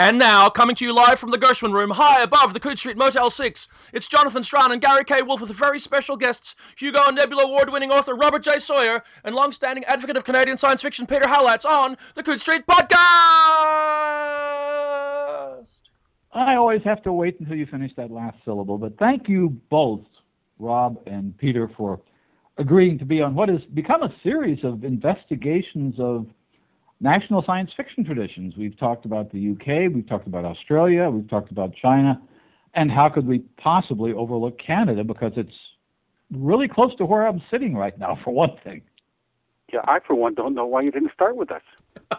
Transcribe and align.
And 0.00 0.16
now, 0.16 0.48
coming 0.48 0.76
to 0.76 0.84
you 0.84 0.92
live 0.92 1.18
from 1.18 1.32
the 1.32 1.38
Gershwin 1.38 1.72
Room, 1.72 1.90
high 1.90 2.22
above 2.22 2.54
the 2.54 2.60
Coode 2.60 2.78
Street 2.78 2.96
Motel 2.96 3.30
6, 3.30 3.68
it's 3.92 4.06
Jonathan 4.06 4.44
Strahan 4.44 4.70
and 4.70 4.80
Gary 4.80 5.02
K. 5.02 5.22
Wolfe 5.22 5.40
with 5.40 5.50
very 5.50 5.80
special 5.80 6.16
guests, 6.16 6.54
Hugo 6.76 7.00
and 7.08 7.16
Nebula 7.16 7.42
Award-winning 7.42 7.90
author 7.90 8.14
Robert 8.14 8.44
J. 8.44 8.60
Sawyer 8.60 9.02
and 9.24 9.34
long-standing 9.34 9.82
advocate 9.86 10.16
of 10.16 10.24
Canadian 10.24 10.56
science 10.56 10.82
fiction 10.82 11.04
Peter 11.04 11.24
Halasz 11.24 11.64
on 11.64 11.96
the 12.14 12.22
Coode 12.22 12.40
Street 12.40 12.64
Podcast! 12.64 13.00
I 16.32 16.54
always 16.54 16.82
have 16.84 17.02
to 17.02 17.12
wait 17.12 17.40
until 17.40 17.56
you 17.56 17.66
finish 17.66 17.90
that 17.96 18.12
last 18.12 18.36
syllable, 18.44 18.78
but 18.78 18.96
thank 19.00 19.28
you 19.28 19.60
both, 19.68 20.04
Rob 20.60 21.00
and 21.08 21.36
Peter, 21.38 21.68
for 21.76 22.00
agreeing 22.56 23.00
to 23.00 23.04
be 23.04 23.20
on 23.20 23.34
what 23.34 23.48
has 23.48 23.62
become 23.74 24.04
a 24.04 24.14
series 24.22 24.62
of 24.62 24.84
investigations 24.84 25.96
of 25.98 26.28
national 27.00 27.42
science 27.46 27.70
fiction 27.76 28.04
traditions. 28.04 28.54
We've 28.56 28.78
talked 28.78 29.04
about 29.04 29.32
the 29.32 29.50
UK, 29.52 29.92
we've 29.94 30.08
talked 30.08 30.26
about 30.26 30.44
Australia, 30.44 31.08
we've 31.08 31.28
talked 31.28 31.50
about 31.50 31.74
China, 31.80 32.20
and 32.74 32.90
how 32.90 33.08
could 33.08 33.26
we 33.26 33.40
possibly 33.62 34.12
overlook 34.12 34.58
Canada 34.58 35.04
because 35.04 35.32
it's 35.36 35.54
really 36.30 36.68
close 36.68 36.94
to 36.96 37.06
where 37.06 37.26
I'm 37.26 37.42
sitting 37.50 37.74
right 37.74 37.98
now, 37.98 38.18
for 38.24 38.32
one 38.32 38.56
thing. 38.64 38.82
Yeah, 39.72 39.80
I 39.84 40.00
for 40.00 40.14
one 40.14 40.34
don't 40.34 40.54
know 40.54 40.66
why 40.66 40.82
you 40.82 40.90
didn't 40.90 41.12
start 41.12 41.36
with 41.36 41.50
us. 41.50 41.62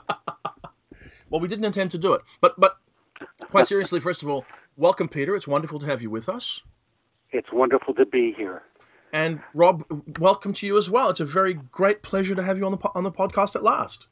well, 1.30 1.42
we 1.42 1.48
didn't 1.48 1.66
intend 1.66 1.92
to 1.92 1.98
do 1.98 2.14
it, 2.14 2.22
but 2.42 2.60
but 2.60 2.78
quite 3.50 3.68
seriously, 3.68 4.00
first 4.00 4.24
of 4.24 4.30
all, 4.30 4.46
welcome, 4.78 5.10
Peter. 5.10 5.36
It's 5.36 5.48
wonderful 5.48 5.80
to 5.80 5.86
have 5.88 6.02
you 6.02 6.10
with 6.10 6.30
us. 6.30 6.62
It's 7.32 7.52
wonderful 7.52 7.94
to 7.96 8.06
be 8.06 8.34
here. 8.38 8.64
And 9.12 9.42
Rob, 9.56 9.84
welcome 10.20 10.54
to 10.54 10.68
you 10.68 10.78
as 10.78 10.90
well. 10.90 11.10
It's 11.10 11.20
a 11.20 11.26
very 11.26 11.56
great 11.56 12.04
pleasure 12.04 12.36
to 12.36 12.44
have 12.44 12.58
you 12.60 12.66
on 12.66 12.72
the 12.74 12.90
on 12.94 13.04
the 13.04 13.12
podcast 13.12 13.56
at 13.56 13.64
last. 13.64 14.08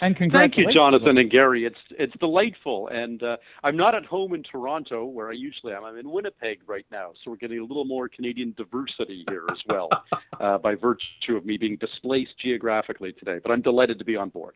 And 0.00 0.16
Thank 0.16 0.56
you, 0.56 0.72
Jonathan 0.72 1.18
and 1.18 1.28
Gary. 1.28 1.64
It's 1.64 1.78
it's 1.90 2.12
delightful, 2.20 2.88
and 2.88 3.20
uh, 3.22 3.36
I'm 3.64 3.76
not 3.76 3.96
at 3.96 4.04
home 4.04 4.32
in 4.32 4.44
Toronto 4.44 5.04
where 5.04 5.28
I 5.28 5.32
usually 5.32 5.72
am. 5.72 5.84
I'm 5.84 5.98
in 5.98 6.08
Winnipeg 6.08 6.60
right 6.68 6.86
now, 6.92 7.10
so 7.14 7.32
we're 7.32 7.36
getting 7.36 7.58
a 7.58 7.64
little 7.64 7.84
more 7.84 8.08
Canadian 8.08 8.54
diversity 8.56 9.24
here 9.28 9.44
as 9.50 9.58
well, 9.68 9.88
uh, 10.40 10.58
by 10.58 10.76
virtue 10.76 11.36
of 11.36 11.44
me 11.44 11.56
being 11.56 11.76
displaced 11.76 12.38
geographically 12.40 13.12
today. 13.12 13.40
But 13.42 13.50
I'm 13.50 13.60
delighted 13.60 13.98
to 13.98 14.04
be 14.04 14.14
on 14.14 14.28
board. 14.28 14.54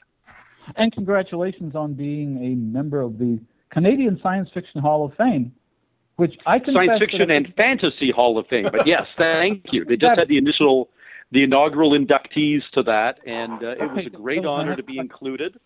And 0.76 0.92
congratulations 0.92 1.74
on 1.74 1.94
being 1.94 2.38
a 2.44 2.54
member 2.54 3.00
of 3.00 3.18
the 3.18 3.40
Canadian 3.70 4.20
Science 4.22 4.48
Fiction 4.54 4.80
Hall 4.80 5.04
of 5.04 5.12
Fame, 5.14 5.52
which 6.16 6.34
I 6.46 6.60
Science 6.72 7.00
Fiction 7.00 7.32
and 7.32 7.52
Fantasy 7.56 8.12
Hall 8.12 8.38
of 8.38 8.46
Fame. 8.46 8.68
But 8.70 8.86
yes, 8.86 9.02
thank 9.18 9.64
you. 9.72 9.84
They 9.84 9.96
just 9.96 10.18
had 10.18 10.28
the 10.28 10.38
initial 10.38 10.90
the 11.32 11.42
inaugural 11.42 11.92
inductees 11.92 12.60
to 12.74 12.82
that, 12.82 13.18
and 13.26 13.64
uh, 13.64 13.70
it 13.70 13.90
was 13.90 14.06
a 14.06 14.10
great 14.10 14.44
honor 14.44 14.76
to 14.76 14.82
be 14.82 14.98
included. 14.98 15.58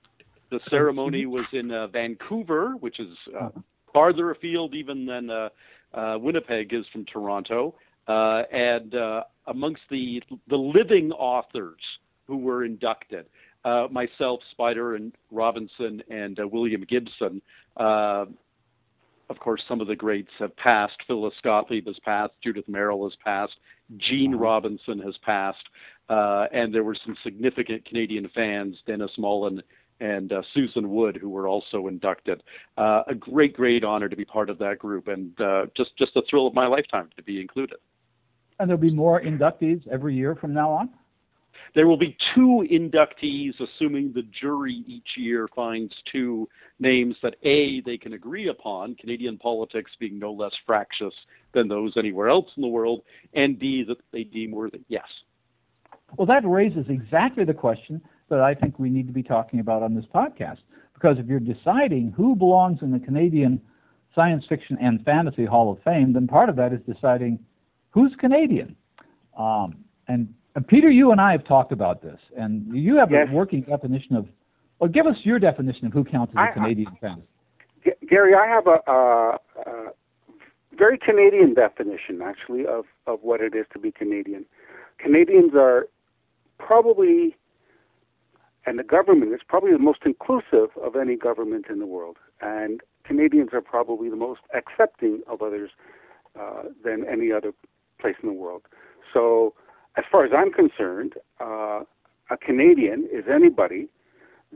The 0.51 0.61
ceremony 0.71 1.27
was 1.27 1.47
in 1.53 1.73
uh, 1.73 1.89
Vancouver, 1.89 2.75
which 2.79 3.01
is 3.01 3.09
uh, 3.39 3.49
farther 3.93 4.31
afield 4.31 4.75
even 4.75 5.05
than 5.05 5.29
uh, 5.29 5.49
uh, 5.93 6.19
Winnipeg 6.21 6.73
is 6.73 6.85
from 6.93 7.05
Toronto, 7.07 7.75
uh, 8.07 8.43
and 8.53 8.95
amongst 9.49 9.83
the 9.91 10.23
the 10.49 10.57
living 10.57 11.11
authors 11.13 11.81
who 12.27 12.37
were 12.37 12.65
inducted, 12.65 13.27
myself, 13.91 14.41
Spider, 14.53 14.95
and 14.95 15.13
Robinson, 15.33 16.01
and 16.09 16.39
William 16.53 16.85
Gibson. 16.89 17.43
of 17.77 19.39
course, 19.41 19.63
some 19.69 19.81
of 19.81 19.89
the 19.89 19.97
greats 19.97 20.31
have 20.39 20.57
passed. 20.57 20.97
Phyllis 21.09 21.35
Gotlieb 21.45 21.87
has 21.89 21.99
passed. 22.05 22.35
Judith 22.45 22.69
Merril 22.69 23.03
has 23.05 23.17
passed. 23.25 23.57
Jeanne 23.97 24.35
uh-huh. 24.35 24.43
Robinson 24.43 24.99
has 25.01 25.17
passed, 25.25 25.69
uh, 26.09 26.47
and 26.53 26.75
there 26.75 26.85
were 26.85 26.97
some 27.05 27.17
significant 27.23 27.85
Canadian 27.85 28.29
fans, 28.35 28.77
Dennis 28.87 29.13
Mullen 29.19 29.63
and 30.01 30.33
uh, 30.33 30.43
Susan 30.53 30.91
Wood, 30.91 31.17
who 31.17 31.31
were 31.31 31.49
also 31.49 31.87
inducted. 31.87 32.43
Uh, 32.77 33.03
a 33.09 33.15
great, 33.15 33.57
great 33.57 33.85
honor 33.85 34.09
to 34.09 34.17
be 34.17 34.25
part 34.25 34.51
of 34.51 34.59
that 34.59 34.79
group, 34.79 35.09
and 35.09 35.39
uh, 35.41 35.67
just 35.77 35.97
just 35.97 36.17
a 36.17 36.23
thrill 36.29 36.47
of 36.47 36.55
my 36.55 36.67
lifetime 36.67 37.09
to 37.17 37.23
be 37.23 37.41
included. 37.41 37.79
And 38.59 38.69
there'll 38.69 38.81
be 38.81 38.95
more 38.95 39.21
inductees 39.21 39.87
every 39.89 40.15
year 40.15 40.35
from 40.35 40.53
now 40.53 40.71
on. 40.71 40.91
There 41.75 41.87
will 41.87 41.97
be 41.97 42.17
two 42.35 42.67
inductees, 42.71 43.55
assuming 43.61 44.13
the 44.13 44.27
jury 44.41 44.85
each 44.87 45.09
year 45.17 45.49
finds 45.55 45.95
two 46.11 46.49
names 46.79 47.17
that 47.23 47.37
A, 47.43 47.81
they 47.83 47.99
can 47.99 48.15
agree 48.15 48.49
upon, 48.49 48.95
Canadian 48.97 49.39
politics 49.39 49.91
being 49.99 50.19
no 50.19 50.33
less 50.33 50.53
fractious 50.67 51.15
than 51.53 51.69
those 51.69 51.95
anywhere 51.97 52.29
else 52.29 52.49
in 52.57 52.63
the 52.63 52.69
world, 52.69 53.03
and 53.35 53.59
B, 53.59 53.85
that 53.87 53.99
they 54.13 54.25
deem 54.25 54.51
worthy. 54.51 54.81
Yes. 54.89 55.07
Well, 56.17 56.27
that 56.27 56.47
raises 56.47 56.87
exactly 56.89 57.45
the 57.45 57.55
question 57.55 58.01
that 58.29 58.41
I 58.41 58.55
think 58.55 58.79
we 58.79 58.91
need 58.91 59.07
to 59.07 59.13
be 59.13 59.23
talking 59.23 59.61
about 59.61 59.83
on 59.83 59.95
this 59.95 60.05
podcast. 60.15 60.59
Because 60.95 61.19
if 61.19 61.27
you're 61.27 61.41
deciding 61.41 62.13
who 62.17 62.35
belongs 62.35 62.79
in 62.83 62.91
the 62.91 62.99
Canadian 62.99 63.61
Science 64.15 64.45
Fiction 64.49 64.79
and 64.81 65.05
Fantasy 65.05 65.45
Hall 65.45 65.71
of 65.71 65.83
Fame, 65.83 66.13
then 66.13 66.27
part 66.27 66.49
of 66.49 66.57
that 66.57 66.73
is 66.73 66.81
deciding 66.91 67.39
who's 67.91 68.15
Canadian. 68.19 68.75
Um, 69.39 69.85
and 70.09 70.33
and 70.57 70.67
Peter, 70.67 70.91
you 70.91 71.13
and 71.13 71.21
I 71.21 71.33
have 71.33 71.45
talked 71.45 71.71
about 71.71 72.03
this, 72.03 72.19
and 72.37 72.67
you 72.75 72.97
have 72.97 73.11
yes. 73.11 73.29
a 73.31 73.35
working 73.35 73.61
definition 73.61 74.17
of. 74.17 74.27
Well, 74.81 74.91
give 74.91 75.07
us 75.07 75.17
your 75.23 75.39
definition 75.39 75.87
of 75.87 75.93
who 75.93 76.03
counts 76.03 76.33
as 76.35 76.39
a 76.39 76.51
I, 76.51 76.53
Canadian 76.53 76.89
I, 76.97 76.99
fan. 76.99 77.23
G- 77.85 78.07
Gary, 78.09 78.33
I 78.35 78.47
have 78.47 78.67
a, 78.67 78.91
a, 78.91 79.39
a, 79.67 79.91
very 80.77 80.99
Canadian 80.99 81.55
definition, 81.55 82.21
actually, 82.23 82.67
of, 82.67 82.87
of 83.07 83.21
what 83.23 83.41
it 83.41 83.55
is 83.55 83.67
to 83.75 83.79
be 83.79 83.93
Canadian. 83.93 84.47
Canadians 84.99 85.53
are 85.55 85.89
probably, 86.59 87.37
and 88.65 88.79
the 88.79 88.85
government 88.85 89.35
is 89.35 89.41
probably 89.47 89.73
the 89.73 89.79
most 89.79 90.01
inclusive 90.07 90.71
of 90.83 90.97
any 90.97 91.17
government 91.17 91.67
in 91.71 91.81
the 91.81 91.87
world, 91.87 92.17
and 92.41 92.81
Canadians 93.05 93.51
are 93.53 93.63
probably 93.63 94.09
the 94.09 94.17
most 94.17 94.41
accepting 94.55 95.21
of 95.27 95.43
others 95.43 95.71
uh, 96.39 96.63
than 96.83 97.05
any 97.11 97.31
other 97.31 97.53
place 98.01 98.17
in 98.23 98.29
the 98.29 98.35
world. 98.35 98.63
So 99.13 99.55
as 99.97 100.05
far 100.11 100.25
as 100.25 100.33
I'm 100.37 100.53
concerned, 100.53 101.15
uh, 101.41 101.81
a 102.31 102.37
Canadian 102.37 103.09
is 103.13 103.25
anybody 103.33 103.89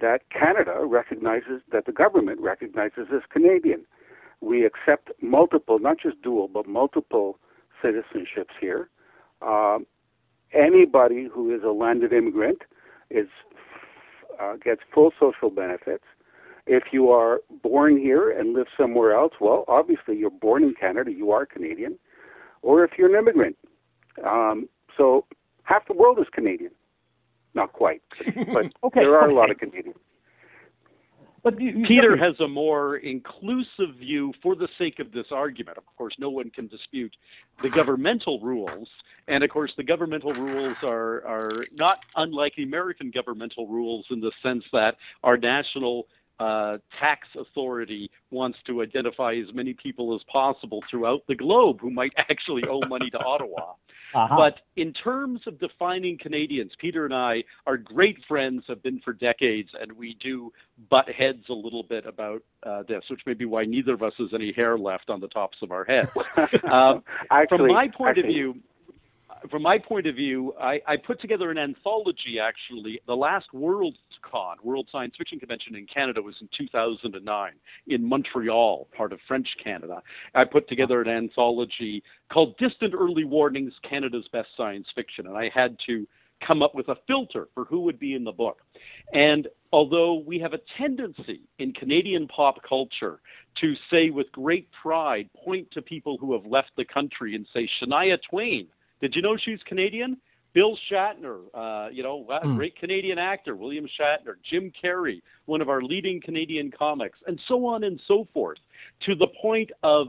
that 0.01 0.21
Canada 0.31 0.81
recognizes, 0.85 1.63
that 1.73 1.87
the 1.87 1.93
government 1.93 2.41
recognizes 2.41 3.07
as 3.15 3.23
Canadian. 3.31 3.85
We 4.41 4.65
accept 4.65 5.11
multiple, 5.23 5.79
not 5.79 5.99
just 6.01 6.21
dual, 6.23 6.49
but 6.49 6.67
multiple 6.67 7.39
citizenships 7.83 8.55
here. 8.61 8.89
Uh, 9.43 9.79
anybody 10.53 11.29
who 11.33 11.55
is 11.55 11.63
a 11.63 11.71
landed 11.71 12.13
immigrant 12.13 12.63
is 13.11 13.29
uh, 14.41 14.57
gets 14.57 14.81
full 14.95 15.13
social 15.19 15.51
benefits. 15.51 16.05
If 16.67 16.85
you 16.93 17.11
are 17.11 17.41
born 17.63 17.99
here 17.99 18.31
and 18.31 18.55
live 18.55 18.67
somewhere 18.79 19.15
else, 19.15 19.33
well, 19.41 19.65
obviously 19.69 20.17
you're 20.17 20.31
born 20.31 20.63
in 20.63 20.75
Canada, 20.75 21.11
you 21.11 21.31
are 21.31 21.45
Canadian. 21.45 21.99
Or 22.63 22.85
if 22.85 22.93
you're 22.97 23.15
an 23.15 23.19
immigrant, 23.19 23.57
um, 24.25 24.69
so 24.97 25.27
half 25.65 25.87
the 25.87 25.95
world 25.95 26.19
is 26.19 26.27
Canadian. 26.33 26.73
Not 27.55 27.73
quite, 27.73 28.03
but 28.27 28.67
okay, 28.85 29.01
there 29.01 29.17
are 29.17 29.25
okay. 29.25 29.33
a 29.33 29.37
lot 29.37 29.51
of 29.51 29.59
Canadians. 29.59 29.97
But 31.43 31.61
you, 31.61 31.71
you 31.71 31.87
Peter 31.87 32.17
has 32.17 32.39
a 32.41 32.49
more 32.49 32.97
inclusive 32.97 33.97
view 33.99 34.33
for 34.43 34.55
the 34.55 34.69
sake 34.79 34.99
of 34.99 35.11
this 35.11 35.27
argument. 35.31 35.79
Of 35.79 35.85
course, 35.97 36.15
no 36.19 36.29
one 36.31 36.51
can 36.51 36.69
dispute 36.69 37.15
the 37.63 37.71
governmental 37.71 38.41
rules, 38.41 38.89
and 39.27 39.43
of 39.43 39.51
course, 39.51 39.73
the 39.77 39.83
governmental 39.83 40.35
rules 40.35 40.77
are 40.83 41.27
are 41.27 41.67
not 41.73 42.05
unlike 42.17 42.55
the 42.57 42.63
American 42.63 43.11
governmental 43.11 43.67
rules 43.67 44.07
in 44.11 44.21
the 44.21 44.33
sense 44.43 44.65
that 44.73 44.97
our 45.25 45.37
national 45.37 46.07
uh, 46.41 46.79
tax 46.99 47.29
authority 47.39 48.11
wants 48.31 48.59
to 48.67 48.83
identify 48.83 49.35
as 49.35 49.55
many 49.55 49.75
people 49.75 50.15
as 50.15 50.23
possible 50.33 50.83
throughout 50.91 51.21
the 51.29 51.35
globe 51.35 51.79
who 51.81 51.91
might 51.91 52.13
actually 52.17 52.63
owe 52.69 52.81
money 52.89 53.11
to 53.11 53.19
Ottawa. 53.19 53.75
Uh-huh. 54.13 54.37
But 54.37 54.55
in 54.77 54.93
terms 54.93 55.41
of 55.47 55.61
defining 55.61 56.19
Canadians, 56.19 56.73
Peter 56.81 57.05
and 57.05 57.15
I 57.15 57.45
are 57.67 57.77
great 57.77 58.19
friends, 58.27 58.65
have 58.67 58.83
been 58.83 59.01
for 59.05 59.13
decades, 59.13 59.69
and 59.81 59.93
we 59.93 60.17
do 60.21 60.53
butt 60.89 61.09
heads 61.09 61.45
a 61.49 61.53
little 61.53 61.85
bit 61.85 62.07
about 62.07 62.43
uh, 62.65 62.83
this, 62.89 63.05
which 63.09 63.21
may 63.27 63.35
be 63.35 63.45
why 63.45 63.65
neither 63.65 63.95
of 63.95 64.03
us 64.03 64.15
has 64.19 64.31
any 64.35 64.53
hair 64.53 64.77
left 64.77 65.11
on 65.11 65.21
the 65.21 65.29
tops 65.29 65.59
of 65.63 65.71
our 65.71 65.85
heads. 65.85 66.11
um, 66.73 67.05
actually, 67.31 67.59
from 67.59 67.69
my 67.69 67.87
point 67.87 68.19
actually, 68.19 68.23
of 68.23 68.35
view, 68.35 68.55
from 69.49 69.63
my 69.63 69.79
point 69.79 70.07
of 70.07 70.17
view, 70.17 70.55
I, 70.61 70.81
I, 70.87 70.97
put 70.97 71.21
together 71.21 71.51
an 71.51 71.59
anthology. 71.59 72.39
Actually, 72.41 73.01
the 73.07 73.15
last 73.15 73.47
WorldCon, 73.55 74.57
World 74.63 74.89
Science 74.93 75.15
Fiction 75.17 75.39
Convention 75.39 75.77
in 75.77 75.87
Canada, 75.87 76.21
was 76.21 76.35
in 76.41 76.49
2009 76.57 77.53
in 77.87 78.05
Montreal, 78.05 78.89
part 78.97 79.13
of 79.13 79.21
French 79.27 79.49
Canada. 79.63 80.03
I 80.35 80.45
put 80.45 80.69
together 80.69 81.01
an 81.01 81.09
anthology 81.09 82.03
called 82.31 82.57
"Distant 82.59 82.95
Early 82.95 83.25
Warnings: 83.25 83.73
Canada's 83.89 84.29
Best 84.33 84.49
Science 84.57 84.89
Fiction," 84.95 85.27
and 85.27 85.37
I 85.37 85.51
had 85.55 85.77
to 85.87 86.07
come 86.47 86.63
up 86.63 86.75
with 86.75 86.89
a 86.89 86.97
filter 87.07 87.49
for 87.55 87.65
who 87.65 87.81
would 87.81 87.99
be 87.99 88.15
in 88.15 88.25
the 88.25 88.33
book. 88.33 88.63
And 89.13 89.47
although 89.73 90.15
we 90.15 90.39
have 90.39 90.55
a 90.55 90.61
tendency 90.79 91.43
in 91.59 91.73
Canadian 91.73 92.27
pop 92.29 92.57
culture 92.67 93.21
to 93.61 93.75
say 93.91 94.11
with 94.11 94.33
great 94.33 94.69
pride, 94.83 95.29
point 95.45 95.71
to 95.73 95.83
people 95.83 96.17
who 96.19 96.33
have 96.33 96.47
left 96.47 96.71
the 96.77 96.85
country 96.85 97.35
and 97.35 97.47
say 97.53 97.69
Shania 97.81 98.19
Twain 98.31 98.69
did 99.01 99.15
you 99.15 99.23
know 99.23 99.37
she's 99.37 99.61
Canadian? 99.67 100.17
Bill 100.53 100.77
Shatner, 100.91 101.43
uh, 101.55 101.91
you 101.91 102.03
know, 102.03 102.27
mm. 102.29 102.57
great 102.57 102.77
Canadian 102.77 103.19
actor, 103.19 103.55
William 103.55 103.87
Shatner, 103.87 104.35
Jim 104.51 104.73
Carrey, 104.83 105.23
one 105.47 105.61
of 105.61 105.69
our 105.69 105.81
leading 105.81 106.21
Canadian 106.21 106.73
comics, 106.77 107.19
and 107.27 107.41
so 107.47 107.65
on 107.67 107.85
and 107.85 108.01
so 108.09 108.27
forth, 108.33 108.59
to 109.07 109.15
the 109.15 109.29
point 109.41 109.71
of 109.85 110.09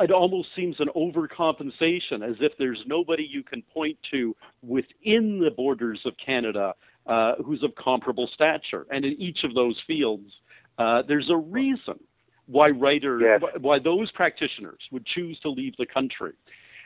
it 0.00 0.10
almost 0.10 0.48
seems 0.56 0.76
an 0.80 0.88
overcompensation, 0.96 2.26
as 2.28 2.36
if 2.40 2.52
there's 2.58 2.82
nobody 2.86 3.26
you 3.30 3.42
can 3.42 3.62
point 3.74 3.96
to 4.10 4.34
within 4.62 5.38
the 5.38 5.50
borders 5.54 6.00
of 6.04 6.14
Canada 6.24 6.74
uh, 7.06 7.34
who's 7.44 7.62
of 7.62 7.74
comparable 7.74 8.28
stature. 8.34 8.86
And 8.90 9.04
in 9.04 9.12
each 9.20 9.44
of 9.44 9.54
those 9.54 9.78
fields, 9.86 10.30
uh, 10.78 11.02
there's 11.06 11.30
a 11.30 11.36
reason 11.36 11.98
why 12.46 12.70
writers, 12.70 13.22
yes. 13.24 13.42
why 13.60 13.78
those 13.78 14.10
practitioners 14.12 14.80
would 14.90 15.04
choose 15.06 15.38
to 15.40 15.50
leave 15.50 15.76
the 15.78 15.86
country. 15.86 16.32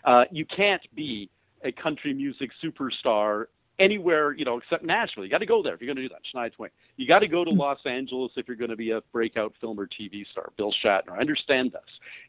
Uh, 0.04 0.24
you 0.30 0.44
can't 0.44 0.82
be 0.94 1.30
a 1.64 1.72
country 1.72 2.14
music 2.14 2.50
superstar 2.62 3.46
anywhere, 3.78 4.32
you 4.32 4.44
know, 4.44 4.58
except 4.58 4.84
Nashville. 4.84 5.24
You 5.24 5.30
got 5.30 5.38
to 5.38 5.46
go 5.46 5.62
there 5.62 5.74
if 5.74 5.80
you're 5.80 5.92
going 5.92 5.96
to 5.96 6.08
do 6.08 6.08
that. 6.08 6.22
Shania 6.34 6.52
Twain. 6.52 6.70
You 6.96 7.06
got 7.06 7.20
to 7.20 7.28
go 7.28 7.44
to 7.44 7.50
hmm. 7.50 7.58
Los 7.58 7.78
Angeles 7.84 8.32
if 8.36 8.48
you're 8.48 8.56
going 8.56 8.70
to 8.70 8.76
be 8.76 8.92
a 8.92 9.00
breakout 9.12 9.52
film 9.60 9.78
or 9.78 9.86
TV 9.86 10.24
star. 10.30 10.50
Bill 10.56 10.72
Shatner. 10.84 11.12
I 11.12 11.18
understand 11.18 11.72
this. 11.72 11.82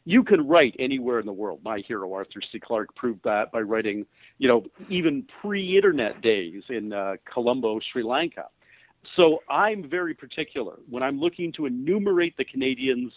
You 0.04 0.22
can 0.22 0.46
write 0.46 0.74
anywhere 0.78 1.20
in 1.20 1.26
the 1.26 1.32
world. 1.32 1.60
My 1.64 1.78
hero 1.86 2.12
Arthur 2.12 2.40
C. 2.52 2.60
Clarke 2.60 2.94
proved 2.94 3.20
that 3.24 3.50
by 3.52 3.60
writing, 3.60 4.06
you 4.38 4.48
know, 4.48 4.64
even 4.88 5.24
pre-internet 5.40 6.20
days 6.20 6.62
in 6.68 6.92
uh, 6.92 7.14
Colombo, 7.32 7.80
Sri 7.92 8.02
Lanka. 8.02 8.46
So 9.16 9.38
I'm 9.48 9.88
very 9.88 10.14
particular 10.14 10.78
when 10.88 11.02
I'm 11.02 11.18
looking 11.18 11.52
to 11.52 11.66
enumerate 11.66 12.36
the 12.36 12.44
Canadians 12.44 13.12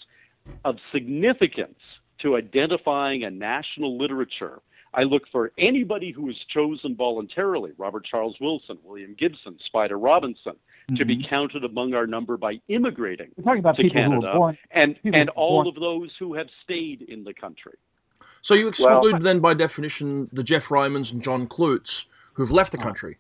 of 0.64 0.78
significance 0.92 1.80
to 2.22 2.36
identifying 2.36 3.24
a 3.24 3.30
national 3.30 3.98
literature 3.98 4.62
I 4.94 5.04
look 5.04 5.24
for 5.32 5.52
anybody 5.58 6.12
who 6.12 6.30
is 6.30 6.36
chosen 6.54 6.96
voluntarily, 6.96 7.72
Robert 7.78 8.06
Charles 8.06 8.36
Wilson, 8.42 8.78
William 8.84 9.16
Gibson, 9.18 9.58
Spider 9.66 9.98
Robinson, 9.98 10.54
mm-hmm. 10.54 10.96
to 10.96 11.06
be 11.06 11.18
mm-hmm. 11.18 11.30
counted 11.30 11.64
among 11.64 11.94
our 11.94 12.06
number 12.06 12.38
by 12.38 12.60
immigrating 12.68 13.30
We're 13.38 13.44
talking 13.44 13.60
about 13.60 13.78
to 13.78 13.84
people 13.84 14.02
Canada, 14.02 14.32
who 14.34 14.38
born, 14.38 14.58
and, 14.72 15.00
and 15.06 15.30
all 15.30 15.68
of 15.68 15.76
those 15.76 16.12
who 16.20 16.34
have 16.34 16.48
stayed 16.64 17.04
in 17.04 17.24
the 17.24 17.34
country. 17.34 17.76
So 18.42 18.54
you 18.54 18.68
exclude 18.68 19.14
well, 19.14 19.20
then, 19.20 19.40
by 19.40 19.54
definition, 19.54 20.30
the 20.34 20.44
Geoff 20.44 20.68
Rymans 20.68 21.14
and 21.14 21.24
John 21.24 21.48
Clutes 21.48 22.06
who've 22.34 22.52
left 22.52 22.72
the 22.72 22.80
oh. 22.80 22.84
country. 22.84 23.18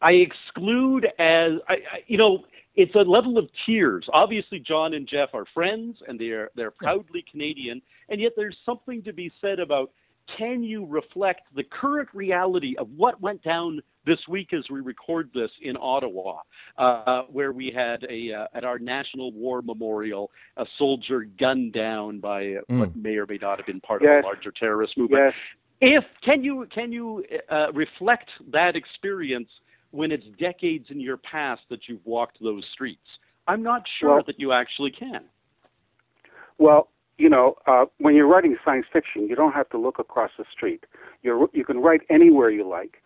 I 0.00 0.12
exclude 0.12 1.04
as 1.18 1.52
I, 1.68 1.74
I, 1.74 2.04
you 2.06 2.16
know 2.16 2.44
it's 2.76 2.94
a 2.94 2.98
level 2.98 3.38
of 3.38 3.48
tears. 3.66 4.06
Obviously, 4.12 4.58
John 4.58 4.94
and 4.94 5.08
Geoff 5.08 5.30
are 5.34 5.44
friends, 5.52 5.98
and 6.06 6.18
they're 6.18 6.50
they're 6.54 6.70
proudly 6.70 7.24
Canadian, 7.30 7.82
and 8.08 8.20
yet 8.20 8.32
there's 8.36 8.56
something 8.64 9.02
to 9.02 9.12
be 9.12 9.30
said 9.40 9.58
about 9.58 9.90
can 10.38 10.62
you 10.62 10.86
reflect 10.86 11.42
the 11.56 11.64
current 11.64 12.08
reality 12.12 12.76
of 12.78 12.88
what 12.96 13.20
went 13.20 13.42
down 13.42 13.80
this 14.06 14.18
week 14.28 14.52
as 14.52 14.64
we 14.70 14.80
record 14.80 15.28
this 15.34 15.50
in 15.62 15.76
Ottawa, 15.76 16.38
uh, 16.78 17.22
where 17.30 17.52
we 17.52 17.72
had 17.74 18.06
a 18.08 18.32
uh, 18.32 18.46
at 18.54 18.64
our 18.64 18.78
National 18.78 19.32
War 19.32 19.62
Memorial 19.62 20.30
a 20.56 20.64
soldier 20.78 21.26
gunned 21.38 21.72
down 21.72 22.20
by 22.20 22.42
mm. 22.42 22.78
what 22.78 22.96
may 22.96 23.16
or 23.16 23.26
may 23.26 23.38
not 23.40 23.58
have 23.58 23.66
been 23.66 23.80
part 23.80 24.02
yes. 24.02 24.20
of 24.20 24.24
a 24.24 24.26
larger 24.26 24.52
terrorist 24.52 24.96
movement. 24.96 25.22
Yes. 25.24 25.34
If 25.82 26.04
can 26.24 26.44
you 26.44 26.66
can 26.72 26.92
you 26.92 27.24
uh, 27.50 27.72
reflect 27.72 28.28
that 28.52 28.76
experience 28.76 29.48
when 29.90 30.12
it's 30.12 30.24
decades 30.38 30.86
in 30.90 31.00
your 31.00 31.16
past 31.16 31.62
that 31.70 31.80
you've 31.88 32.04
walked 32.04 32.42
those 32.42 32.64
streets? 32.72 33.06
I'm 33.48 33.62
not 33.62 33.82
sure 33.98 34.16
well, 34.16 34.24
that 34.26 34.38
you 34.38 34.52
actually 34.52 34.90
can. 34.90 35.24
Well, 36.58 36.88
you 37.18 37.28
know, 37.28 37.56
uh, 37.66 37.86
when 37.98 38.14
you're 38.14 38.26
writing 38.28 38.56
science 38.64 38.86
fiction, 38.92 39.28
you 39.28 39.36
don't 39.36 39.52
have 39.52 39.68
to 39.70 39.78
look 39.78 39.98
across 39.98 40.30
the 40.38 40.44
street. 40.52 40.84
You're, 41.22 41.48
you 41.52 41.64
can 41.64 41.78
write 41.78 42.02
anywhere 42.08 42.50
you 42.50 42.66
like, 42.68 43.02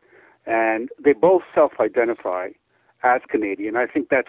and 0.47 0.89
they 1.03 1.13
both 1.13 1.43
self-identify 1.55 2.49
as 3.03 3.21
Canadian. 3.29 3.77
I 3.77 3.87
think 3.87 4.09
that's 4.11 4.29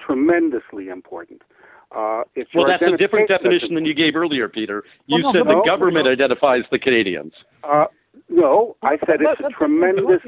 tremendously 0.00 0.88
important. 0.88 1.42
Uh, 1.90 2.22
well, 2.54 2.66
that's 2.66 2.82
a 2.82 2.96
different 2.96 3.28
definition 3.28 3.74
than 3.74 3.84
you 3.84 3.94
gave 3.94 4.16
earlier, 4.16 4.48
Peter. 4.48 4.82
You 5.06 5.22
well, 5.22 5.32
no, 5.32 5.40
said 5.40 5.46
no, 5.46 5.60
the 5.60 5.66
government 5.66 6.06
no. 6.06 6.12
identifies 6.12 6.62
the 6.70 6.78
Canadians. 6.78 7.32
Uh, 7.62 7.84
no, 8.28 8.76
I 8.82 8.96
said 9.06 9.20
it's 9.20 9.40
a 9.40 9.50
tremendous. 9.50 10.18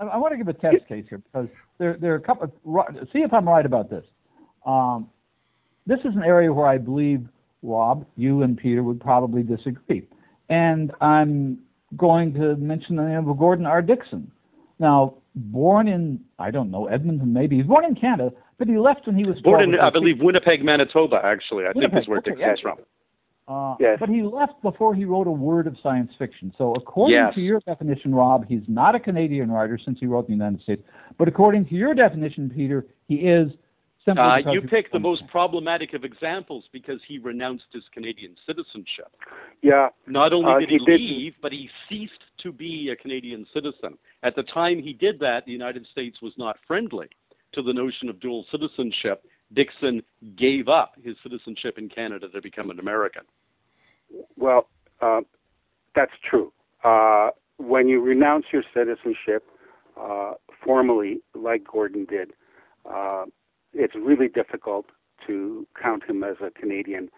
I 0.00 0.16
want 0.16 0.32
to 0.32 0.38
give 0.38 0.48
a 0.48 0.52
test 0.52 0.86
case 0.88 1.04
here 1.08 1.18
because 1.18 1.48
there, 1.78 1.96
there 2.00 2.12
are 2.12 2.16
a 2.16 2.20
couple. 2.20 2.44
Of, 2.44 3.08
see 3.12 3.20
if 3.20 3.32
I'm 3.32 3.48
right 3.48 3.66
about 3.66 3.90
this. 3.90 4.04
Um, 4.66 5.08
this 5.86 5.98
is 6.00 6.14
an 6.14 6.22
area 6.22 6.52
where 6.52 6.66
I 6.66 6.78
believe 6.78 7.26
Rob, 7.62 8.06
you 8.16 8.42
and 8.42 8.56
Peter 8.56 8.82
would 8.82 9.00
probably 9.00 9.42
disagree. 9.42 10.06
And 10.48 10.92
I'm 11.00 11.58
going 11.96 12.34
to 12.34 12.56
mention 12.56 12.96
the 12.96 13.02
name 13.02 13.28
of 13.28 13.38
Gordon 13.38 13.66
R. 13.66 13.82
Dickson. 13.82 14.30
Now, 14.78 15.14
born 15.34 15.88
in, 15.88 16.20
I 16.38 16.50
don't 16.50 16.70
know, 16.70 16.86
Edmonton 16.86 17.32
maybe. 17.32 17.56
He's 17.56 17.66
born 17.66 17.84
in 17.84 17.94
Canada, 17.94 18.30
but 18.58 18.68
he 18.68 18.78
left 18.78 19.06
when 19.06 19.16
he 19.16 19.24
was 19.24 19.40
born 19.40 19.62
in, 19.62 19.80
I 19.80 19.90
believe, 19.90 20.20
Winnipeg, 20.20 20.64
Manitoba, 20.64 21.20
actually. 21.24 21.64
I 21.64 21.72
Winnipeg, 21.74 21.90
think 21.92 22.02
is 22.02 22.08
where 22.08 22.18
okay, 22.18 22.30
Dickson 22.30 22.56
from. 22.62 22.78
Uh, 23.48 23.76
yes. 23.80 23.96
But 23.98 24.10
he 24.10 24.22
left 24.22 24.60
before 24.62 24.94
he 24.94 25.06
wrote 25.06 25.26
a 25.26 25.32
word 25.32 25.66
of 25.66 25.74
science 25.82 26.12
fiction. 26.18 26.52
So, 26.58 26.74
according 26.74 27.16
yes. 27.16 27.34
to 27.34 27.40
your 27.40 27.60
definition, 27.60 28.14
Rob, 28.14 28.44
he's 28.46 28.62
not 28.68 28.94
a 28.94 29.00
Canadian 29.00 29.50
writer 29.50 29.78
since 29.82 29.98
he 29.98 30.06
wrote 30.06 30.28
in 30.28 30.38
the 30.38 30.44
United 30.44 30.62
States. 30.62 30.82
But 31.18 31.28
according 31.28 31.64
to 31.66 31.74
your 31.74 31.94
definition, 31.94 32.50
Peter, 32.54 32.86
he 33.06 33.16
is 33.16 33.48
uh, 34.16 34.38
you 34.50 34.62
picked 34.62 34.92
the 34.92 34.98
most 34.98 35.26
problematic 35.26 35.92
of 35.92 36.04
examples 36.04 36.64
because 36.72 37.00
he 37.06 37.18
renounced 37.18 37.64
his 37.72 37.82
Canadian 37.92 38.36
citizenship. 38.46 39.14
Yeah. 39.60 39.88
Not 40.06 40.32
only 40.32 40.52
uh, 40.52 40.58
did 40.60 40.70
he, 40.70 40.78
he 40.78 40.92
leave, 40.92 41.34
but 41.42 41.52
he 41.52 41.68
ceased 41.88 42.12
to 42.42 42.52
be 42.52 42.90
a 42.90 42.96
Canadian 42.96 43.46
citizen. 43.52 43.98
At 44.22 44.36
the 44.36 44.44
time 44.44 44.78
he 44.78 44.92
did 44.92 45.18
that, 45.20 45.44
the 45.44 45.52
United 45.52 45.86
States 45.92 46.22
was 46.22 46.32
not 46.38 46.56
friendly 46.66 47.08
to 47.54 47.62
the 47.62 47.72
notion 47.72 48.08
of 48.08 48.20
dual 48.20 48.44
citizenship. 48.50 49.24
Dickson 49.54 50.02
gave 50.36 50.68
up 50.68 50.94
his 51.02 51.16
citizenship 51.22 51.78
in 51.78 51.88
Canada 51.88 52.28
to 52.28 52.42
become 52.42 52.70
an 52.70 52.78
American. 52.78 53.22
Well, 54.36 54.68
uh, 55.00 55.20
that's 55.94 56.12
true. 56.28 56.52
Uh, 56.84 57.30
when 57.56 57.88
you 57.88 58.00
renounce 58.00 58.46
your 58.52 58.62
citizenship 58.74 59.44
uh, 60.00 60.32
formally, 60.64 61.20
like 61.34 61.64
Gordon 61.64 62.04
did, 62.04 62.32
uh, 62.88 63.24
it's 63.72 63.94
really 63.94 64.28
difficult 64.28 64.86
to 65.26 65.66
count 65.80 66.04
him 66.04 66.22
as 66.22 66.36
a 66.40 66.50
Canadian, 66.50 67.08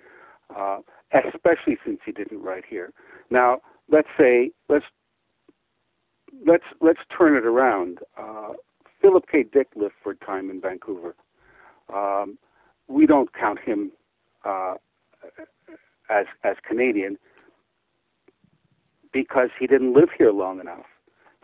uh, 0.54 0.78
especially 1.12 1.76
since 1.84 1.98
he 2.04 2.12
didn't 2.12 2.42
write 2.42 2.64
here. 2.68 2.92
Now, 3.30 3.58
let's 3.90 4.08
say 4.18 4.50
let's 4.68 4.84
let's 6.46 6.64
let's 6.80 7.00
turn 7.16 7.36
it 7.36 7.44
around. 7.44 7.98
Uh, 8.16 8.52
Philip 9.00 9.24
K. 9.30 9.44
Dick 9.44 9.68
lived 9.76 9.94
for 10.02 10.12
a 10.12 10.16
time 10.16 10.50
in 10.50 10.60
Vancouver. 10.60 11.14
Um, 11.94 12.38
we 12.88 13.06
don't 13.06 13.32
count 13.32 13.58
him 13.64 13.92
uh, 14.44 14.74
as 16.10 16.26
as 16.44 16.56
Canadian 16.66 17.18
because 19.12 19.48
he 19.58 19.66
didn't 19.66 19.94
live 19.94 20.08
here 20.16 20.32
long 20.32 20.60
enough. 20.60 20.86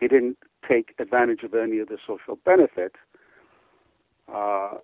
He 0.01 0.09
didn't 0.09 0.37
take 0.69 0.95
advantage 0.99 1.43
of 1.43 1.55
any 1.55 1.79
of 1.79 1.89
the 1.89 1.99
social 2.07 2.39
benefits. 2.45 2.97
Uh, 4.33 4.75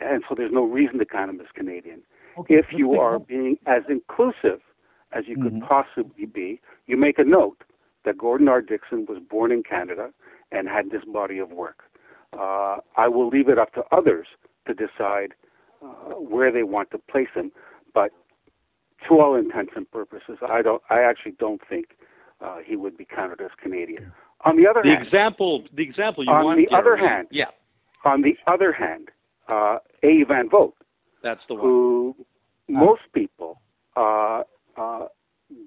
and 0.00 0.22
so 0.28 0.34
there's 0.36 0.52
no 0.52 0.64
reason 0.64 0.98
to 0.98 1.04
count 1.04 1.30
him 1.30 1.40
as 1.40 1.46
Canadian. 1.54 2.02
Okay, 2.38 2.54
if 2.54 2.66
you 2.72 2.94
are 2.94 3.18
being 3.18 3.56
as 3.66 3.82
inclusive 3.88 4.60
as 5.12 5.24
you 5.26 5.36
could 5.36 5.54
mm-hmm. 5.54 5.66
possibly 5.66 6.26
be, 6.26 6.60
you 6.86 6.96
make 6.96 7.18
a 7.18 7.24
note 7.24 7.62
that 8.04 8.16
Gordon 8.16 8.48
R. 8.48 8.62
Dickson 8.62 9.04
was 9.08 9.18
born 9.28 9.52
in 9.52 9.62
Canada 9.62 10.10
and 10.52 10.68
had 10.68 10.90
this 10.90 11.02
body 11.04 11.38
of 11.38 11.50
work. 11.50 11.82
Uh, 12.32 12.76
I 12.96 13.08
will 13.08 13.28
leave 13.28 13.48
it 13.48 13.58
up 13.58 13.74
to 13.74 13.82
others 13.90 14.26
to 14.74 14.86
decide 14.86 15.34
uh, 15.82 16.14
where 16.14 16.52
they 16.52 16.62
want 16.62 16.90
to 16.90 16.98
place 16.98 17.28
him, 17.34 17.50
but 17.94 18.10
to 19.08 19.20
all 19.20 19.34
intents 19.34 19.72
and 19.76 19.90
purposes, 19.90 20.38
I 20.46 20.62
don't. 20.62 20.82
I 20.90 21.00
actually 21.00 21.32
don't 21.38 21.60
think 21.68 21.96
uh, 22.40 22.58
he 22.64 22.76
would 22.76 22.96
be 22.96 23.04
counted 23.04 23.40
as 23.40 23.50
Canadian. 23.62 24.12
On 24.44 24.56
the 24.56 24.66
other 24.66 24.82
the 24.82 24.90
hand, 24.90 25.06
example, 25.06 25.64
the 25.74 25.82
example 25.82 26.24
you 26.24 26.30
on 26.30 26.44
want. 26.44 26.58
the 26.58 26.74
other 26.74 26.96
hand, 26.96 27.28
yeah. 27.30 27.46
On 28.04 28.22
the 28.22 28.36
other 28.46 28.72
hand, 28.72 29.08
uh, 29.48 29.78
A. 30.02 30.24
Van 30.24 30.48
Vogt. 30.48 30.76
That's 31.22 31.40
the 31.48 31.54
one. 31.54 31.62
Who 31.62 32.16
most 32.68 33.02
people 33.12 33.60
uh, 33.96 34.42
uh, 34.76 35.06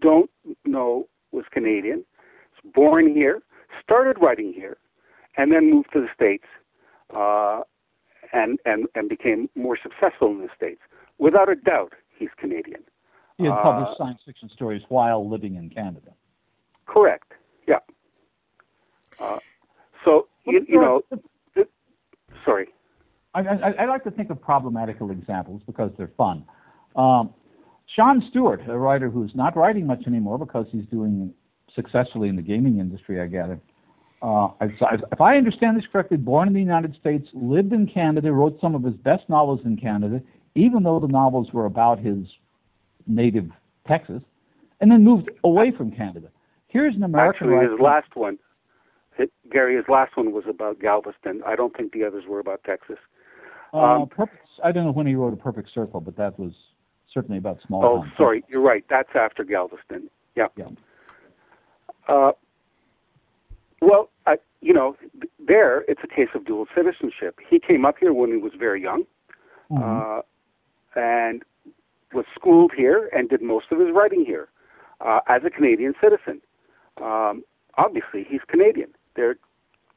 don't 0.01 0.29
know 0.65 1.07
was 1.31 1.45
Canadian. 1.51 2.05
Was 2.63 2.73
born 2.73 3.13
here, 3.13 3.41
started 3.83 4.17
writing 4.21 4.53
here, 4.53 4.77
and 5.37 5.51
then 5.51 5.69
moved 5.69 5.89
to 5.93 6.01
the 6.01 6.07
States, 6.15 6.45
uh, 7.15 7.61
and 8.33 8.59
and 8.65 8.87
and 8.95 9.07
became 9.07 9.49
more 9.55 9.77
successful 9.81 10.29
in 10.29 10.41
the 10.41 10.49
States. 10.55 10.81
Without 11.19 11.49
a 11.49 11.55
doubt, 11.55 11.93
he's 12.17 12.29
Canadian. 12.37 12.83
He 13.37 13.45
had 13.45 13.61
published 13.61 13.93
uh, 13.99 14.03
science 14.03 14.19
fiction 14.25 14.49
stories 14.53 14.81
while 14.89 15.27
living 15.29 15.55
in 15.55 15.69
Canada. 15.69 16.11
Correct. 16.85 17.33
Yeah. 17.67 17.79
Uh, 19.19 19.37
so 20.03 20.27
you, 20.45 20.65
you 20.67 20.79
know, 20.79 21.01
sorry. 22.45 22.67
I, 23.35 23.39
I, 23.41 23.71
I, 23.79 23.85
like 23.85 24.03
to 24.03 24.11
think 24.11 24.29
of 24.29 24.39
problematical 24.39 25.09
examples 25.09 25.61
because 25.65 25.91
they're 25.97 26.11
fun. 26.15 26.45
Um, 26.95 27.33
Sean 27.95 28.23
Stewart, 28.29 28.61
a 28.67 28.77
writer 28.77 29.09
who's 29.09 29.31
not 29.33 29.57
writing 29.57 29.87
much 29.87 30.03
anymore 30.05 30.37
because 30.37 30.67
he's 30.71 30.85
doing 30.91 31.33
successfully 31.75 32.29
in 32.29 32.35
the 32.35 32.43
gaming 32.43 32.79
industry, 32.79 33.19
I 33.19 33.25
gather. 33.25 33.59
Uh, 34.23 34.47
if 34.61 35.19
I 35.19 35.35
understand 35.35 35.75
this 35.75 35.83
correctly, 35.91 36.15
born 36.15 36.47
in 36.47 36.53
the 36.53 36.59
United 36.61 36.95
States, 36.97 37.27
lived 37.33 37.73
in 37.73 37.85
Canada, 37.85 38.31
wrote 38.31 38.57
some 38.61 38.73
of 38.73 38.81
his 38.81 38.95
best 38.95 39.27
novels 39.27 39.59
in 39.65 39.75
Canada, 39.75 40.21
even 40.55 40.83
though 40.83 40.97
the 40.97 41.09
novels 41.09 41.51
were 41.51 41.65
about 41.65 41.99
his 41.99 42.25
native 43.05 43.49
Texas, 43.85 44.21
and 44.79 44.89
then 44.89 45.03
moved 45.03 45.29
away 45.43 45.73
from 45.77 45.91
Canada. 45.91 46.29
Here's 46.69 46.95
an 46.95 47.03
American. 47.03 47.49
Actually, 47.49 47.69
his 47.69 47.79
last 47.81 48.15
one, 48.15 48.39
Gary, 49.51 49.75
his 49.75 49.85
last 49.89 50.15
one 50.15 50.31
was 50.31 50.45
about 50.49 50.79
Galveston. 50.79 51.41
I 51.45 51.57
don't 51.57 51.75
think 51.75 51.91
the 51.91 52.05
others 52.05 52.23
were 52.25 52.39
about 52.39 52.63
Texas. 52.63 52.97
Uh, 53.73 53.77
um, 53.77 54.07
perfect, 54.07 54.47
I 54.63 54.71
don't 54.71 54.85
know 54.85 54.91
when 54.91 55.05
he 55.05 55.15
wrote 55.15 55.33
A 55.33 55.37
Perfect 55.37 55.69
Circle, 55.73 55.99
but 55.99 56.15
that 56.15 56.39
was 56.39 56.53
certainly 57.13 57.39
about 57.39 57.59
small. 57.67 57.81
Towns. 57.81 58.11
Oh, 58.13 58.23
sorry, 58.23 58.43
you're 58.47 58.61
right. 58.61 58.85
That's 58.89 59.09
after 59.15 59.43
Galveston. 59.43 60.09
Yeah. 60.35 60.47
Yeah. 60.55 60.67
Uh, 62.07 62.31
well, 63.83 64.09
I, 64.25 64.35
you 64.61 64.73
know, 64.73 64.95
there 65.45 65.81
it's 65.93 66.01
a 66.03 66.07
case 66.07 66.29
of 66.33 66.43
dual 66.43 66.65
citizenship. 66.75 67.37
He 67.47 67.59
came 67.59 67.85
up 67.85 67.95
here 67.99 68.13
when 68.13 68.31
he 68.31 68.37
was 68.37 68.53
very 68.57 68.81
young, 68.81 69.03
mm-hmm. 69.71 69.83
uh, 69.83 70.21
and 70.99 71.43
was 72.13 72.25
schooled 72.33 72.71
here 72.75 73.11
and 73.15 73.29
did 73.29 73.43
most 73.43 73.67
of 73.71 73.79
his 73.79 73.89
writing 73.93 74.25
here 74.25 74.49
uh, 75.01 75.19
as 75.27 75.43
a 75.45 75.51
Canadian 75.51 75.93
citizen. 76.01 76.41
Um, 76.99 77.43
obviously, 77.77 78.25
he's 78.27 78.41
Canadian. 78.47 78.89
There, 79.15 79.35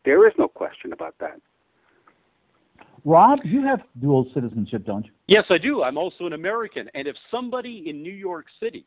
there 0.04 0.26
is 0.28 0.34
no 0.38 0.48
question 0.48 0.92
about 0.92 1.14
that. 1.20 1.40
Rob, 3.06 3.38
you 3.44 3.62
have 3.62 3.80
dual 3.98 4.26
citizenship, 4.34 4.84
don't 4.84 5.06
you? 5.06 5.12
Yes, 5.28 5.44
I 5.48 5.56
do. 5.56 5.82
I'm 5.82 5.96
also 5.96 6.26
an 6.26 6.34
American. 6.34 6.90
And 6.94 7.08
if 7.08 7.16
somebody 7.30 7.84
in 7.86 8.02
New 8.02 8.12
York 8.12 8.46
City 8.60 8.84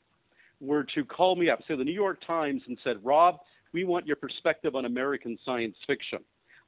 were 0.62 0.86
to 0.94 1.04
call 1.06 1.36
me 1.36 1.50
up, 1.50 1.60
say 1.68 1.76
the 1.76 1.84
New 1.84 1.92
York 1.92 2.20
Times, 2.28 2.62
and 2.68 2.78
said, 2.84 2.98
Rob, 3.04 3.40
we 3.74 3.84
want 3.84 4.06
your 4.06 4.18
perspective 4.18 4.76
on 4.76 4.86
American 4.86 5.40
science 5.44 5.76
fiction. 5.88 6.20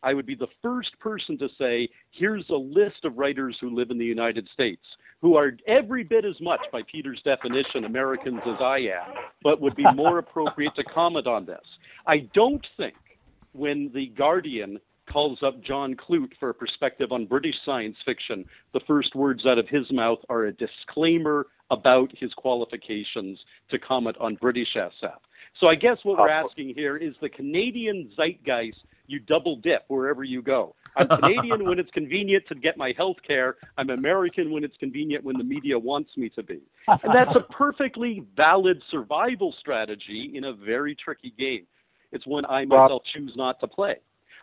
I 0.03 0.13
would 0.13 0.25
be 0.25 0.35
the 0.35 0.47
first 0.61 0.97
person 0.99 1.37
to 1.39 1.47
say, 1.57 1.89
here's 2.11 2.47
a 2.49 2.55
list 2.55 3.05
of 3.05 3.17
writers 3.17 3.57
who 3.61 3.75
live 3.75 3.91
in 3.91 3.97
the 3.97 4.05
United 4.05 4.47
States 4.53 4.81
who 5.21 5.35
are 5.35 5.51
every 5.67 6.03
bit 6.03 6.25
as 6.25 6.39
much, 6.41 6.59
by 6.71 6.81
Peter's 6.91 7.21
definition, 7.23 7.85
Americans 7.85 8.41
as 8.45 8.59
I 8.59 8.77
am, 8.79 9.13
but 9.43 9.61
would 9.61 9.75
be 9.75 9.85
more 9.93 10.17
appropriate 10.19 10.75
to 10.75 10.83
comment 10.83 11.27
on 11.27 11.45
this. 11.45 11.61
I 12.07 12.27
don't 12.33 12.65
think 12.75 12.95
when 13.53 13.91
The 13.93 14.07
Guardian 14.07 14.79
calls 15.11 15.39
up 15.43 15.61
John 15.63 15.95
Clute 15.95 16.31
for 16.39 16.49
a 16.49 16.53
perspective 16.53 17.11
on 17.11 17.25
British 17.25 17.55
science 17.65 17.97
fiction, 18.05 18.45
the 18.73 18.79
first 18.87 19.13
words 19.13 19.45
out 19.45 19.59
of 19.59 19.67
his 19.67 19.85
mouth 19.91 20.19
are 20.29 20.45
a 20.45 20.53
disclaimer 20.53 21.47
about 21.69 22.11
his 22.17 22.33
qualifications 22.33 23.39
to 23.69 23.77
comment 23.77 24.17
on 24.19 24.35
British 24.35 24.75
SF. 24.75 25.17
So 25.59 25.67
I 25.67 25.75
guess 25.75 25.97
what 26.03 26.17
we're 26.17 26.29
uh, 26.29 26.45
asking 26.45 26.73
here 26.75 26.97
is 26.97 27.13
the 27.21 27.29
Canadian 27.29 28.09
zeitgeist 28.17 28.79
you 29.11 29.19
double 29.19 29.55
dip 29.55 29.83
wherever 29.87 30.23
you 30.23 30.41
go. 30.41 30.75
I'm 30.95 31.07
Canadian 31.19 31.65
when 31.65 31.79
it's 31.79 31.91
convenient 31.91 32.47
to 32.47 32.55
get 32.55 32.77
my 32.77 32.93
health 32.97 33.17
care. 33.25 33.57
I'm 33.77 33.89
American 33.89 34.51
when 34.51 34.63
it's 34.63 34.77
convenient 34.77 35.23
when 35.23 35.37
the 35.37 35.43
media 35.43 35.77
wants 35.77 36.17
me 36.17 36.29
to 36.29 36.43
be. 36.43 36.61
And 36.87 37.13
that's 37.13 37.35
a 37.35 37.41
perfectly 37.51 38.23
valid 38.35 38.81
survival 38.89 39.53
strategy 39.59 40.31
in 40.33 40.45
a 40.45 40.53
very 40.53 40.95
tricky 40.95 41.33
game. 41.37 41.65
It's 42.11 42.27
one 42.27 42.45
I 42.45 42.65
myself 42.65 43.03
choose 43.05 43.33
not 43.35 43.59
to 43.61 43.67
play. 43.67 43.97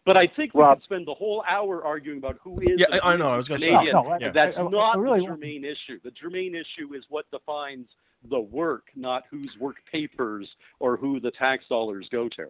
But 0.06 0.16
I 0.16 0.26
think 0.26 0.54
we 0.54 0.62
Rob, 0.62 0.78
could 0.78 0.84
spend 0.84 1.06
the 1.06 1.14
whole 1.14 1.44
hour 1.46 1.84
arguing 1.84 2.18
about 2.18 2.38
who 2.42 2.54
is. 2.62 2.78
Yeah, 2.78 2.86
I, 3.02 3.12
I 3.12 3.16
know. 3.16 3.30
I 3.30 3.36
was 3.36 3.48
going 3.48 3.60
to 3.60 3.66
say 3.66 3.74
oh, 3.74 3.82
no, 3.82 4.02
no, 4.02 4.16
yeah. 4.18 4.30
that's 4.30 4.56
I, 4.56 4.62
I, 4.62 4.68
not 4.68 4.98
really 4.98 5.20
the 5.20 5.26
germane 5.26 5.64
issue. 5.64 6.00
The 6.02 6.12
germane 6.12 6.54
issue 6.54 6.94
is 6.94 7.04
what 7.10 7.30
defines 7.30 7.88
the 8.30 8.40
work, 8.40 8.84
not 8.96 9.24
whose 9.30 9.56
work 9.58 9.76
papers 9.90 10.48
or 10.80 10.96
who 10.96 11.20
the 11.20 11.30
tax 11.30 11.64
dollars 11.68 12.08
go 12.10 12.28
to. 12.30 12.46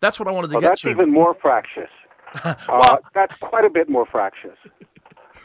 That's 0.00 0.18
what 0.18 0.28
I 0.28 0.32
wanted 0.32 0.48
to 0.48 0.54
well, 0.54 0.60
get 0.62 0.68
that's 0.68 0.80
to. 0.82 0.88
That's 0.88 1.00
even 1.00 1.12
more 1.12 1.34
fractious. 1.34 1.90
Uh, 2.44 2.54
well, 2.66 2.82
uh, 2.82 2.96
that's 3.12 3.36
quite 3.36 3.66
a 3.66 3.68
bit 3.68 3.90
more 3.90 4.06
fractious. 4.06 4.56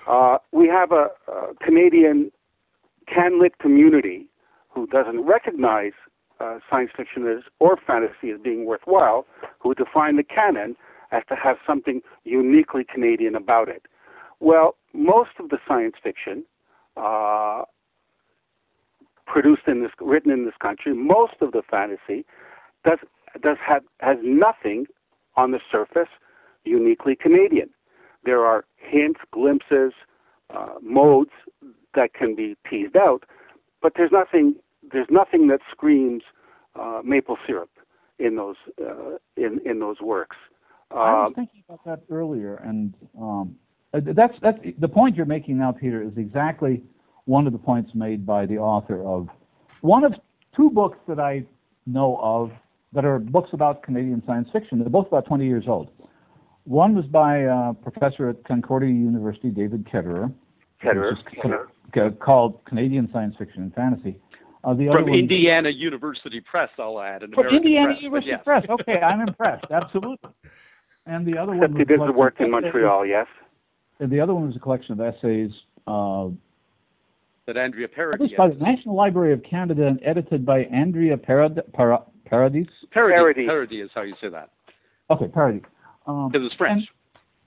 Uh, 0.08 0.38
we 0.54 0.70
have 0.70 0.94
a, 0.94 1.10
a 1.28 1.54
Canadian 1.62 2.32
CanLit 3.14 3.58
community 3.60 4.28
who 4.70 4.88
doesn't 4.88 5.20
recognize 5.26 5.92
uh, 6.40 6.60
science 6.70 6.92
fiction 6.96 7.28
as, 7.28 7.44
or 7.60 7.78
fantasy 7.86 8.32
as 8.32 8.40
being 8.42 8.66
worthwhile, 8.66 9.26
who 9.60 9.74
define 9.74 10.16
the 10.16 10.24
canon 10.24 10.78
as 11.12 11.24
to 11.28 11.36
have 11.36 11.58
something 11.66 12.02
uniquely 12.24 12.86
Canadian 12.86 13.36
about 13.36 13.68
it. 13.70 13.84
Well, 14.40 14.76
most 14.94 15.32
of 15.40 15.50
the 15.50 15.58
science 15.68 15.96
fiction 16.02 16.44
uh, 16.96 17.64
produced 19.28 19.64
in 19.68 19.84
this, 19.84 19.92
written 20.02 20.32
in 20.32 20.46
this 20.46 20.56
country, 20.60 20.94
most 20.94 21.36
of 21.42 21.52
the 21.52 21.62
fantasy 21.70 22.26
does 22.84 23.00
does 23.42 23.58
have 23.66 23.84
has 24.00 24.18
nothing 24.24 24.86
on 25.36 25.52
the 25.52 25.60
surface 25.72 26.10
uniquely 26.64 27.16
Canadian. 27.16 27.70
There 28.24 28.46
are 28.46 28.66
hints, 28.78 29.20
glimpses, 29.32 29.94
uh, 30.54 30.76
modes 30.82 31.32
that 31.94 32.14
can 32.14 32.36
be 32.36 32.56
teased 32.70 32.96
out, 32.96 33.24
but 33.82 33.94
there's 33.96 34.12
nothing 34.12 34.56
there's 34.92 35.08
nothing 35.10 35.48
that 35.48 35.60
screams 35.72 36.24
uh, 36.80 37.02
maple 37.04 37.38
syrup 37.46 37.70
in 38.20 38.36
those 38.36 38.56
uh, 38.82 39.18
in 39.36 39.60
in 39.66 39.80
those 39.80 40.02
works. 40.02 40.38
I 40.92 40.96
was 40.96 41.28
um, 41.28 41.34
thinking 41.34 41.64
about 41.68 41.84
that 41.86 42.02
earlier, 42.10 42.56
and 42.56 42.94
um, 43.20 43.56
uh, 43.94 44.00
that's 44.16 44.34
that's 44.42 44.58
the 44.80 44.88
point 44.88 45.16
you're 45.16 45.26
making 45.26 45.58
now, 45.58 45.72
Peter. 45.72 46.02
Is 46.02 46.18
exactly 46.18 46.82
one 47.28 47.46
of 47.46 47.54
the 47.54 47.60
points 47.60 47.92
made 47.94 48.26
by 48.26 48.46
the 48.46 48.58
author 48.58 49.06
of 49.06 49.28
one 49.82 50.04
of 50.04 50.14
two 50.56 50.70
books 50.70 50.98
that 51.08 51.20
I 51.20 51.44
know 51.86 52.20
of 52.22 52.52
that 52.94 53.06
are 53.06 53.20
books 53.20 53.50
about 53.54 53.84
Canadian 53.84 54.24
science 54.26 54.48
fiction. 54.52 54.80
They're 54.80 54.90
both 54.90 55.08
about 55.08 55.26
20 55.26 55.46
years 55.46 55.66
old. 55.68 55.92
One 56.64 56.96
was 56.96 57.06
by 57.06 57.40
a 57.40 57.74
professor 57.74 58.30
at 58.30 58.44
Concordia 58.46 58.90
University, 58.90 59.50
David 59.50 59.86
Ketterer. 59.86 60.34
Ketterer. 60.82 62.20
called 62.20 62.64
Canadian 62.66 63.10
Science 63.12 63.36
Fiction 63.38 63.64
and 63.64 63.74
Fantasy. 63.74 64.18
Uh, 64.64 64.76
From 64.76 65.10
Indiana 65.10 65.70
one, 65.70 65.78
University 65.78 66.42
Press, 66.42 66.70
I'll 66.78 67.00
add. 67.00 67.24
An 67.24 67.32
From 67.32 67.48
American 67.48 67.58
Indiana 67.58 67.88
Press, 67.88 68.02
University 68.02 68.32
yes. 68.32 68.42
Press. 68.44 68.66
Okay, 68.70 69.00
I'm 69.00 69.22
impressed. 69.22 69.66
Absolutely. 69.72 70.30
And 71.06 71.26
the 71.26 71.38
other 71.38 71.56
Except 71.56 71.72
one. 71.72 71.80
he 71.80 71.86
does 71.86 72.16
work 72.16 72.36
in 72.40 72.52
Montreal, 72.52 73.06
yes. 73.06 73.28
And 74.00 74.12
the 74.12 74.20
other 74.20 74.34
one 74.34 74.48
was 74.48 74.56
a 74.56 74.60
collection 74.60 75.00
of 75.00 75.02
essays. 75.02 75.52
Uh, 75.88 76.30
that 77.48 77.58
Andrea 77.58 77.88
Paradis. 77.88 78.32
Published 78.36 78.38
by 78.38 78.50
the 78.50 78.76
National 78.76 78.96
Library 78.96 79.34
of 79.34 79.42
Canada 79.42 79.88
and 79.88 80.00
edited 80.04 80.46
by 80.46 80.64
Andrea 80.66 81.18
Parad- 81.18 81.62
Para- 81.74 82.04
Paradis. 82.26 82.68
Paradis. 82.92 83.48
Paradis 83.48 83.86
is 83.86 83.90
how 83.96 84.02
you 84.04 84.14
say 84.22 84.30
that. 84.30 84.52
Okay, 85.10 85.28
Paradis. 85.28 85.64
Um, 86.06 86.30
because 86.32 86.46
it's 86.46 86.56
French. 86.56 86.84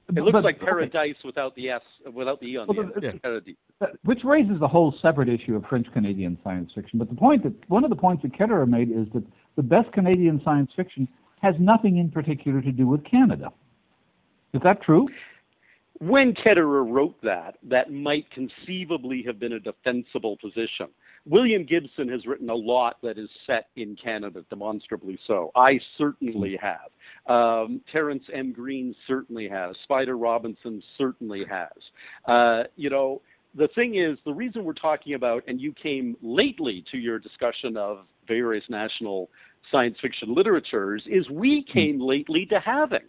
And, 0.09 0.19
it 0.19 0.23
looks 0.23 0.33
but, 0.33 0.43
like 0.43 0.59
paradise 0.59 0.95
okay. 0.95 1.15
without 1.25 1.55
the 1.55 1.71
s, 1.71 1.83
without 2.13 2.41
the 2.41 2.47
e 2.47 2.57
on 2.57 2.67
well, 2.67 2.91
the 3.01 3.07
end. 3.07 3.57
Yeah. 3.81 3.87
Which 4.03 4.21
raises 4.25 4.61
a 4.61 4.67
whole 4.67 4.93
separate 5.01 5.29
issue 5.29 5.55
of 5.55 5.65
French 5.67 5.87
Canadian 5.93 6.37
science 6.43 6.73
fiction. 6.75 6.99
But 6.99 7.11
the 7.11 7.15
point 7.15 7.45
that 7.45 7.53
one 7.71 7.85
of 7.85 7.91
the 7.91 7.97
points 7.97 8.23
that 8.23 8.33
Ketterer 8.33 8.67
made 8.67 8.91
is 8.91 9.07
that 9.15 9.23
the 9.55 9.63
best 9.63 9.93
Canadian 9.93 10.41
science 10.45 10.73
fiction 10.75 11.07
has 11.43 11.55
nothing 11.61 11.99
in 11.99 12.11
particular 12.11 12.61
to 12.61 12.73
do 12.73 12.89
with 12.89 13.05
Canada. 13.05 13.53
Is 14.53 14.61
that 14.65 14.83
true? 14.83 15.07
When 16.01 16.33
Ketterer 16.33 16.91
wrote 16.91 17.21
that, 17.23 17.59
that 17.63 17.93
might 17.93 18.25
conceivably 18.31 19.23
have 19.27 19.39
been 19.39 19.53
a 19.53 19.61
defensible 19.61 20.39
position. 20.39 20.89
William 21.27 21.67
Gibson 21.67 22.09
has 22.09 22.25
written 22.25 22.49
a 22.49 22.55
lot 22.55 22.97
that 23.03 23.19
is 23.19 23.29
set 23.47 23.67
in 23.77 23.97
Canada, 24.03 24.43
demonstrably 24.49 25.19
so. 25.27 25.51
I 25.55 25.79
certainly 25.99 26.59
have. 26.63 26.89
Um, 27.31 27.83
Terence 27.93 28.25
M. 28.33 28.51
Green 28.51 28.95
certainly 29.07 29.47
has. 29.49 29.77
Spider 29.83 30.17
Robinson 30.17 30.83
certainly 30.97 31.45
has. 31.51 31.69
Uh, 32.25 32.63
you 32.77 32.89
know, 32.89 33.21
the 33.55 33.69
thing 33.75 33.97
is, 33.97 34.17
the 34.25 34.33
reason 34.33 34.65
we're 34.65 34.73
talking 34.73 35.13
about, 35.13 35.45
and 35.49 35.61
you 35.61 35.75
came 35.75 36.17
lately 36.23 36.83
to 36.93 36.97
your 36.97 37.19
discussion 37.19 37.77
of 37.77 38.07
various 38.27 38.65
national 38.71 39.29
science 39.71 39.99
fiction 40.01 40.35
literatures, 40.35 41.03
is 41.07 41.29
we 41.29 41.63
hmm. 41.69 41.73
came 41.79 42.01
lately 42.01 42.47
to 42.47 42.59
having 42.59 43.01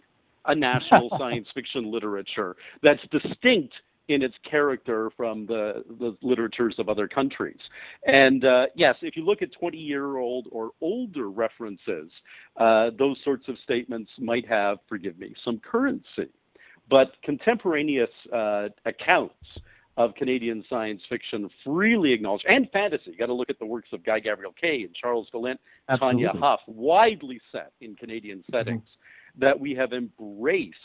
a 0.46 0.54
national 0.54 1.10
science 1.18 1.48
fiction 1.54 1.90
literature 1.90 2.56
that's 2.82 3.02
distinct 3.10 3.74
in 4.08 4.22
its 4.22 4.34
character 4.48 5.10
from 5.16 5.46
the, 5.46 5.84
the 6.00 6.16
literatures 6.22 6.74
of 6.78 6.88
other 6.88 7.06
countries. 7.06 7.58
And 8.06 8.44
uh, 8.44 8.66
yes, 8.74 8.96
if 9.00 9.16
you 9.16 9.24
look 9.24 9.42
at 9.42 9.50
20 9.58 9.78
year 9.78 10.16
old 10.16 10.48
or 10.50 10.70
older 10.80 11.30
references, 11.30 12.10
uh, 12.56 12.90
those 12.98 13.16
sorts 13.24 13.44
of 13.48 13.56
statements 13.62 14.10
might 14.18 14.46
have, 14.48 14.78
forgive 14.88 15.18
me, 15.18 15.34
some 15.44 15.60
currency. 15.60 16.30
But 16.90 17.12
contemporaneous 17.22 18.10
uh, 18.34 18.68
accounts 18.84 19.36
of 19.96 20.14
Canadian 20.14 20.64
science 20.70 21.02
fiction 21.08 21.48
freely 21.64 22.12
acknowledge, 22.12 22.42
and 22.48 22.68
fantasy. 22.72 23.10
You 23.10 23.16
got 23.16 23.26
to 23.26 23.34
look 23.34 23.50
at 23.50 23.58
the 23.58 23.66
works 23.66 23.90
of 23.92 24.02
Guy 24.04 24.20
Gavriel 24.20 24.56
Kay 24.58 24.82
and 24.84 24.94
Charles 24.94 25.28
de 25.30 25.38
Lint, 25.38 25.60
Absolutely. 25.88 26.24
Tanya 26.24 26.40
Huff, 26.40 26.60
widely 26.66 27.40
set 27.50 27.72
in 27.80 27.94
Canadian 27.96 28.38
mm-hmm. 28.38 28.56
settings, 28.56 28.80
mm-hmm. 28.80 29.01
That 29.38 29.58
we 29.58 29.74
have 29.74 29.92
embraced 29.92 30.76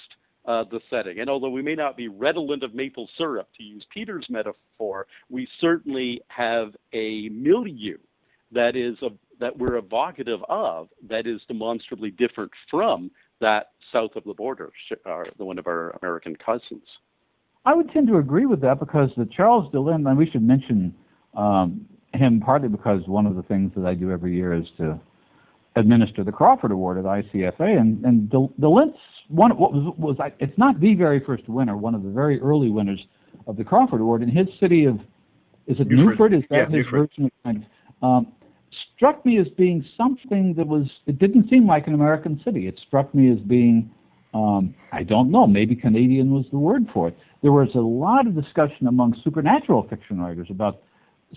uh, 0.46 0.64
the 0.72 0.80
setting. 0.90 1.20
And 1.20 1.30
although 1.30 1.50
we 1.50 1.62
may 1.62 1.76
not 1.76 1.98
be 1.98 2.08
redolent 2.08 2.64
of 2.64 2.74
maple 2.74 3.10
syrup, 3.18 3.50
to 3.58 3.64
use 3.64 3.86
Peter's 3.94 4.26
metaphor, 4.30 5.08
we 5.30 5.48
certainly 5.60 6.22
have 6.30 6.70
a 6.94 7.30
milieu 7.30 7.98
that 8.52 8.76
is 8.76 8.96
of 9.02 9.14
that 9.40 9.56
we're 9.58 9.76
evocative 9.76 10.40
of 10.50 10.88
that 11.08 11.28
is 11.28 11.42
demonstrably 11.48 12.10
different 12.12 12.52
from 12.72 13.12
that 13.40 13.72
south 13.92 14.16
of 14.16 14.24
the 14.24 14.34
border, 14.34 14.72
the 15.38 15.46
one 15.46 15.60
of 15.60 15.68
our 15.68 15.92
American 16.02 16.36
cousins. 16.36 16.84
I 17.66 17.76
would 17.76 17.92
tend 17.92 18.08
to 18.08 18.18
agree 18.18 18.46
with 18.46 18.62
that 18.62 18.80
because 18.80 19.10
the 19.18 19.28
Charles 19.36 19.72
de 19.72 19.80
Lint, 19.80 20.08
and 20.08 20.18
we 20.18 20.30
should 20.30 20.42
mention 20.42 20.96
um, 21.36 21.86
him 22.14 22.40
partly 22.40 22.68
because 22.70 23.02
one 23.08 23.26
of 23.26 23.36
the 23.36 23.44
things 23.44 23.72
that 23.76 23.86
I 23.86 23.94
do 23.94 24.10
every 24.10 24.34
year 24.34 24.54
is 24.54 24.66
to 24.78 25.00
administer 25.78 26.24
the 26.24 26.32
Crawford 26.32 26.72
Award 26.72 26.98
at 26.98 27.06
ICFA, 27.06 27.80
and 27.80 28.04
and 28.04 28.30
de 28.30 28.70
Lint's 28.70 28.98
one 29.30 29.58
what 29.58 29.74
was 29.74 29.94
was 29.98 30.32
it's 30.40 30.58
not 30.58 30.80
the 30.80 30.96
very 30.96 31.20
first 31.20 31.48
winner, 31.48 31.78
one 31.78 31.96
of 31.96 32.04
the 32.04 32.10
very 32.10 32.40
early 32.42 32.70
winners 32.70 33.00
of 33.46 33.58
the 33.58 33.64
Crawford 33.64 34.02
Award 34.02 34.22
in 34.24 34.30
his 34.30 34.48
city 34.60 34.86
of 34.86 35.00
is 35.68 35.80
it 35.80 35.88
Newford? 35.90 36.34
Is 36.34 36.44
that 36.50 36.56
yeah, 36.56 36.66
his 36.66 36.86
Newford. 36.86 37.10
version 37.10 37.26
of 37.26 37.32
kind 37.44 37.66
of, 38.02 38.08
um, 38.08 38.28
struck 38.96 39.26
me 39.26 39.38
as 39.38 39.48
being 39.58 39.86
something 39.98 40.54
that 40.56 40.68
was 40.68 40.88
it 41.06 41.20
didn't 41.20 41.50
seem 41.50 41.68
like 41.68 41.88
an 41.88 41.94
American 41.94 42.42
city. 42.44 42.68
It 42.68 42.80
struck 42.88 43.14
me 43.14 43.32
as 43.32 43.40
being 43.40 43.92
um, 44.34 44.76
I 44.92 45.04
don't 45.04 45.32
know, 45.32 45.48
maybe 45.48 45.76
Canadian 45.76 46.32
was 46.32 46.46
the 46.52 46.58
word 46.58 46.88
for 46.94 47.08
it. 47.08 47.18
There 47.42 47.52
was 47.52 47.70
a 47.76 47.80
lot 47.80 48.28
of 48.28 48.36
discussion 48.36 48.88
among 48.88 49.20
supernatural 49.24 49.88
fiction 49.90 50.20
writers 50.20 50.48
about 50.50 50.82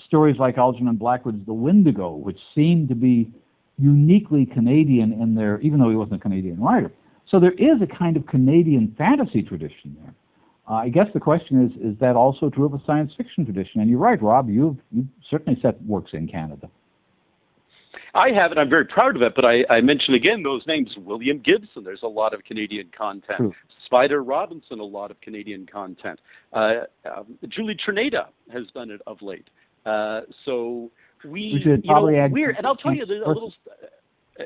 stories 0.07 0.37
like 0.39 0.59
Algernon 0.59 0.97
Blackwood's 0.97 1.45
The 1.47 1.53
Wendigo, 1.53 2.15
which 2.15 2.39
seemed 2.55 2.89
to 2.89 2.95
be 2.95 3.33
uniquely 3.81 4.47
Canadian 4.47 5.13
in 5.13 5.35
their, 5.35 5.61
even 5.61 5.79
though 5.81 5.91
he 5.91 5.97
wasn't 5.97 6.17
a 6.17 6.23
Canadian 6.23 6.61
writer. 6.61 6.93
So 7.31 7.39
there 7.39 7.53
is 7.53 7.81
a 7.83 7.87
kind 7.87 8.17
of 8.17 8.27
Canadian 8.27 8.95
fantasy 8.99 9.43
tradition 9.43 9.97
there. 10.03 10.15
Uh, 10.69 10.75
I 10.75 10.89
guess 10.89 11.07
the 11.13 11.21
question 11.21 11.65
is, 11.65 11.73
is 11.93 11.99
that 12.01 12.17
also 12.17 12.51
true 12.51 12.67
of 12.67 12.75
a 12.75 12.83
science 12.87 13.13
fiction 13.17 13.45
tradition? 13.45 13.81
And 13.81 13.91
you're 13.91 13.99
right, 13.99 14.21
Rob, 14.23 14.49
you've, 14.49 14.77
you've 14.93 15.07
certainly 15.29 15.59
set 15.61 15.83
works 15.83 16.11
in 16.13 16.29
Canada. 16.29 16.69
I 18.15 18.31
have 18.31 18.53
it. 18.53 18.59
I'm 18.59 18.69
very 18.69 18.87
proud 18.87 19.17
of 19.17 19.23
it. 19.23 19.35
But 19.35 19.45
I, 19.45 19.65
I 19.71 19.81
mention 19.81 20.15
again 20.15 20.43
those 20.43 20.67
names: 20.67 20.91
William 20.99 21.39
Gibson. 21.39 21.85
There's 21.85 22.03
a 22.03 22.09
lot 22.09 22.35
of 22.35 22.43
Canadian 22.45 22.91
content. 22.97 23.39
True. 23.39 23.55
Spider 23.87 24.23
Robinson, 24.23 24.81
a 24.81 24.85
lot 24.85 25.11
of 25.11 25.21
Canadian 25.21 25.67
content. 25.67 26.21
Uh, 26.53 26.83
um, 27.05 27.39
Julie 27.49 27.77
Czerneda 27.77 28.27
has 28.53 28.65
done 28.75 28.91
it 28.91 29.01
of 29.07 29.23
late. 29.23 29.49
Uh, 29.87 30.23
so 30.45 30.91
we, 31.25 31.55
we 31.55 31.61
should 31.63 31.85
you 31.85 31.93
know, 31.93 32.09
add 32.17 32.33
we're, 32.33 32.51
and 32.51 32.67
I'll 32.67 32.77
tell 32.77 32.95
you, 32.95 33.07
there's 33.07 33.23
a 33.25 33.29
little. 33.29 33.53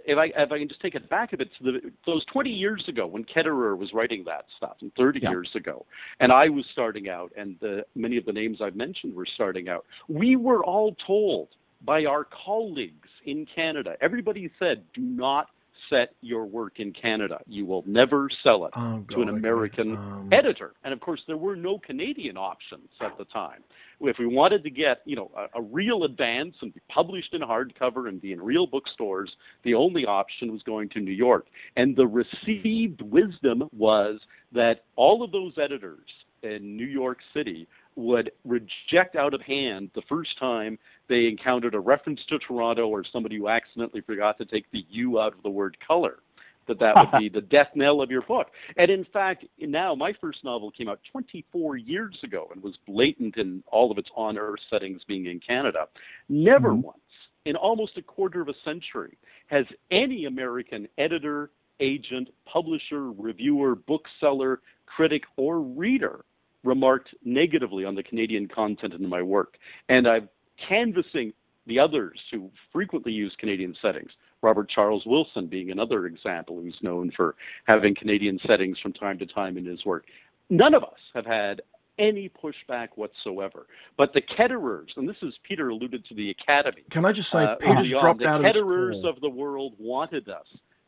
If 0.06 0.18
I 0.18 0.26
if 0.36 0.50
I 0.50 0.58
can 0.58 0.68
just 0.68 0.80
take 0.80 0.96
it 0.96 1.08
back 1.08 1.32
a 1.32 1.36
bit 1.36 1.48
to 1.58 1.64
the, 1.64 1.92
those 2.04 2.24
20 2.32 2.50
years 2.50 2.84
ago 2.88 3.06
when 3.06 3.24
Ketterer 3.24 3.78
was 3.78 3.92
writing 3.94 4.24
that 4.26 4.46
stuff, 4.56 4.76
and 4.80 4.90
30 4.96 5.20
yeah. 5.22 5.30
years 5.30 5.50
ago, 5.54 5.86
and 6.18 6.32
I 6.32 6.48
was 6.48 6.64
starting 6.72 7.08
out, 7.08 7.30
and 7.36 7.56
the, 7.60 7.84
many 7.94 8.16
of 8.16 8.24
the 8.24 8.32
names 8.32 8.58
I've 8.60 8.74
mentioned 8.74 9.14
were 9.14 9.26
starting 9.34 9.68
out. 9.68 9.84
We 10.08 10.34
were 10.34 10.64
all 10.64 10.96
told 11.06 11.48
by 11.84 12.06
our 12.06 12.26
colleagues 12.44 13.08
in 13.26 13.46
Canada. 13.54 13.96
Everybody 14.00 14.50
said, 14.58 14.84
do 14.94 15.02
not 15.02 15.48
set 15.90 16.14
your 16.20 16.46
work 16.46 16.80
in 16.80 16.92
Canada. 16.92 17.40
You 17.46 17.66
will 17.66 17.84
never 17.86 18.28
sell 18.42 18.66
it 18.66 18.72
oh, 18.76 19.04
to 19.10 19.22
an 19.22 19.28
American 19.28 19.96
um, 19.96 20.30
editor. 20.32 20.74
And 20.84 20.92
of 20.92 21.00
course, 21.00 21.20
there 21.26 21.36
were 21.36 21.56
no 21.56 21.78
Canadian 21.78 22.36
options 22.36 22.88
at 23.00 23.16
the 23.18 23.24
time. 23.26 23.62
If 24.00 24.16
we 24.18 24.26
wanted 24.26 24.62
to 24.64 24.70
get, 24.70 25.02
you 25.04 25.16
know, 25.16 25.30
a, 25.36 25.58
a 25.58 25.62
real 25.62 26.04
advance 26.04 26.54
and 26.62 26.74
be 26.74 26.80
published 26.88 27.32
in 27.32 27.40
hardcover 27.40 28.08
and 28.08 28.20
be 28.20 28.32
in 28.32 28.40
real 28.40 28.66
bookstores, 28.66 29.30
the 29.62 29.74
only 29.74 30.04
option 30.04 30.52
was 30.52 30.62
going 30.62 30.88
to 30.90 31.00
New 31.00 31.12
York. 31.12 31.46
And 31.76 31.96
the 31.96 32.06
received 32.06 33.02
wisdom 33.02 33.64
was 33.76 34.20
that 34.52 34.84
all 34.96 35.22
of 35.22 35.32
those 35.32 35.54
editors 35.62 36.08
in 36.42 36.76
New 36.76 36.86
York 36.86 37.18
City 37.32 37.66
would 37.96 38.30
reject 38.44 39.16
out 39.16 39.34
of 39.34 39.40
hand 39.40 39.90
the 39.94 40.02
first 40.08 40.38
time 40.38 40.78
they 41.08 41.26
encountered 41.26 41.74
a 41.74 41.80
reference 41.80 42.20
to 42.28 42.38
Toronto 42.38 42.88
or 42.88 43.04
somebody 43.04 43.36
who 43.36 43.48
accidentally 43.48 44.00
forgot 44.00 44.38
to 44.38 44.44
take 44.44 44.70
the 44.70 44.84
U 44.90 45.20
out 45.20 45.34
of 45.34 45.42
the 45.42 45.50
word 45.50 45.76
color. 45.86 46.18
That 46.66 46.78
that 46.78 46.94
would 46.96 47.20
be 47.20 47.28
the 47.32 47.42
death 47.42 47.68
knell 47.74 48.00
of 48.00 48.10
your 48.10 48.22
book. 48.22 48.48
And 48.78 48.90
in 48.90 49.04
fact, 49.12 49.44
now 49.58 49.94
my 49.94 50.14
first 50.18 50.42
novel 50.44 50.70
came 50.70 50.88
out 50.88 51.00
24 51.12 51.76
years 51.76 52.18
ago 52.22 52.48
and 52.52 52.62
was 52.62 52.78
blatant 52.86 53.36
in 53.36 53.62
all 53.70 53.92
of 53.92 53.98
its 53.98 54.08
on-earth 54.16 54.60
settings 54.70 55.02
being 55.06 55.26
in 55.26 55.40
Canada. 55.40 55.88
Never 56.28 56.70
Mhm. 56.70 56.82
once 56.82 56.98
in 57.44 57.56
almost 57.56 57.98
a 57.98 58.02
quarter 58.02 58.40
of 58.40 58.48
a 58.48 58.54
century 58.64 59.18
has 59.48 59.66
any 59.90 60.24
American 60.24 60.88
editor, 60.96 61.50
agent, 61.80 62.30
publisher, 62.46 63.12
reviewer, 63.12 63.74
bookseller, 63.74 64.62
critic, 64.86 65.24
or 65.36 65.60
reader 65.60 66.24
remarked 66.62 67.14
negatively 67.24 67.84
on 67.84 67.94
the 67.94 68.02
Canadian 68.02 68.48
content 68.48 68.94
in 68.94 69.06
my 69.06 69.20
work. 69.22 69.58
And 69.88 70.08
I'm 70.08 70.28
canvassing 70.68 71.32
the 71.66 71.78
others 71.78 72.18
who 72.30 72.50
frequently 72.72 73.12
use 73.12 73.34
Canadian 73.38 73.74
settings. 73.80 74.10
Robert 74.42 74.68
Charles 74.68 75.02
Wilson 75.06 75.46
being 75.46 75.70
another 75.70 76.06
example 76.06 76.60
who's 76.60 76.76
known 76.82 77.10
for 77.16 77.34
having 77.66 77.94
Canadian 77.94 78.38
settings 78.46 78.78
from 78.80 78.92
time 78.92 79.18
to 79.18 79.26
time 79.26 79.56
in 79.56 79.64
his 79.64 79.84
work. 79.86 80.04
None 80.50 80.74
of 80.74 80.82
us 80.82 80.98
have 81.14 81.24
had 81.24 81.62
any 81.98 82.28
pushback 82.28 82.88
whatsoever. 82.96 83.66
But 83.96 84.12
the 84.12 84.20
Ketterers, 84.20 84.88
and 84.96 85.08
this 85.08 85.16
is 85.22 85.32
Peter 85.48 85.70
alluded 85.70 86.04
to 86.06 86.14
the 86.14 86.30
Academy. 86.30 86.82
Can 86.90 87.04
I 87.04 87.12
just 87.12 87.30
say, 87.32 87.38
uh, 87.38 87.54
Peter's 87.56 87.76
early 87.78 87.94
on, 87.94 88.02
dropped 88.02 88.20
the 88.20 88.26
out 88.26 88.44
of 88.44 88.46
Ketterers 88.46 89.02
the 89.02 89.08
of 89.08 89.20
the 89.20 89.30
world 89.30 89.74
wanted 89.78 90.28
us 90.28 90.46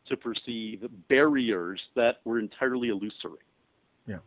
to 0.08 0.16
perceive 0.16 0.84
barriers 1.08 1.80
that 1.94 2.16
were 2.24 2.38
entirely 2.38 2.88
illusory. 2.88 3.40
Yeah. 4.06 4.18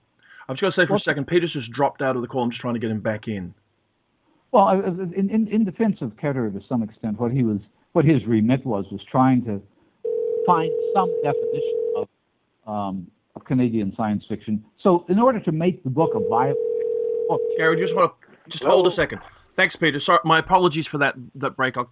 I'm 0.47 0.55
just 0.55 0.61
going 0.61 0.73
to 0.73 0.81
say 0.81 0.85
for 0.87 0.93
Well- 0.93 1.01
a 1.01 1.03
second, 1.03 1.27
Peter's 1.27 1.53
just 1.53 1.71
dropped 1.71 2.01
out 2.01 2.15
of 2.15 2.21
the 2.21 2.27
call. 2.27 2.43
I'm 2.43 2.49
just 2.49 2.61
trying 2.61 2.73
to 2.73 2.79
get 2.79 2.91
him 2.91 2.99
back 3.01 3.27
in. 3.27 3.53
Well, 4.51 4.63
I- 4.65 4.75
I- 4.75 4.87
in, 5.15 5.29
in, 5.29 5.47
in 5.47 5.65
defense 5.65 5.97
of 6.01 6.11
Ketterer 6.17 6.51
to 6.53 6.61
some 6.67 6.83
extent, 6.83 7.19
what 7.19 7.31
he 7.31 7.43
was, 7.43 7.59
what 7.93 8.05
his 8.05 8.25
remit 8.25 8.65
was, 8.65 8.85
was 8.91 9.01
trying 9.11 9.43
to 9.45 9.61
find 10.45 10.71
some 10.93 11.09
definition 11.23 11.93
of, 11.97 12.07
um, 12.67 13.07
of 13.35 13.45
Canadian 13.45 13.93
science 13.95 14.23
fiction. 14.27 14.63
So, 14.81 15.05
in 15.09 15.19
order 15.19 15.39
to 15.39 15.51
make 15.51 15.83
the 15.83 15.89
book 15.89 16.11
a 16.15 16.27
viable 16.27 16.57
book, 17.27 17.41
Gary, 17.57 17.79
just 17.79 17.95
want 17.95 18.11
to 18.45 18.51
just 18.51 18.63
hold 18.63 18.91
a 18.91 18.95
second? 18.95 19.19
Thanks, 19.55 19.75
Peter. 19.79 19.99
Sorry, 20.05 20.19
my 20.23 20.39
apologies 20.39 20.85
for 20.89 20.97
that 20.99 21.15
that 21.35 21.55
break. 21.55 21.77
I'll 21.77 21.91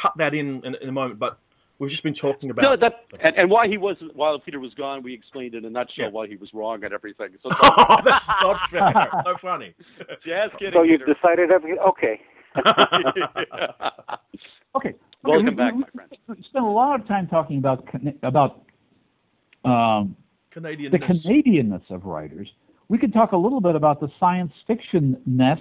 cut 0.00 0.12
that 0.16 0.34
in 0.34 0.64
in, 0.64 0.74
in 0.82 0.88
a 0.88 0.92
moment. 0.92 1.20
But 1.20 1.38
we've 1.82 1.90
just 1.90 2.02
been 2.04 2.14
talking 2.14 2.50
about. 2.50 2.62
No, 2.62 2.76
that 2.76 2.92
and, 3.22 3.36
and 3.36 3.50
why 3.50 3.66
he 3.66 3.76
was 3.76 3.96
while 4.14 4.38
Peter 4.38 4.60
was 4.60 4.72
gone, 4.74 5.02
we 5.02 5.12
explained 5.12 5.54
in 5.54 5.64
a 5.64 5.70
nutshell 5.70 6.04
Yeah. 6.06 6.10
why 6.10 6.28
he 6.28 6.36
was 6.36 6.48
wrong 6.54 6.84
at 6.84 6.92
everything. 6.92 7.30
So 7.42 7.50
oh, 7.64 7.96
that's 8.04 8.24
not 8.42 8.70
fair. 8.70 9.10
So 9.24 9.34
funny. 9.42 9.74
just 10.24 10.58
kidding. 10.58 10.72
So 10.74 10.82
you've 10.84 11.00
Peter. 11.00 11.14
decided 11.14 11.50
everything. 11.50 11.78
Okay. 11.88 12.20
okay. 14.76 14.94
Welcome 15.24 15.48
okay, 15.48 15.50
we- 15.50 15.54
back, 15.56 15.74
we, 15.74 15.80
my 15.80 15.86
friend. 15.94 16.10
We 16.28 16.44
spent 16.48 16.64
a 16.64 16.68
lot 16.68 17.00
of 17.00 17.06
time 17.08 17.26
talking 17.26 17.58
about 17.58 17.84
about 18.22 18.62
um, 19.64 20.16
Canadian. 20.52 20.92
the 20.92 20.98
Canadianness 20.98 21.82
of 21.90 22.04
writers. 22.04 22.48
We 22.88 22.98
could 22.98 23.12
talk 23.12 23.32
a 23.32 23.36
little 23.36 23.60
bit 23.60 23.74
about 23.74 24.00
the 24.00 24.08
science 24.20 24.52
fiction-ness 24.66 25.58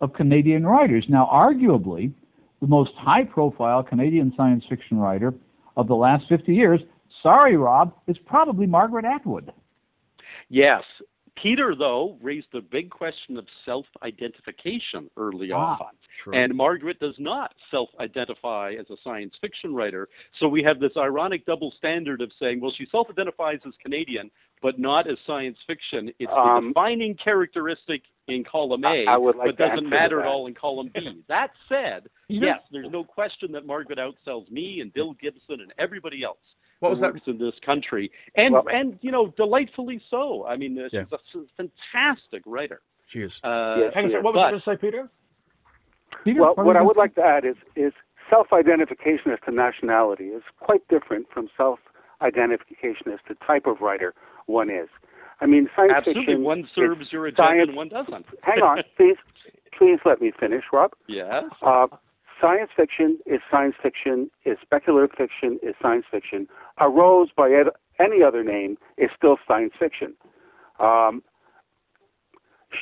of 0.00 0.12
Canadian 0.12 0.64
writers. 0.64 1.04
Now, 1.08 1.28
arguably, 1.32 2.12
the 2.60 2.66
most 2.68 2.92
high-profile 2.96 3.82
Canadian 3.84 4.32
science 4.36 4.62
fiction 4.68 4.98
writer 4.98 5.34
of 5.76 5.88
the 5.88 5.94
last 5.94 6.24
50 6.28 6.54
years, 6.54 6.80
sorry, 7.22 7.56
Rob, 7.56 7.94
it's 8.06 8.18
probably 8.26 8.66
Margaret 8.66 9.04
Atwood. 9.04 9.52
Yes. 10.48 10.82
Peter, 11.42 11.74
though, 11.74 12.18
raised 12.20 12.48
the 12.52 12.60
big 12.60 12.90
question 12.90 13.36
of 13.36 13.46
self 13.64 13.86
identification 14.02 15.08
early 15.16 15.50
Ah, 15.52 15.78
on. 15.80 15.92
True. 16.22 16.34
And 16.34 16.54
Margaret 16.54 16.98
does 17.00 17.14
not 17.18 17.54
self 17.70 17.88
identify 17.98 18.74
as 18.78 18.86
a 18.90 18.96
science 19.02 19.34
fiction 19.40 19.74
writer. 19.74 20.08
So 20.38 20.48
we 20.48 20.62
have 20.62 20.80
this 20.80 20.92
ironic 20.96 21.46
double 21.46 21.72
standard 21.78 22.20
of 22.20 22.30
saying, 22.38 22.60
well, 22.60 22.72
she 22.76 22.86
self 22.90 23.08
identifies 23.10 23.60
as 23.66 23.72
Canadian, 23.82 24.30
but 24.62 24.78
not 24.78 25.08
as 25.08 25.16
science 25.26 25.56
fiction. 25.66 26.12
It's 26.18 26.30
Um, 26.34 26.64
the 26.64 26.68
defining 26.70 27.14
characteristic 27.16 28.02
in 28.28 28.44
column 28.44 28.84
A, 28.84 29.06
I- 29.06 29.14
I 29.14 29.16
would 29.16 29.36
like 29.36 29.56
but 29.56 29.56
doesn't 29.56 29.88
matter 29.88 30.20
at 30.20 30.26
all 30.26 30.46
in 30.46 30.54
column 30.54 30.90
B. 30.94 31.22
that 31.28 31.50
said, 31.68 32.08
yes, 32.28 32.60
there's 32.70 32.90
no 32.90 33.02
question 33.02 33.50
that 33.52 33.66
Margaret 33.66 33.98
outsells 33.98 34.50
me 34.50 34.80
and 34.80 34.92
Bill 34.92 35.14
Gibson 35.14 35.60
and 35.60 35.72
everybody 35.78 36.22
else 36.22 36.38
what 36.80 36.90
was 36.90 36.98
who 36.98 37.02
that? 37.02 37.14
works 37.14 37.26
in 37.26 37.38
this 37.38 37.54
country, 37.64 38.10
and 38.34 38.52
Well- 38.54 38.68
and 38.70 38.98
you 39.02 39.10
know, 39.12 39.28
delightfully 39.36 40.00
so. 40.10 40.44
I 40.46 40.56
mean, 40.56 40.78
uh, 40.78 40.84
she's 40.84 40.92
Yeah. 40.94 41.04
a 41.12 41.40
s- 41.40 41.48
fantastic 41.56 42.42
writer. 42.46 42.80
Cheers. 43.10 43.32
Uh, 43.42 43.76
Yes. 43.78 43.94
Hang 43.94 44.04
on 44.04 44.10
a 44.10 44.12
yeah, 44.12 44.18
second. 44.18 44.24
What 44.24 44.34
was 44.34 44.40
but- 44.40 44.46
I 44.46 44.50
going 44.50 44.60
to 44.62 44.70
say, 44.70 44.76
Peter? 44.76 45.08
Peter, 46.24 46.40
Well, 46.40 46.54
what 46.54 46.66
what 46.66 46.76
I 46.76 46.82
would 46.82 46.96
like 46.96 47.14
to 47.14 47.22
add 47.24 47.44
is 47.44 47.56
is 47.76 47.92
self-identification 48.28 49.32
as 49.32 49.40
to 49.46 49.50
nationality 49.50 50.28
is 50.28 50.42
quite 50.60 50.86
different 50.88 51.28
from 51.30 51.48
self-identification 51.56 53.12
as 53.12 53.18
to 53.28 53.34
type 53.46 53.66
of 53.66 53.80
writer 53.80 54.14
one 54.46 54.70
is. 54.70 54.88
I 55.40 55.46
mean, 55.46 55.68
science 55.74 55.92
Absolutely, 55.96 56.26
fiction. 56.26 56.44
one 56.44 56.68
serves 56.74 57.12
your 57.12 57.26
agenda 57.26 57.42
science- 57.48 57.68
and 57.68 57.76
one 57.76 57.88
doesn't. 57.88 58.26
Hang 58.42 58.62
on, 58.62 58.82
please, 58.96 59.16
please 59.72 59.98
let 60.04 60.20
me 60.20 60.30
finish, 60.38 60.64
Rob. 60.72 60.92
yes. 61.06 61.44
Uh, 61.62 61.86
science 62.40 62.70
fiction 62.76 63.18
is 63.26 63.40
science 63.50 63.74
fiction, 63.82 64.30
is 64.44 64.56
speculative 64.62 65.16
fiction 65.16 65.58
is 65.62 65.74
science 65.80 66.04
fiction. 66.10 66.46
A 66.78 66.88
rose 66.88 67.28
by 67.36 67.50
ed- 67.50 67.72
any 67.98 68.22
other 68.22 68.42
name 68.42 68.76
is 68.96 69.10
still 69.16 69.36
science 69.46 69.72
fiction. 69.78 70.14
Um, 70.78 71.22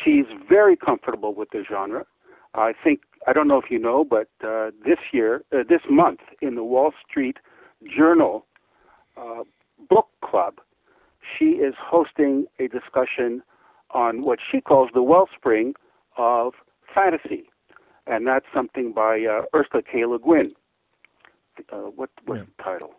she's 0.04 0.26
very 0.48 0.76
comfortable 0.76 1.34
with 1.34 1.50
the 1.50 1.64
genre. 1.68 2.04
I 2.54 2.72
think 2.84 3.00
I 3.26 3.32
don't 3.32 3.48
know 3.48 3.58
if 3.58 3.70
you 3.70 3.78
know, 3.78 4.04
but 4.04 4.28
uh, 4.46 4.70
this 4.84 4.98
year, 5.12 5.42
uh, 5.52 5.58
this 5.68 5.82
month, 5.90 6.20
in 6.40 6.54
the 6.54 6.64
Wall 6.64 6.92
Street 7.08 7.38
Journal 7.96 8.46
uh, 9.16 9.42
book 9.88 10.08
club, 10.24 10.54
she 11.36 11.46
is 11.46 11.74
hosting 11.78 12.46
a 12.58 12.68
discussion 12.68 13.42
on 13.90 14.22
what 14.22 14.38
she 14.50 14.60
calls 14.60 14.90
the 14.94 15.02
wellspring 15.02 15.74
of 16.16 16.54
fantasy, 16.94 17.48
and 18.08 18.26
that's 18.26 18.46
something 18.54 18.92
by 18.92 19.20
uh, 19.24 19.42
Ursula 19.56 19.82
K. 19.82 20.04
Le 20.06 20.18
Guin. 20.18 20.52
Uh, 21.72 21.76
what 21.94 22.10
was 22.26 22.38
Yeah. 22.38 22.44
the 22.56 22.62
title? 22.62 22.94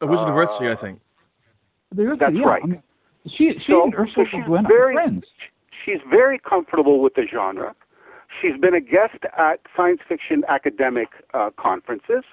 A 0.00 0.06
Wizard 0.06 0.28
of 0.28 0.34
Uh, 0.36 0.40
Earthsea, 0.46 0.76
I 0.76 0.80
think. 0.80 1.00
There 1.92 2.12
is, 2.12 2.18
That's 2.18 2.34
yeah, 2.34 2.44
right. 2.46 2.62
I 2.62 2.66
mean, 2.66 2.82
she 3.28 3.52
she 3.58 3.72
So- 3.72 3.84
and 3.84 3.94
Ursula 3.94 4.26
she's 4.26 4.46
Le 4.48 4.58
Guin 4.58 4.66
very- 4.68 4.96
are 4.96 5.00
friends. 5.02 5.24
She's 5.84 6.00
very 6.10 6.38
comfortable 6.38 7.00
with 7.00 7.14
the 7.14 7.26
genre. 7.26 7.74
She's 8.40 8.56
been 8.60 8.74
a 8.74 8.80
guest 8.80 9.18
at 9.36 9.60
science 9.76 10.00
fiction 10.08 10.44
academic 10.48 11.08
uh, 11.32 11.50
conferences. 11.56 12.24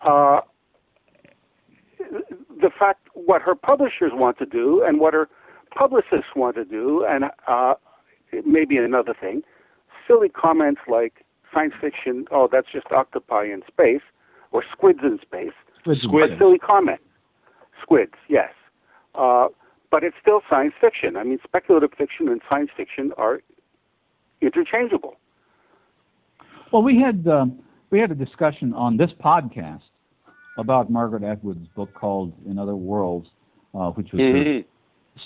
Uh, 0.00 0.40
the 1.98 2.70
fact 2.78 3.08
what 3.14 3.42
her 3.42 3.54
publishers 3.54 4.12
want 4.14 4.38
to 4.38 4.46
do 4.46 4.82
and 4.82 4.98
what 5.00 5.14
her 5.14 5.28
publicists 5.74 6.34
want 6.34 6.56
to 6.56 6.64
do, 6.64 7.04
and 7.04 7.24
uh, 7.46 7.74
maybe 8.44 8.76
another 8.78 9.14
thing, 9.18 9.42
silly 10.06 10.28
comments 10.28 10.80
like 10.88 11.24
science 11.56 11.74
fiction, 11.80 12.26
oh, 12.30 12.48
that's 12.50 12.66
just 12.72 12.86
octopi 12.90 13.44
in 13.44 13.62
space, 13.66 14.02
or 14.52 14.62
squids 14.72 15.00
in 15.02 15.18
space, 15.22 15.52
Squids 15.82 16.00
and 16.04 16.32
a 16.32 16.38
silly 16.38 16.58
comment. 16.58 17.00
Squids, 17.82 18.14
yes. 18.28 18.50
Uh, 19.14 19.46
but 19.90 20.02
it's 20.02 20.16
still 20.20 20.40
science 20.50 20.74
fiction. 20.80 21.16
I 21.16 21.24
mean, 21.24 21.38
speculative 21.44 21.90
fiction 21.96 22.28
and 22.28 22.40
science 22.48 22.70
fiction 22.76 23.12
are 23.16 23.40
interchangeable. 24.42 25.16
Well, 26.72 26.82
we 26.82 27.00
had 27.00 27.26
um, 27.28 27.60
we 27.90 28.00
had 28.00 28.10
a 28.10 28.14
discussion 28.14 28.74
on 28.74 28.96
this 28.96 29.10
podcast 29.24 29.82
about 30.58 30.90
Margaret 30.90 31.22
Atwood's 31.22 31.68
book 31.76 31.94
called 31.94 32.32
In 32.46 32.58
Other 32.58 32.74
Worlds, 32.74 33.28
uh, 33.74 33.90
which 33.90 34.12
was 34.12 34.20
a 34.20 34.24
Mhm. 34.24 34.64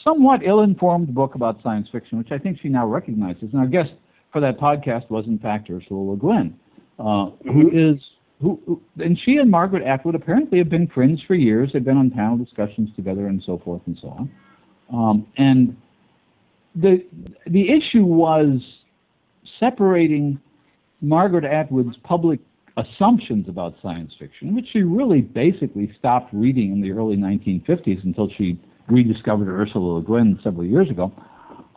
somewhat 0.05 0.43
ill-informed 0.45 1.15
book 1.15 1.35
about 1.35 1.63
science 1.63 1.89
fiction, 1.89 2.19
which 2.19 2.31
I 2.31 2.39
think 2.39 2.59
she 2.61 2.69
now 2.69 2.87
recognizes. 2.87 3.53
And 3.53 3.61
our 3.61 3.67
guest 3.67 3.93
for 4.33 4.41
that 4.41 4.59
podcast 4.59 5.11
was, 5.11 5.25
in 5.27 5.39
fact, 5.39 5.69
Ursula 5.71 6.13
Le 6.13 6.17
Guin, 6.17 6.55
uh, 6.99 7.31
who 7.45 7.71
is 7.73 8.01
who, 8.41 8.61
who, 8.67 8.81
and 8.99 9.19
she 9.25 9.37
and 9.37 9.51
Margaret 9.51 9.83
Atwood 9.83 10.15
apparently 10.15 10.59
have 10.59 10.71
been 10.71 10.89
friends 10.89 11.21
for 11.27 11.35
years. 11.35 11.71
They've 11.73 11.85
been 11.85 11.99
on 11.99 12.11
panel 12.11 12.39
discussions 12.39 12.89
together 12.97 13.27
and 13.27 13.43
so 13.45 13.61
forth 13.63 13.83
and 13.87 13.99
so 14.01 14.09
on. 14.09 14.31
Um, 14.93 15.27
and 15.37 15.77
the 16.75 17.05
the 17.47 17.69
issue 17.69 18.05
was 18.05 18.61
separating 19.59 20.41
Margaret 21.01 21.45
Atwood's 21.45 21.97
public 22.03 22.41
assumptions 22.77 23.49
about 23.49 23.75
science 23.83 24.13
fiction, 24.19 24.55
which 24.55 24.67
she 24.73 24.83
really 24.83 25.21
basically 25.21 25.93
stopped 25.99 26.33
reading 26.33 26.73
in 26.73 26.81
the 26.81 26.93
early 26.93 27.17
1950s 27.17 28.03
until 28.05 28.29
she 28.39 28.59
rediscovered 28.89 29.49
Ursula 29.49 29.99
Le 29.99 30.03
Guin 30.03 30.39
several 30.43 30.65
years 30.65 30.89
ago. 30.89 31.13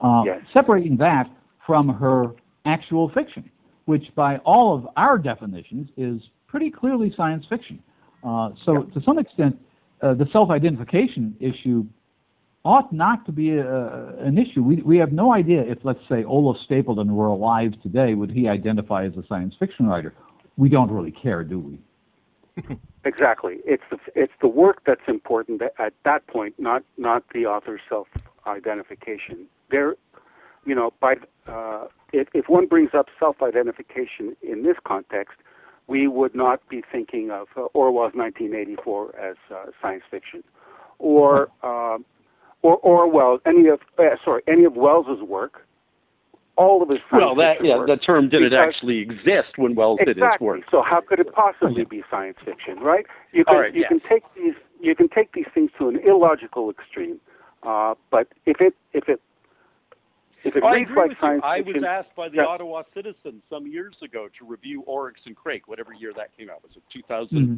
Uh, 0.02 0.24
Yes. 0.26 0.42
Separating 0.54 0.98
that 0.98 1.30
from 1.66 1.89
her 1.89 2.28
actual 2.65 3.10
fiction, 3.10 3.49
which 3.86 4.04
by 4.15 4.38
all 4.38 4.76
of 4.76 4.88
our 4.97 5.17
definitions 5.17 5.89
is 5.97 6.21
pretty 6.47 6.69
clearly 6.71 7.13
science 7.17 7.45
fiction. 7.49 7.82
Uh, 8.23 8.52
so 8.65 8.84
to 8.84 9.02
some 9.06 9.19
extent, 9.19 9.58
uh, 10.02 10.13
the 10.13 10.26
self-identification 10.32 11.36
issue 11.39 11.86
ought 12.65 12.93
not 12.93 13.26
to 13.26 13.32
be 13.32 13.52
a, 13.58 14.15
an 14.19 14.38
issue. 14.38 14.63
We, 14.63 14.78
we 14.84 14.97
have 14.97 15.12
no 15.12 15.34
idea 15.34 15.62
if, 15.62 15.80
let's 15.84 15.99
say, 16.08 16.23
Olaf 16.23 16.58
Stapledon 16.69 17.08
were 17.10 17.28
alive 17.28 17.73
today, 17.82 18.13
would 18.13 18.32
he 18.32 18.47
identify 18.47 19.06
as 19.06 19.13
a 19.17 19.23
science 19.28 19.54
fiction 19.60 19.88
writer? 19.88 20.13
We 20.56 20.69
don't 20.69 20.89
really 20.91 21.12
care, 21.12 21.43
do 21.43 21.60
we? 21.60 21.80
Exactly. 23.06 23.58
It's 23.65 23.84
the 23.91 23.97
it's 24.15 24.32
the 24.41 24.47
work 24.47 24.82
that's 24.86 25.02
important 25.10 25.62
at- 25.62 25.73
at 25.78 25.93
that 26.06 26.26
point, 26.28 26.56
not 26.58 26.84
not 26.97 27.23
the 27.34 27.45
author's 27.45 27.82
self-identification. 27.89 29.45
There, 29.69 29.95
you 30.65 30.73
know, 30.73 30.93
by 31.02 31.15
uh, 31.47 31.86
if 32.12 32.27
if 32.34 32.47
one 32.47 32.67
brings 32.67 32.91
up 32.93 33.08
self-identification 33.19 34.36
in 34.41 34.63
this 34.63 34.77
context, 34.86 35.38
we 35.88 36.08
would 36.08 36.36
not 36.36 36.67
be 36.69 36.82
thinking 36.91 37.32
of 37.32 37.47
uh, 37.58 37.62
Orwell's 37.73 38.13
1984 38.15 39.19
as 39.19 39.36
uh, 39.51 39.65
science 39.82 40.03
fiction, 40.10 40.43
or 40.99 41.49
um, 41.63 42.06
or 42.62 42.77
Orwell 42.77 43.39
any 43.45 43.67
of 43.67 43.79
uh, 43.99 44.03
sorry 44.23 44.41
any 44.47 44.63
of 44.65 44.75
Wells's 44.75 45.21
work. 45.21 45.65
All 46.56 46.84
of 46.84 46.89
his 46.89 46.99
science 47.10 47.23
Well, 47.25 47.36
that 47.38 47.65
yeah, 47.65 47.77
work. 47.77 47.88
the 47.88 47.97
term 47.97 48.29
didn't 48.29 48.51
Because- 48.51 48.75
actually 48.75 48.99
exist 48.99 49.58
when 49.58 49.73
Wells 49.73 49.97
did 49.97 50.10
his 50.10 50.17
exactly. 50.17 50.45
work. 50.45 50.62
So 50.69 50.84
how 50.84 51.01
could 51.01 51.19
it 51.19 51.34
possibly 51.34 51.84
be 51.84 52.03
science 52.12 52.38
fiction, 52.45 52.79
right? 52.79 53.08
You 53.32 53.43
can 53.43 53.58
right, 53.58 53.73
you 53.73 53.82
yes. 53.82 53.89
can 53.89 53.99
take 54.08 54.23
these 54.36 54.53
you 54.79 54.95
can 54.95 55.10
take 55.10 55.32
these 55.34 55.47
things 55.53 55.71
to 55.79 55.88
an 55.89 55.97
illogical 56.08 56.69
extreme, 56.69 57.19
uh, 57.63 57.95
but 58.12 58.27
if 58.45 58.62
it 58.62 58.75
if 58.93 59.10
it 59.10 59.19
if 60.43 60.56
it 60.56 60.63
oh, 60.63 60.67
I 60.67 60.73
reads 60.75 60.89
agree 60.89 61.01
like 61.01 61.10
with 61.10 61.17
science 61.19 61.41
you. 61.43 61.49
I 61.49 61.58
fiction, 61.60 61.82
was 61.82 61.89
asked 61.89 62.15
by 62.15 62.29
the 62.29 62.38
Yeah. 62.38 62.45
Ottawa 62.45 62.84
Citizen 62.93 63.41
some 63.49 63.67
years 63.67 63.95
ago 64.01 64.27
to 64.39 64.45
review 64.45 64.82
Oryx 64.82 65.21
and 65.25 65.36
Crake, 65.36 65.67
whatever 65.67 65.93
year 65.93 66.13
that 66.15 66.36
came 66.38 66.49
out. 66.49 66.62
Was 66.63 66.75
it 66.75 66.84
2003, 66.91 67.58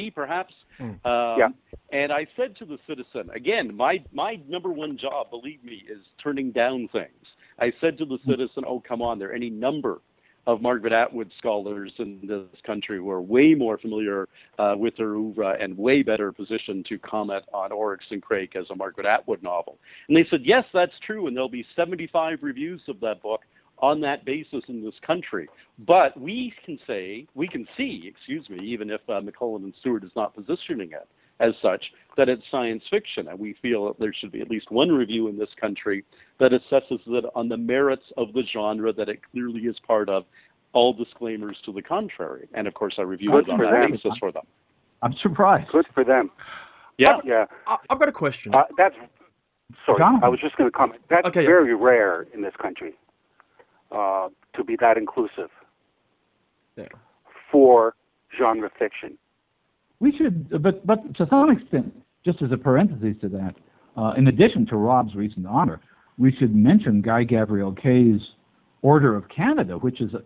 mm-hmm. 0.00 0.14
perhaps? 0.14 0.54
Mm. 0.80 1.04
Um, 1.04 1.38
Yeah. 1.38 1.48
And 1.90 2.12
I 2.12 2.26
said 2.36 2.56
to 2.56 2.64
the 2.64 2.78
Citizen, 2.86 3.28
again, 3.34 3.74
my 3.76 4.02
my 4.12 4.40
number 4.48 4.70
one 4.70 4.96
job, 4.96 5.30
believe 5.30 5.62
me, 5.62 5.84
is 5.88 6.00
turning 6.22 6.50
down 6.52 6.88
things. 6.88 7.26
I 7.58 7.72
said 7.80 7.98
to 7.98 8.06
the 8.06 8.18
mm. 8.18 8.26
Citizen, 8.26 8.64
"Oh, 8.66 8.80
come 8.80 9.02
on, 9.02 9.18
there 9.18 9.30
are 9.30 9.34
any 9.34 9.50
number 9.50 10.00
of 10.46 10.60
Margaret 10.60 10.92
Atwood 10.92 11.30
scholars 11.38 11.92
in 11.98 12.18
this 12.22 12.60
country 12.66 12.98
who 12.98 13.10
are 13.10 13.20
way 13.20 13.54
more 13.54 13.78
familiar 13.78 14.28
uh, 14.58 14.74
with 14.76 14.94
her 14.98 15.14
oeuvre 15.14 15.56
and 15.60 15.76
way 15.76 16.02
better 16.02 16.32
positioned 16.32 16.86
to 16.86 16.98
comment 16.98 17.44
on 17.52 17.70
Oryx 17.70 18.04
and 18.10 18.22
Crake 18.22 18.56
as 18.56 18.66
a 18.70 18.74
Margaret 18.74 19.06
Atwood 19.06 19.42
novel. 19.42 19.78
And 20.08 20.16
they 20.16 20.26
said, 20.30 20.40
yes, 20.44 20.64
that's 20.74 20.92
true, 21.06 21.26
and 21.26 21.36
there'll 21.36 21.48
be 21.48 21.64
75 21.76 22.38
reviews 22.42 22.80
of 22.88 22.98
that 23.00 23.22
book 23.22 23.42
on 23.78 24.00
that 24.00 24.24
basis 24.24 24.62
in 24.68 24.82
this 24.82 24.94
country. 25.04 25.48
But 25.86 26.18
we 26.18 26.52
can 26.64 26.78
say, 26.86 27.26
we 27.34 27.48
can 27.48 27.66
see, 27.76 28.04
excuse 28.06 28.48
me, 28.48 28.64
even 28.64 28.90
if 28.90 29.00
uh, 29.08 29.20
McClelland 29.20 29.64
and 29.64 29.74
Stewart 29.80 30.04
is 30.04 30.12
not 30.14 30.34
positioning 30.34 30.92
it 30.92 31.08
as 31.42 31.52
such, 31.60 31.84
that 32.16 32.28
it's 32.28 32.42
science 32.50 32.82
fiction. 32.90 33.28
And 33.28 33.38
we 33.38 33.54
feel 33.60 33.86
that 33.88 33.98
there 33.98 34.12
should 34.18 34.32
be 34.32 34.40
at 34.40 34.48
least 34.50 34.70
one 34.70 34.90
review 34.90 35.28
in 35.28 35.38
this 35.38 35.48
country 35.60 36.04
that 36.40 36.52
assesses 36.52 37.00
it 37.06 37.24
on 37.34 37.48
the 37.48 37.56
merits 37.56 38.04
of 38.16 38.32
the 38.32 38.42
genre 38.52 38.92
that 38.92 39.08
it 39.08 39.20
clearly 39.32 39.62
is 39.62 39.76
part 39.86 40.08
of, 40.08 40.24
all 40.74 40.92
disclaimers 40.94 41.56
to 41.66 41.72
the 41.72 41.82
contrary. 41.82 42.48
And 42.54 42.66
of 42.66 42.74
course, 42.74 42.94
I 42.98 43.02
reviewed 43.02 43.32
Good 43.32 43.48
it 43.48 43.50
on 43.50 43.58
for 43.58 43.66
that 43.66 43.72
them. 43.72 43.90
basis 43.92 44.12
for 44.18 44.32
them. 44.32 44.44
I'm 45.02 45.12
surprised. 45.22 45.70
good 45.70 45.86
for 45.92 46.04
them. 46.04 46.30
Yeah. 46.98 47.18
Yeah, 47.24 47.44
I- 47.66 47.76
I've 47.90 47.98
got 47.98 48.08
a 48.08 48.12
question. 48.12 48.54
uh, 48.54 48.62
that's 48.78 48.94
sorry. 49.84 49.98
Jonathan. 49.98 50.24
I 50.24 50.28
was 50.28 50.40
just 50.40 50.56
going 50.56 50.70
to 50.70 50.76
comment. 50.76 51.02
That's 51.10 51.26
Okay, 51.26 51.40
yeah. 51.42 51.46
very 51.48 51.74
rare 51.74 52.26
in 52.34 52.40
this 52.42 52.54
country 52.60 52.94
uh, 53.90 54.28
to 54.54 54.64
be 54.64 54.76
that 54.80 54.96
inclusive 54.96 55.50
Yeah. 56.76 56.86
for 57.50 57.94
genre 58.38 58.70
fiction. 58.78 59.18
We 60.02 60.10
should, 60.18 60.50
but 60.62 60.84
but 60.84 61.14
to 61.18 61.26
some 61.30 61.48
extent, 61.50 61.94
just 62.26 62.42
as 62.42 62.50
a 62.50 62.56
parenthesis 62.56 63.14
to 63.20 63.28
that, 63.28 63.54
uh, 63.96 64.14
in 64.16 64.26
addition 64.26 64.66
to 64.66 64.76
Rob's 64.76 65.14
recent 65.14 65.46
honor, 65.46 65.80
we 66.18 66.32
should 66.32 66.52
mention 66.54 67.00
Guy 67.02 67.24
Gavriel 67.24 67.80
Kay's 67.80 68.20
Order 68.82 69.14
of 69.14 69.28
Canada, 69.28 69.74
which 69.78 70.00
is 70.00 70.10
a 70.12 70.22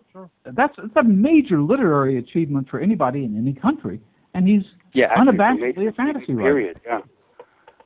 that's, 0.53 0.75
that's 0.79 0.97
a 0.97 1.03
major 1.05 1.61
literary 1.61 2.17
achievement 2.17 2.71
for 2.71 2.81
anybody 2.81 3.25
in 3.25 3.37
any 3.37 3.53
country, 3.53 4.01
and 4.33 4.49
he's 4.49 4.63
Yeah, 4.95 5.09
actually, 5.11 5.37
unabashedly 5.37 5.89
a 5.89 5.93
fantasy 5.93 6.33
writer. 6.33 6.49
Period. 6.55 6.81
Yeah. 6.87 7.01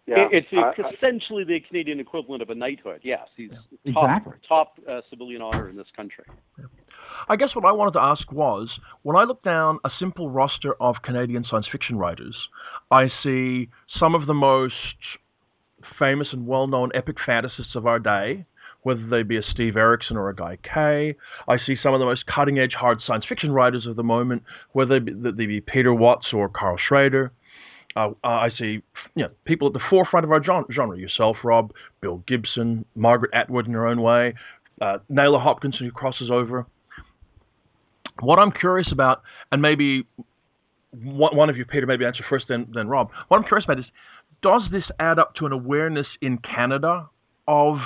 Yeah. 0.06 0.16
It- 0.26 0.32
It's, 0.32 0.48
it's 0.52 0.78
Uh, 0.78 0.88
essentially 0.94 1.42
the 1.42 1.58
Canadian 1.58 1.98
equivalent 1.98 2.40
of 2.40 2.50
a 2.50 2.54
knighthood. 2.54 3.00
Yes, 3.02 3.26
he's 3.36 3.50
Yeah, 3.82 3.92
top, 3.94 4.04
exactly. 4.04 4.32
top 4.46 4.78
uh, 4.88 5.00
civilian 5.10 5.42
honor 5.42 5.68
in 5.68 5.76
this 5.76 5.90
country. 5.96 6.24
I 7.28 7.36
guess 7.36 7.54
what 7.54 7.64
I 7.64 7.72
wanted 7.72 7.92
to 7.92 8.00
ask 8.00 8.30
was 8.32 8.68
when 9.02 9.16
I 9.16 9.24
look 9.24 9.42
down 9.42 9.78
a 9.84 9.90
simple 9.98 10.30
roster 10.30 10.74
of 10.80 10.96
Canadian 11.02 11.44
science 11.48 11.66
fiction 11.70 11.96
writers, 11.96 12.36
I 12.90 13.08
see 13.22 13.68
some 13.98 14.14
of 14.14 14.26
the 14.26 14.34
most 14.34 14.74
famous 15.98 16.28
and 16.32 16.46
well 16.46 16.66
known 16.66 16.90
epic 16.94 17.16
fantasists 17.26 17.74
of 17.74 17.86
our 17.86 17.98
day, 17.98 18.44
whether 18.82 19.06
they 19.06 19.22
be 19.22 19.36
a 19.36 19.42
Steve 19.42 19.76
Erikson 19.76 20.16
or 20.16 20.28
a 20.28 20.34
Guy 20.34 20.58
Kay. 20.62 21.16
I 21.48 21.56
see 21.64 21.76
some 21.82 21.94
of 21.94 22.00
the 22.00 22.06
most 22.06 22.24
cutting 22.26 22.58
edge 22.58 22.74
hard 22.78 23.00
science 23.06 23.24
fiction 23.28 23.52
writers 23.52 23.86
of 23.86 23.96
the 23.96 24.02
moment, 24.02 24.42
whether 24.72 24.98
they 25.00 25.46
be, 25.46 25.60
Peter 25.60 25.94
Watts 25.94 26.28
or 26.32 26.48
Karl 26.48 26.76
Schroeder. 26.88 27.32
Uh, 27.96 28.10
uh, 28.22 28.28
I 28.28 28.50
see 28.56 28.82
you 29.16 29.24
know, 29.24 29.30
people 29.44 29.66
at 29.66 29.72
the 29.72 29.80
forefront 29.90 30.24
of 30.24 30.30
our 30.30 30.42
genre, 30.42 30.96
yourself, 30.96 31.36
Rob, 31.42 31.72
Bill 32.00 32.22
Gibson, 32.28 32.84
Margaret 32.94 33.32
Atwood 33.34 33.66
in 33.66 33.72
her 33.72 33.86
own 33.86 34.00
way, 34.00 34.34
uh, 34.80 34.98
Nalo 35.10 35.42
Hopkinson, 35.42 35.86
who 35.86 35.90
crosses 35.92 36.30
over. 36.30 36.66
What 38.20 38.38
I'm 38.38 38.52
curious 38.52 38.88
about, 38.92 39.22
and 39.50 39.60
maybe 39.62 40.06
one, 40.92 41.48
of 41.48 41.56
you, 41.56 41.64
Peter, 41.64 41.86
maybe 41.86 42.04
answer 42.04 42.24
first, 42.28 42.46
then, 42.48 42.66
then 42.74 42.88
Rob. 42.88 43.10
What 43.28 43.38
I'm 43.38 43.44
curious 43.44 43.64
about 43.64 43.78
is, 43.78 43.86
does 44.42 44.62
this 44.72 44.84
add 44.98 45.18
up 45.18 45.34
to 45.36 45.46
an 45.46 45.52
awareness 45.52 46.06
in 46.20 46.38
Canada 46.38 47.08
of 47.46 47.76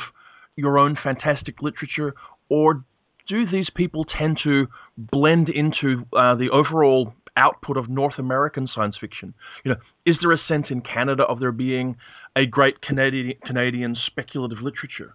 your 0.57 0.79
own 0.79 0.97
fantastic 1.03 1.61
literature, 1.63 2.15
or 2.49 2.85
do 3.29 3.51
these 3.51 3.69
people 3.75 4.05
tend 4.05 4.39
to 4.45 4.67
blend 4.97 5.49
into 5.49 6.05
uh, 6.17 6.35
the 6.35 6.49
overall 6.53 7.13
output 7.37 7.77
of 7.77 7.89
North 7.89 8.19
American 8.19 8.69
science 8.73 8.97
fiction? 9.01 9.35
You 9.65 9.73
know, 9.73 9.79
is 10.07 10.17
there 10.21 10.33
a 10.33 10.39
sense 10.47 10.67
in 10.71 10.83
Canada 10.83 11.25
of 11.25 11.41
there 11.41 11.53
being 11.53 11.97
a 12.37 12.47
great 12.47 12.81
Canadian 12.83 13.37
Canadian 13.45 13.97
speculative 14.07 14.59
literature? 14.59 15.15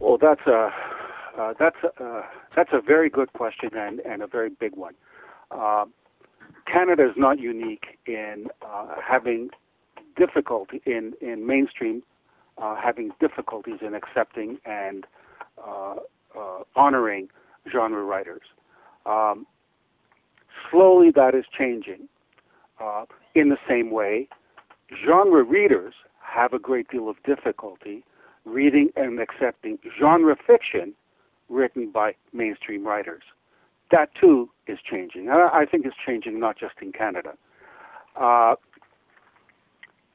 Well, 0.00 0.16
that's 0.20 0.46
a 0.46 0.70
uh, 1.38 1.54
that's 1.58 1.76
a, 1.84 2.04
uh, 2.04 2.22
that's 2.56 2.70
a 2.72 2.80
very 2.80 3.08
good 3.08 3.32
question 3.32 3.70
and, 3.74 4.00
and 4.00 4.22
a 4.22 4.26
very 4.26 4.50
big 4.50 4.74
one. 4.76 4.94
Uh, 5.50 5.84
Canada 6.66 7.04
is 7.04 7.14
not 7.16 7.38
unique 7.38 7.98
in 8.06 8.46
uh, 8.62 8.94
having 9.06 9.50
difficulty 10.16 10.80
in 10.86 11.14
in 11.20 11.46
mainstream 11.46 12.02
uh, 12.58 12.76
having 12.76 13.10
difficulties 13.20 13.78
in 13.80 13.94
accepting 13.94 14.58
and 14.64 15.06
honoring 16.76 17.28
genre 17.70 18.02
writers. 18.02 18.42
Um, 19.06 19.46
slowly, 20.70 21.10
that 21.14 21.34
is 21.34 21.44
changing. 21.56 22.08
in 23.34 23.48
the 23.48 23.58
same 23.68 23.90
way, 23.90 24.28
genre 25.04 25.42
readers 25.42 25.94
have 26.20 26.52
a 26.52 26.58
great 26.58 26.88
deal 26.88 27.08
of 27.08 27.16
difficulty 27.24 28.04
reading 28.44 28.90
and 28.96 29.20
accepting 29.20 29.78
genre 29.98 30.36
fiction 30.46 30.94
written 31.50 31.90
by 31.90 32.14
mainstream 32.32 32.86
writers. 32.86 33.22
That 33.90 34.10
too 34.18 34.48
is 34.66 34.78
changing. 34.88 35.28
And 35.28 35.32
I, 35.32 35.66
think 35.66 35.84
it's 35.84 35.96
changing 36.06 36.38
not 36.38 36.58
just 36.58 36.74
in 36.80 36.92
Canada. 36.92 37.32
Uh, 38.18 38.54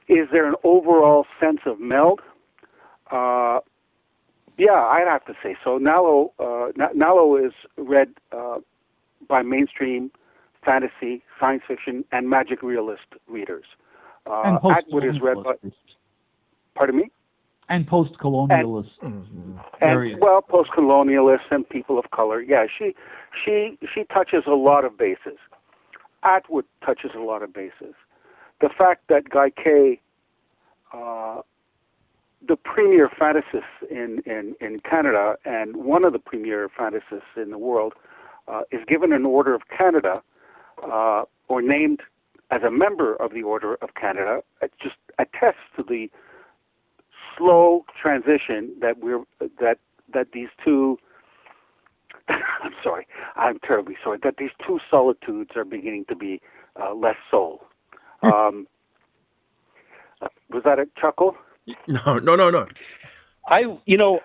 is 0.07 0.27
there 0.31 0.47
an 0.47 0.55
overall 0.63 1.25
sense 1.39 1.59
of 1.65 1.79
meld? 1.79 2.21
Uh, 3.11 3.59
yeah, 4.57 4.71
I'd 4.71 5.07
have 5.07 5.25
to 5.25 5.33
say 5.43 5.57
so. 5.63 5.77
Nalo, 5.77 6.29
uh, 6.39 6.71
Nalo 6.95 7.45
is 7.45 7.53
read 7.77 8.13
uh, 8.31 8.59
by 9.27 9.41
mainstream 9.41 10.11
fantasy, 10.63 11.21
science 11.39 11.63
fiction, 11.67 12.05
and 12.11 12.29
magic 12.29 12.63
realist 12.63 13.03
readers. 13.27 13.65
Uh, 14.25 14.57
Atwood 14.75 15.03
is 15.03 15.21
read 15.21 15.43
by. 15.43 15.53
Pardon 16.75 16.97
me 16.97 17.11
and 17.69 17.87
post-colonialists 17.87 18.91
and, 19.01 19.25
and 19.81 20.21
well 20.21 20.41
post-colonialists 20.41 21.51
and 21.51 21.67
people 21.67 21.97
of 21.97 22.11
color. 22.11 22.41
Yeah 22.41 22.65
she 22.77 22.95
she 23.43 23.77
she 23.93 24.03
touches 24.05 24.43
a 24.47 24.55
lot 24.55 24.85
of 24.85 24.97
bases. 24.97 25.37
Atwood 26.23 26.65
touches 26.85 27.11
a 27.15 27.19
lot 27.19 27.43
of 27.43 27.53
bases. 27.53 27.95
The 28.61 28.69
fact 28.69 29.07
that 29.09 29.29
guy 29.29 29.49
kay 29.49 29.99
uh, 30.93 31.41
the 32.47 32.55
premier 32.55 33.09
fantasist 33.09 33.63
in, 33.89 34.21
in, 34.25 34.55
in 34.61 34.79
Canada 34.79 35.35
and 35.45 35.77
one 35.77 36.03
of 36.03 36.13
the 36.13 36.19
premier 36.19 36.69
fantasists 36.69 37.35
in 37.35 37.49
the 37.49 37.57
world 37.57 37.93
uh, 38.47 38.61
is 38.71 38.81
given 38.87 39.11
an 39.11 39.25
Order 39.25 39.55
of 39.55 39.61
Canada 39.75 40.21
uh, 40.83 41.23
or 41.47 41.61
named 41.61 42.01
as 42.51 42.61
a 42.61 42.71
member 42.71 43.15
of 43.15 43.33
the 43.33 43.41
Order 43.41 43.75
of 43.75 43.89
Canada. 43.99 44.41
It 44.61 44.71
just 44.81 44.95
attests 45.17 45.65
to 45.77 45.83
the 45.83 46.09
slow 47.37 47.85
transition 48.01 48.75
that 48.81 48.99
we're 48.99 49.23
that 49.59 49.77
that 50.13 50.27
these 50.33 50.49
two 50.63 50.97
I'm 52.29 52.73
sorry, 52.83 53.07
I'm 53.35 53.59
terribly 53.59 53.95
sorry 54.03 54.19
that 54.23 54.35
these 54.37 54.49
two 54.65 54.79
solitudes 54.89 55.51
are 55.55 55.65
beginning 55.65 56.05
to 56.09 56.15
be 56.15 56.41
uh, 56.81 56.93
less 56.93 57.15
soul. 57.29 57.61
Hmm. 58.21 58.31
Um, 58.31 58.67
uh, 60.21 60.27
was 60.49 60.63
that 60.65 60.79
a 60.79 60.85
chuckle? 60.99 61.35
No, 61.87 62.19
no, 62.19 62.35
no, 62.35 62.51
no. 62.51 62.67
I, 63.47 63.61
you 63.87 63.97
know, 63.97 64.19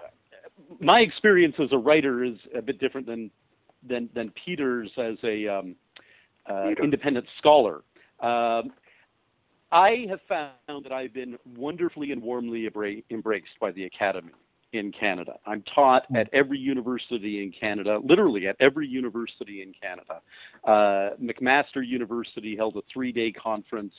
my 0.79 1.01
experience 1.01 1.55
as 1.59 1.71
a 1.73 1.79
writer 1.79 2.23
is 2.23 2.35
a 2.55 2.61
bit 2.61 2.79
different 2.79 3.07
than 3.07 3.31
than 3.89 4.11
than 4.15 4.31
Peter's 4.45 4.91
as 4.99 5.17
a 5.25 5.49
um, 5.49 5.75
uh, 6.47 6.69
independent 6.83 7.25
scholar. 7.39 7.77
Um, 8.21 8.73
I 9.73 10.07
have 10.09 10.21
found 10.29 10.85
that 10.85 10.93
I've 10.93 11.15
been 11.15 11.39
wonderfully 11.57 12.13
and 12.13 12.21
warmly 12.23 12.69
embraced 13.11 13.61
by 13.61 13.71
the 13.71 13.85
Academy 13.85 14.33
in 14.73 14.93
Canada. 14.93 15.35
I'm 15.47 15.63
taught 15.75 16.05
at 16.15 16.29
every 16.33 16.59
university 16.59 17.43
in 17.43 17.53
Canada, 17.53 17.99
literally 18.03 18.47
at 18.47 18.57
every 18.61 18.87
university 18.87 19.63
in 19.63 19.73
Canada. 19.81 20.21
Uh, 20.65 21.17
McMaster 21.21 21.87
University 21.87 22.57
held 22.57 22.77
a 22.77 22.83
three 22.93 23.13
day 23.13 23.33
conference 23.33 23.95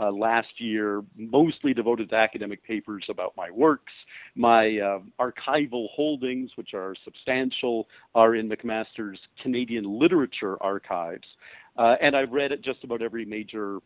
uh, 0.00 0.10
last 0.10 0.48
year, 0.58 1.02
mostly 1.16 1.72
devoted 1.72 2.10
to 2.10 2.16
academic 2.16 2.64
papers 2.64 3.04
about 3.08 3.32
my 3.36 3.50
works. 3.50 3.92
My 4.34 4.78
uh, 4.78 4.98
archival 5.20 5.88
holdings, 5.94 6.50
which 6.56 6.74
are 6.74 6.94
substantial, 7.04 7.86
are 8.14 8.34
in 8.34 8.48
McMaster's 8.48 9.18
Canadian 9.42 9.98
Literature 9.98 10.60
Archives. 10.62 11.28
Uh, 11.76 11.96
and 12.00 12.16
I've 12.16 12.32
read 12.32 12.50
at 12.50 12.62
just 12.62 12.82
about 12.82 13.02
every 13.02 13.24
major 13.24 13.78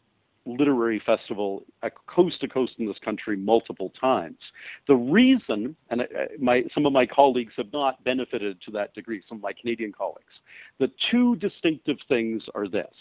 literary 0.48 1.00
festival 1.04 1.64
coast 2.06 2.40
to 2.40 2.48
coast 2.48 2.72
in 2.78 2.86
this 2.86 2.96
country 3.04 3.36
multiple 3.36 3.92
times. 4.00 4.38
The 4.86 4.96
reason, 4.96 5.76
and 5.90 6.02
uh, 6.02 6.06
my, 6.40 6.62
some 6.74 6.86
of 6.86 6.92
my 6.92 7.06
colleagues 7.06 7.52
have 7.56 7.72
not 7.72 8.02
benefited 8.04 8.60
to 8.62 8.70
that 8.72 8.94
degree, 8.94 9.22
some 9.28 9.38
of 9.38 9.42
my 9.42 9.52
Canadian 9.52 9.92
colleagues, 9.92 10.32
the 10.78 10.90
two 11.10 11.36
distinctive 11.36 11.98
things 12.08 12.42
are 12.54 12.68
this. 12.68 12.92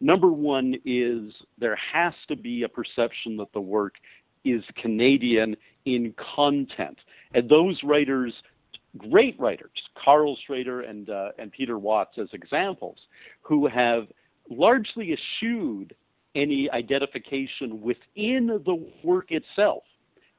Number 0.00 0.30
one 0.30 0.74
is 0.84 1.32
there 1.58 1.78
has 1.92 2.12
to 2.28 2.36
be 2.36 2.64
a 2.64 2.68
perception 2.68 3.36
that 3.38 3.52
the 3.54 3.60
work 3.60 3.94
is 4.44 4.62
Canadian 4.80 5.56
in 5.84 6.14
content. 6.34 6.98
And 7.34 7.48
those 7.48 7.80
writers, 7.82 8.34
great 8.96 9.38
writers, 9.40 9.70
Karl 10.02 10.36
Schroeder 10.46 10.82
and, 10.82 11.08
uh, 11.08 11.30
and 11.38 11.50
Peter 11.50 11.78
Watts 11.78 12.18
as 12.18 12.28
examples, 12.32 12.98
who 13.42 13.66
have 13.66 14.04
largely 14.50 15.12
eschewed 15.12 15.94
any 16.36 16.70
identification 16.70 17.80
within 17.80 18.60
the 18.64 18.92
work 19.02 19.30
itself 19.30 19.82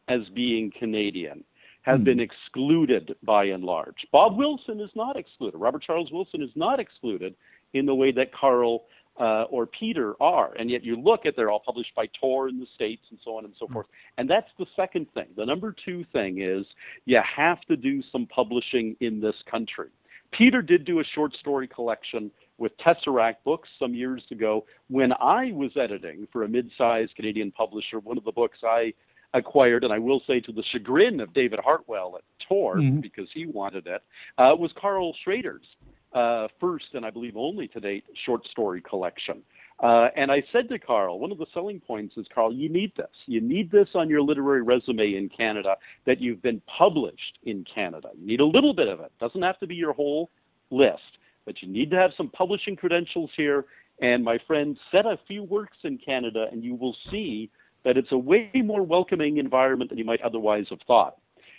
as 0.07 0.21
being 0.33 0.71
Canadian 0.79 1.43
have 1.81 1.99
mm. 1.99 2.05
been 2.05 2.19
excluded 2.19 3.15
by 3.23 3.45
and 3.45 3.63
large. 3.63 4.05
Bob 4.11 4.37
Wilson 4.37 4.79
is 4.79 4.91
not 4.95 5.17
excluded. 5.17 5.57
Robert 5.57 5.83
Charles 5.83 6.11
Wilson 6.11 6.41
is 6.41 6.51
not 6.55 6.79
excluded 6.79 7.35
in 7.73 7.85
the 7.85 7.95
way 7.95 8.11
that 8.11 8.33
Karl 8.33 8.85
uh, 9.19 9.43
or 9.49 9.65
Peter 9.65 10.13
are. 10.21 10.53
And 10.59 10.69
yet 10.69 10.83
you 10.83 10.95
look 10.95 11.25
at 11.25 11.35
they're 11.35 11.49
all 11.49 11.63
published 11.65 11.93
by 11.95 12.05
Tor 12.19 12.49
in 12.49 12.59
the 12.59 12.67
States 12.75 13.01
and 13.09 13.19
so 13.25 13.35
on 13.37 13.45
and 13.45 13.53
so 13.59 13.65
mm. 13.65 13.73
forth. 13.73 13.87
And 14.17 14.29
that's 14.29 14.49
the 14.59 14.65
second 14.75 15.07
thing. 15.13 15.27
The 15.35 15.45
number 15.45 15.75
two 15.83 16.05
thing 16.13 16.41
is 16.41 16.65
you 17.05 17.19
have 17.35 17.61
to 17.61 17.75
do 17.75 18.03
some 18.11 18.27
publishing 18.27 18.95
in 18.99 19.19
this 19.19 19.35
country. 19.49 19.89
Peter 20.31 20.61
did 20.61 20.85
do 20.85 20.99
a 20.99 21.03
short 21.15 21.33
story 21.37 21.67
collection 21.67 22.29
with 22.57 22.71
Tesseract 22.77 23.37
Books 23.43 23.69
some 23.79 23.93
years 23.93 24.23
ago 24.31 24.65
when 24.89 25.13
I 25.13 25.51
was 25.53 25.71
editing 25.75 26.27
for 26.31 26.43
a 26.43 26.47
mid 26.47 26.69
sized 26.77 27.15
Canadian 27.15 27.51
publisher. 27.51 27.99
One 27.99 28.17
of 28.17 28.23
the 28.23 28.31
books 28.31 28.59
I 28.63 28.93
acquired, 29.33 29.83
and 29.83 29.93
I 29.93 29.99
will 29.99 30.21
say 30.27 30.39
to 30.41 30.51
the 30.51 30.63
chagrin 30.71 31.19
of 31.19 31.33
David 31.33 31.59
Hartwell 31.63 32.15
at 32.17 32.23
Tor, 32.47 32.77
mm-hmm. 32.77 33.01
because 33.01 33.27
he 33.33 33.45
wanted 33.45 33.87
it, 33.87 34.01
uh, 34.37 34.55
was 34.57 34.71
Karl 34.79 35.13
Schroeder's 35.23 35.65
uh, 36.13 36.47
first 36.59 36.85
and 36.93 37.05
I 37.05 37.09
believe 37.09 37.35
only 37.35 37.67
to 37.69 37.79
date 37.79 38.05
short 38.25 38.45
story 38.47 38.81
collection. 38.81 39.41
Uh, 39.79 40.07
and 40.15 40.31
I 40.31 40.41
said 40.51 40.69
to 40.69 40.79
Karl, 40.79 41.19
one 41.19 41.31
of 41.31 41.37
the 41.37 41.45
selling 41.53 41.79
points 41.79 42.17
is, 42.17 42.25
Karl, 42.33 42.51
you 42.51 42.67
need 42.67 42.93
this. 42.97 43.05
You 43.27 43.41
need 43.41 43.69
this 43.69 43.89
on 43.93 44.09
your 44.09 44.21
literary 44.21 44.63
resume 44.63 45.15
in 45.15 45.29
Canada 45.29 45.75
that 46.07 46.19
you've 46.19 46.41
been 46.41 46.61
published 46.77 47.37
in 47.43 47.63
Canada. 47.73 48.09
You 48.19 48.25
need 48.25 48.39
a 48.39 48.45
little 48.45 48.73
bit 48.73 48.87
of 48.87 49.01
it. 49.01 49.11
Doesn't 49.19 49.43
have 49.43 49.59
to 49.59 49.67
be 49.67 49.75
your 49.75 49.93
whole 49.93 50.31
list 50.71 51.16
but 51.47 51.61
you 51.61 51.67
need 51.69 51.89
to 51.89 51.95
have 51.95 52.11
some 52.15 52.29
publishing 52.29 52.75
credentials 52.75 53.31
here. 53.35 53.65
And 53.99 54.23
my 54.23 54.37
friend, 54.45 54.77
set 54.91 55.07
a 55.07 55.17
few 55.27 55.41
works 55.41 55.77
in 55.83 55.97
Canada, 55.97 56.45
and 56.51 56.63
you 56.63 56.75
will 56.75 56.95
see 57.09 57.49
that 57.83 57.97
it's 57.97 58.11
a 58.11 58.17
way 58.17 58.51
more 58.53 58.83
welcoming 58.83 59.37
environment 59.37 59.89
than 59.89 59.97
you 59.97 60.05
might 60.05 60.21
otherwise 60.21 60.65
have 60.69 60.81
thought. 60.85 61.17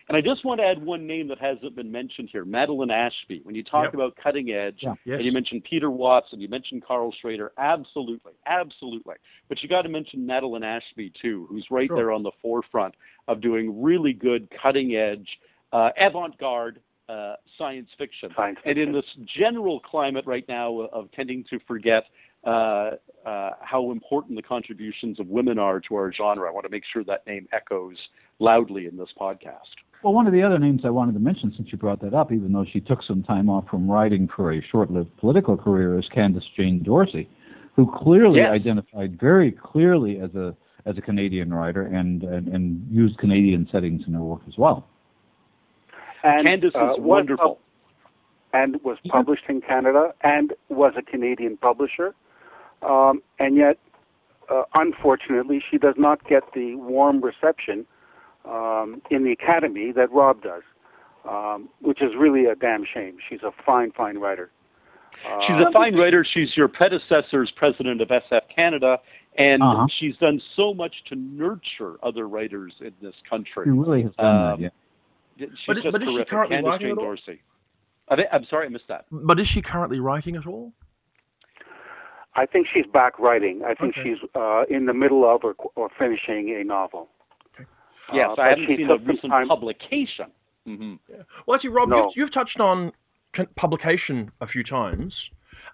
And 0.08 0.16
I 0.16 0.20
just 0.20 0.44
want 0.44 0.60
to 0.60 0.66
add 0.66 0.82
one 0.82 1.06
name 1.06 1.28
that 1.28 1.38
hasn't 1.38 1.74
been 1.74 1.90
mentioned 1.90 2.28
here, 2.30 2.44
Madeline 2.44 2.90
Ashby. 2.90 3.40
When 3.44 3.54
you 3.54 3.64
talk 3.64 3.86
yep. 3.86 3.94
about 3.94 4.16
cutting 4.22 4.50
edge, 4.50 4.78
yeah. 4.80 4.94
yes. 5.04 5.16
and 5.16 5.24
you 5.24 5.32
mentioned 5.32 5.64
Peter 5.68 5.90
Watts 5.90 6.28
and 6.32 6.40
you 6.40 6.48
mentioned 6.48 6.84
Karl 6.86 7.12
Schroeder, 7.20 7.52
absolutely, 7.58 8.32
absolutely. 8.46 9.16
But 9.48 9.62
you 9.62 9.68
got 9.68 9.82
to 9.82 9.88
mention 9.88 10.24
Madeline 10.24 10.64
Ashby 10.64 11.12
too, 11.20 11.46
who's 11.50 11.66
right 11.70 11.88
sure. 11.88 11.96
there 11.96 12.12
on 12.12 12.22
the 12.22 12.30
forefront 12.40 12.94
of 13.26 13.42
doing 13.42 13.82
really 13.82 14.12
good 14.12 14.48
cutting 14.62 14.94
edge, 14.94 15.28
uh, 15.72 15.90
avant-garde 15.98 16.80
uh, 17.08 17.34
science 17.56 17.88
fiction. 17.96 18.30
Science 18.36 18.58
fiction. 18.62 18.82
And 18.82 18.88
in 18.88 18.94
this 18.94 19.04
general 19.38 19.80
climate 19.80 20.24
right 20.26 20.44
now 20.48 20.80
of 20.92 21.10
tending 21.12 21.44
to 21.50 21.58
forget 21.66 22.04
uh, 22.44 22.90
uh, 23.26 23.50
how 23.60 23.90
important 23.90 24.36
the 24.36 24.42
contributions 24.42 25.18
of 25.18 25.26
women 25.26 25.58
are 25.58 25.80
to 25.80 25.94
our 25.94 26.12
genre, 26.12 26.48
I 26.48 26.52
want 26.52 26.64
to 26.64 26.70
make 26.70 26.84
sure 26.92 27.04
that 27.04 27.26
name 27.26 27.48
echoes 27.52 27.96
loudly 28.38 28.86
in 28.86 28.96
this 28.96 29.08
podcast. 29.20 29.74
Well, 30.04 30.12
one 30.12 30.28
of 30.28 30.32
the 30.32 30.42
other 30.42 30.58
names 30.58 30.82
I 30.84 30.90
wanted 30.90 31.14
to 31.14 31.18
mention, 31.20 31.52
since 31.56 31.70
you 31.72 31.78
brought 31.78 32.00
that 32.02 32.14
up, 32.14 32.30
even 32.30 32.52
though 32.52 32.64
she 32.72 32.80
took 32.80 33.02
some 33.02 33.24
time 33.24 33.50
off 33.50 33.64
from 33.68 33.90
writing 33.90 34.28
for 34.34 34.52
a 34.52 34.62
short-lived 34.70 35.16
political 35.16 35.56
career, 35.56 35.98
is 35.98 36.04
Candas 36.14 36.44
Jane 36.56 36.84
Dorsey, 36.84 37.28
who 37.74 37.90
clearly 37.92 38.38
yes. 38.38 38.52
identified 38.52 39.18
very 39.20 39.50
clearly 39.50 40.20
as 40.20 40.34
a 40.34 40.56
as 40.86 40.96
a 40.96 41.02
Canadian 41.02 41.52
writer 41.52 41.82
and, 41.82 42.22
and, 42.22 42.48
and 42.48 42.86
used 42.90 43.18
Canadian 43.18 43.68
settings 43.70 44.02
in 44.06 44.14
her 44.14 44.22
work 44.22 44.40
as 44.48 44.54
well. 44.56 44.88
And, 46.28 46.46
Candas 46.46 46.74
uh, 46.74 46.92
is 46.92 47.00
wonderful. 47.00 47.58
and 48.52 48.82
was 48.82 48.98
published 49.08 49.44
in 49.48 49.60
Canada 49.60 50.12
and 50.22 50.52
was 50.68 50.92
a 50.98 51.02
Canadian 51.02 51.56
publisher. 51.56 52.14
Um, 52.82 53.22
and 53.38 53.56
yet, 53.56 53.78
uh, 54.50 54.62
unfortunately, 54.74 55.62
she 55.70 55.78
does 55.78 55.94
not 55.96 56.26
get 56.28 56.42
the 56.54 56.74
warm 56.76 57.22
reception 57.22 57.86
um, 58.44 59.02
in 59.10 59.24
the 59.24 59.32
Academy 59.32 59.92
that 59.92 60.10
Rob 60.12 60.42
does, 60.42 60.62
um, 61.28 61.68
which 61.80 62.02
is 62.02 62.10
really 62.18 62.46
a 62.46 62.54
damn 62.54 62.84
shame. 62.84 63.18
She's 63.28 63.42
a 63.42 63.50
fine, 63.64 63.92
fine 63.92 64.18
writer. 64.18 64.50
She's 65.46 65.56
a 65.56 65.72
fine 65.72 65.96
writer. 65.96 66.24
She's 66.32 66.56
your 66.56 66.68
predecessor's 66.68 67.50
president 67.56 68.00
of 68.00 68.08
SF 68.08 68.42
Canada, 68.54 68.98
and 69.36 69.62
uh-huh. 69.62 69.86
she's 69.98 70.16
done 70.18 70.40
so 70.54 70.72
much 70.72 70.94
to 71.08 71.16
nurture 71.16 71.96
other 72.04 72.28
writers 72.28 72.72
in 72.80 72.92
this 73.02 73.14
country. 73.28 73.64
She 73.64 73.70
really 73.70 74.02
has 74.04 74.12
done 74.14 74.26
um, 74.26 74.60
that. 74.60 74.64
Yeah. 74.64 74.68
She's 75.38 75.48
but, 75.66 75.74
just 75.74 75.92
but 75.92 76.02
is 76.02 76.08
terrific. 76.08 76.26
She 76.26 76.30
currently 76.30 76.56
Candas 76.56 76.64
writing 76.64 76.88
Jane 76.88 76.96
Dorsey. 76.96 77.40
I'm 78.10 78.46
sorry, 78.48 78.66
I 78.66 78.68
missed 78.70 78.88
that. 78.88 79.06
But 79.10 79.38
is 79.38 79.46
she 79.52 79.62
currently 79.62 80.00
writing 80.00 80.36
at 80.36 80.46
all? 80.46 80.72
I 82.34 82.46
think 82.46 82.66
she's 82.72 82.86
back 82.92 83.18
writing. 83.18 83.62
I 83.64 83.74
think 83.74 83.96
okay. 83.98 84.10
she's 84.10 84.28
uh, 84.34 84.62
in 84.70 84.86
the 84.86 84.94
middle 84.94 85.24
of 85.28 85.42
or, 85.44 85.54
or 85.74 85.88
finishing 85.98 86.56
a 86.60 86.64
novel. 86.64 87.08
Okay. 87.54 87.68
Yes, 88.14 88.30
uh, 88.38 88.40
I 88.40 88.48
haven't 88.50 88.66
seen 88.68 88.88
a 88.88 88.96
recent 88.96 89.32
time. 89.32 89.48
publication. 89.48 90.26
Mm-hmm. 90.66 90.94
Yeah. 91.08 91.16
Well, 91.46 91.56
actually, 91.56 91.70
Rob, 91.70 91.88
no. 91.88 92.12
you've, 92.14 92.28
you've, 92.28 92.34
touched 92.34 92.60
on 92.60 92.92
publication 93.56 94.30
a 94.40 94.46
few 94.46 94.62
times, 94.62 95.12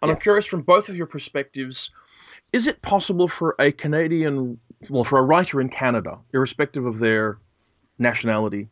and 0.00 0.08
yeah. 0.08 0.14
I'm 0.14 0.20
curious 0.20 0.46
from 0.50 0.62
both 0.62 0.88
of 0.88 0.96
your 0.96 1.06
perspectives. 1.06 1.76
Is 2.52 2.62
it 2.66 2.80
possible 2.82 3.30
for 3.38 3.56
a 3.60 3.72
Canadian, 3.72 4.58
well, 4.88 5.04
for 5.08 5.18
a 5.18 5.22
writer 5.22 5.60
in 5.60 5.68
Canada, 5.68 6.18
irrespective 6.32 6.86
of 6.86 7.00
their 7.00 7.38
nationality, 7.98 8.68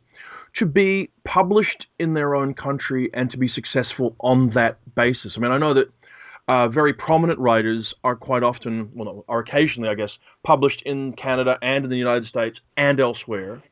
to 0.58 0.66
be 0.66 1.10
published 1.24 1.86
in 1.98 2.14
their 2.14 2.34
own 2.34 2.54
country 2.54 3.10
and 3.14 3.30
to 3.30 3.38
be 3.38 3.48
successful 3.48 4.14
on 4.20 4.50
that 4.54 4.78
basis? 4.94 5.32
I 5.36 5.40
mean, 5.40 5.50
I 5.52 5.58
know 5.58 5.74
that 5.74 5.86
uh, 6.48 6.68
very 6.68 6.92
prominent 6.92 7.38
writers 7.38 7.92
are 8.04 8.16
quite 8.16 8.42
often, 8.42 8.90
well, 8.94 9.04
no, 9.04 9.24
are 9.28 9.40
occasionally, 9.40 9.88
I 9.88 9.94
guess, 9.94 10.10
published 10.44 10.82
in 10.84 11.12
Canada 11.14 11.56
and 11.62 11.84
in 11.84 11.90
the 11.90 11.96
United 11.96 12.26
States 12.26 12.58
and 12.76 12.98
elsewhere. 13.00 13.62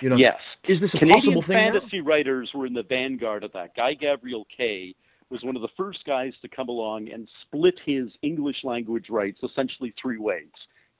You 0.00 0.10
know, 0.10 0.16
yes. 0.16 0.36
Is 0.68 0.80
this 0.80 0.90
a 0.94 0.98
Canadian 0.98 1.34
possible 1.34 1.42
thing? 1.42 1.72
fantasy 1.72 2.00
now? 2.00 2.06
writers 2.06 2.50
were 2.54 2.66
in 2.66 2.74
the 2.74 2.82
vanguard 2.82 3.44
of 3.44 3.52
that. 3.52 3.74
Guy 3.74 3.94
Gavriel 3.94 4.44
Kay 4.54 4.94
was 5.30 5.42
one 5.42 5.56
of 5.56 5.62
the 5.62 5.68
first 5.76 6.00
guys 6.06 6.32
to 6.42 6.48
come 6.48 6.68
along 6.68 7.08
and 7.10 7.28
split 7.42 7.74
his 7.84 8.08
English 8.22 8.58
language 8.64 9.06
rights 9.10 9.40
essentially 9.42 9.92
three 10.00 10.18
ways: 10.18 10.48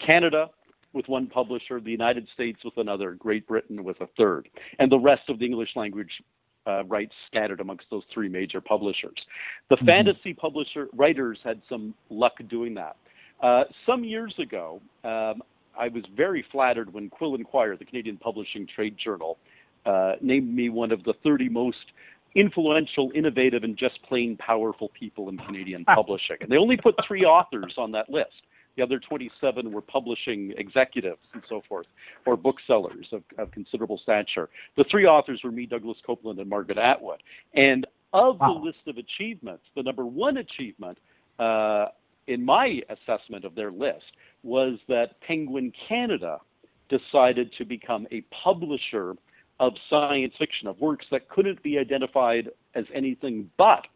Canada 0.05 0.49
with 0.92 1.07
one 1.09 1.26
publisher, 1.26 1.81
the 1.81 1.90
United 1.90 2.26
States 2.35 2.59
with 2.64 2.76
another, 2.76 3.12
Great 3.12 3.46
Britain 3.46 3.85
with 3.85 4.00
a 4.00 4.09
third, 4.16 4.48
and 4.79 4.90
the 4.90 4.98
rest 4.98 5.22
of 5.29 5.38
the 5.38 5.44
English 5.44 5.70
language 5.76 6.11
uh, 6.66 6.85
rights 6.85 7.12
scattered 7.26 7.61
amongst 7.61 7.87
those 7.90 8.03
three 8.12 8.29
major 8.29 8.61
publishers. 8.61 9.14
The 9.68 9.76
mm-hmm. 9.76 9.87
fantasy 9.87 10.35
publisher 10.35 10.88
writers 10.92 11.38
had 11.42 11.62
some 11.68 11.94
luck 12.11 12.35
doing 12.48 12.74
that. 12.74 12.96
Uh, 13.42 13.64
some 13.87 14.05
years 14.05 14.35
ago, 14.38 14.81
um, 15.05 15.42
I 15.79 15.88
was 15.88 16.05
very 16.14 16.44
flattered 16.53 16.92
when 16.92 17.09
Quill 17.09 17.37
& 17.38 17.44
Quire, 17.44 17.76
the 17.76 17.85
Canadian 17.85 18.18
Publishing 18.18 18.66
Trade 18.74 18.96
Journal, 19.03 19.38
uh, 19.87 20.12
named 20.20 20.55
me 20.55 20.68
one 20.68 20.92
of 20.92 21.03
the 21.05 21.14
30 21.24 21.48
most 21.48 21.76
influential, 22.35 23.11
innovative, 23.14 23.64
and 23.64 23.76
just 23.76 24.00
plain 24.03 24.37
powerful 24.37 24.90
people 24.98 25.29
in 25.31 25.38
Canadian 25.38 25.85
publishing. 25.94 26.37
And 26.40 26.50
they 26.50 26.57
only 26.57 26.76
put 26.76 26.94
three 27.07 27.24
authors 27.24 27.74
on 27.79 27.92
that 27.92 28.11
list. 28.11 28.42
The 28.76 28.83
other 28.83 28.98
27 28.98 29.72
were 29.72 29.80
publishing 29.80 30.54
executives 30.56 31.20
and 31.35 31.42
so 31.48 31.62
forth, 31.68 31.87
or 32.26 32.37
booksellers 32.37 33.06
of, 33.12 33.22
of 33.38 33.50
considerable 33.50 33.98
stature. 34.02 34.48
The 34.76 34.85
three 34.90 35.06
authors 35.06 35.40
were 35.42 35.50
me, 35.50 35.66
Douglas 35.66 35.98
Coupland, 36.06 36.40
and 36.40 36.48
Margaret 36.48 36.78
Atwood. 36.78 37.22
And 37.54 37.87
of 38.12 38.40
wow. 38.40 38.54
the 38.54 38.61
list 38.61 38.78
of 38.87 38.96
achievements, 38.96 39.64
the 39.76 39.83
number 39.83 40.04
one 40.04 40.38
achievement, 40.38 40.98
uh, 41.38 41.87
in 42.26 42.44
my 42.44 42.80
assessment 42.88 43.44
of 43.44 43.54
their 43.54 43.70
list, 43.70 44.04
was 44.42 44.78
that 44.88 45.20
Penguin 45.20 45.72
Canada 45.88 46.38
decided 46.88 47.52
to 47.59 47.64
become 47.64 48.06
a 48.11 48.22
publisher 48.42 49.14
of 49.59 49.74
science 49.88 50.33
fiction, 50.38 50.66
of 50.66 50.80
works 50.80 51.06
that 51.11 51.28
couldn't 51.28 51.62
be 51.62 51.78
identified 51.78 52.48
as 52.74 52.85
anything 52.94 53.50
but 53.59 53.87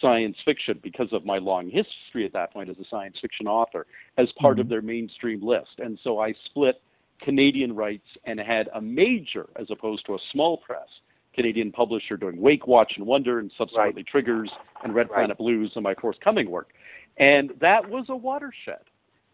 science 0.00 0.36
fiction 0.44 0.78
because 0.82 1.08
of 1.12 1.24
my 1.24 1.38
long 1.38 1.70
history 1.70 2.24
at 2.24 2.32
that 2.32 2.52
point 2.52 2.68
as 2.68 2.76
a 2.78 2.84
science 2.90 3.16
fiction 3.20 3.46
author 3.46 3.86
as 4.18 4.28
part 4.38 4.54
mm-hmm. 4.54 4.62
of 4.62 4.68
their 4.68 4.82
mainstream 4.82 5.42
list. 5.42 5.78
And 5.78 5.98
so 6.04 6.20
I 6.20 6.34
split 6.44 6.80
Canadian 7.22 7.74
rights 7.74 8.06
and 8.24 8.38
had 8.38 8.68
a 8.74 8.80
major, 8.80 9.48
as 9.56 9.66
opposed 9.70 10.04
to 10.06 10.14
a 10.14 10.18
small 10.32 10.58
press, 10.58 10.88
Canadian 11.34 11.72
publisher 11.72 12.16
doing 12.16 12.40
Wake, 12.40 12.66
Watch, 12.66 12.94
and 12.96 13.06
Wonder, 13.06 13.38
and 13.38 13.50
subsequently 13.56 14.02
right. 14.02 14.06
Triggers 14.06 14.50
and 14.84 14.94
Red 14.94 15.08
right. 15.10 15.16
Planet 15.16 15.38
Blues 15.38 15.72
and 15.74 15.82
my 15.82 15.94
forthcoming 15.94 16.50
work. 16.50 16.70
And 17.18 17.52
that 17.60 17.88
was 17.88 18.06
a 18.08 18.16
watershed. 18.16 18.82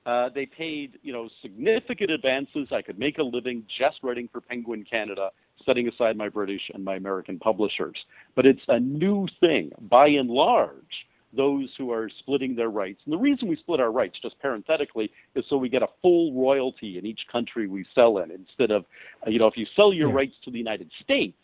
Uh, 0.05 0.29
they 0.35 0.47
paid, 0.47 0.99
you 1.03 1.12
know, 1.12 1.29
significant 1.43 2.11
advances. 2.11 2.69
I 2.73 2.83
could 2.83 2.99
make 2.99 3.19
a 3.19 3.23
living 3.23 3.65
just 3.79 3.99
writing 4.03 4.29
for 4.33 4.41
Penguin 4.41 4.85
Canada, 4.88 5.31
setting 5.64 5.88
aside 5.88 6.16
my 6.16 6.29
British 6.29 6.62
and 6.75 6.85
my 6.85 6.96
American 6.96 7.38
publishers. 7.38 7.96
But 8.35 8.46
it's 8.46 8.62
a 8.68 8.81
new 8.81 9.29
thing. 9.40 9.72
By 9.81 10.09
and 10.09 10.31
large, 10.31 11.07
those 11.35 11.70
who 11.79 11.90
are 11.90 12.11
splitting 12.18 12.55
their 12.55 12.68
rights, 12.68 13.01
and 13.05 13.12
the 13.12 13.18
reason 13.18 13.48
we 13.48 13.57
split 13.57 13.81
our 13.81 13.90
rights, 13.90 14.18
just 14.20 14.38
parenthetically, 14.40 15.11
is 15.35 15.44
so 15.48 15.57
we 15.57 15.68
get 15.68 15.83
a 15.83 15.88
full 16.03 16.33
royalty 16.35 16.98
in 16.98 17.07
each 17.07 17.20
country 17.31 17.66
we 17.66 17.87
sell 17.94 18.18
in, 18.18 18.31
instead 18.31 18.70
of, 18.70 18.85
uh, 19.27 19.31
you 19.31 19.38
know, 19.38 19.46
if 19.46 19.57
you 19.57 19.66
sell 19.75 19.92
your 19.92 20.11
yeah. 20.11 20.16
rights 20.16 20.35
to 20.44 20.51
the 20.51 20.59
United 20.59 20.90
States, 21.03 21.37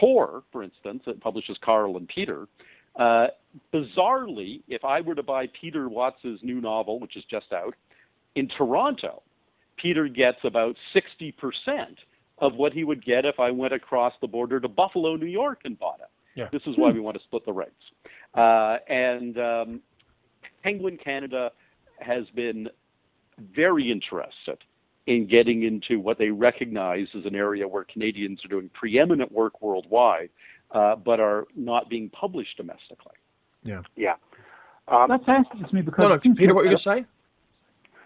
Tor, 0.00 0.42
for 0.52 0.62
instance, 0.62 1.02
that 1.06 1.20
publishes 1.20 1.56
Karl 1.62 1.96
and 1.96 2.08
Peter, 2.08 2.46
uh, 2.98 3.28
bizarrely, 3.72 4.62
if 4.68 4.84
I 4.84 5.00
were 5.00 5.14
to 5.14 5.22
buy 5.22 5.46
Peter 5.60 5.88
Watts's 5.88 6.40
new 6.42 6.60
novel, 6.60 6.98
which 6.98 7.16
is 7.16 7.24
just 7.30 7.52
out, 7.52 7.74
in 8.34 8.48
Toronto, 8.48 9.22
Peter 9.76 10.08
gets 10.08 10.38
about 10.44 10.76
60% 10.94 11.32
of 12.40 12.54
what 12.54 12.72
he 12.72 12.84
would 12.84 13.04
get 13.04 13.24
if 13.24 13.40
I 13.40 13.50
went 13.50 13.74
across 13.74 14.12
the 14.20 14.26
border 14.26 14.60
to 14.60 14.68
Buffalo, 14.68 15.16
New 15.16 15.26
York, 15.26 15.60
and 15.64 15.78
bought 15.78 16.00
it. 16.00 16.10
Yeah. 16.34 16.48
This 16.52 16.62
is 16.66 16.74
why 16.76 16.92
we 16.92 17.00
want 17.00 17.16
to 17.16 17.22
split 17.24 17.44
the 17.44 17.52
rights. 17.52 17.72
Uh, 18.34 18.76
and 18.88 19.38
um, 19.38 19.80
Penguin 20.62 20.98
Canada 21.02 21.50
has 22.00 22.24
been 22.34 22.68
very 23.54 23.90
interested 23.90 24.58
in 25.06 25.26
getting 25.26 25.64
into 25.64 25.98
what 25.98 26.18
they 26.18 26.28
recognize 26.28 27.06
as 27.16 27.24
an 27.24 27.34
area 27.34 27.66
where 27.66 27.84
Canadians 27.84 28.40
are 28.44 28.48
doing 28.48 28.70
preeminent 28.72 29.32
work 29.32 29.60
worldwide, 29.62 30.28
uh, 30.72 30.94
but 30.96 31.18
are 31.18 31.46
not 31.56 31.88
being 31.88 32.10
published 32.10 32.56
domestically. 32.56 33.16
Yeah. 33.64 33.80
Yeah. 33.96 34.14
Um, 34.86 35.08
that 35.08 35.24
fascinates 35.24 35.72
me 35.72 35.82
because. 35.82 35.98
No, 35.98 36.08
no, 36.08 36.18
Peter, 36.18 36.54
what 36.54 36.64
were 36.64 36.70
you 36.70 36.78
going 36.84 37.00
to 37.00 37.02
say? 37.02 37.08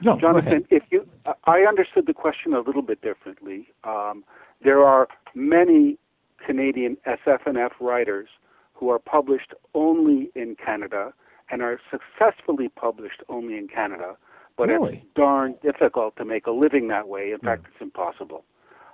No, 0.02 0.18
Jonathan, 0.18 0.64
if 0.70 0.82
you, 0.90 1.06
I 1.44 1.60
understood 1.60 2.06
the 2.06 2.14
question 2.14 2.54
a 2.54 2.60
little 2.60 2.82
bit 2.82 3.00
differently. 3.02 3.68
Um, 3.84 4.24
there 4.62 4.82
are 4.84 5.08
many 5.34 5.98
Canadian 6.44 6.96
SF&F 7.06 7.72
writers 7.80 8.28
who 8.74 8.90
are 8.90 8.98
published 8.98 9.54
only 9.74 10.30
in 10.34 10.56
Canada 10.56 11.12
and 11.50 11.62
are 11.62 11.78
successfully 11.90 12.68
published 12.68 13.22
only 13.28 13.56
in 13.56 13.68
Canada, 13.68 14.16
but 14.56 14.68
really? 14.68 14.94
it's 14.94 15.06
darn 15.14 15.54
difficult 15.62 16.16
to 16.16 16.24
make 16.24 16.46
a 16.46 16.50
living 16.50 16.88
that 16.88 17.08
way. 17.08 17.30
In 17.30 17.38
mm. 17.38 17.44
fact, 17.44 17.66
it's 17.66 17.80
impossible. 17.80 18.44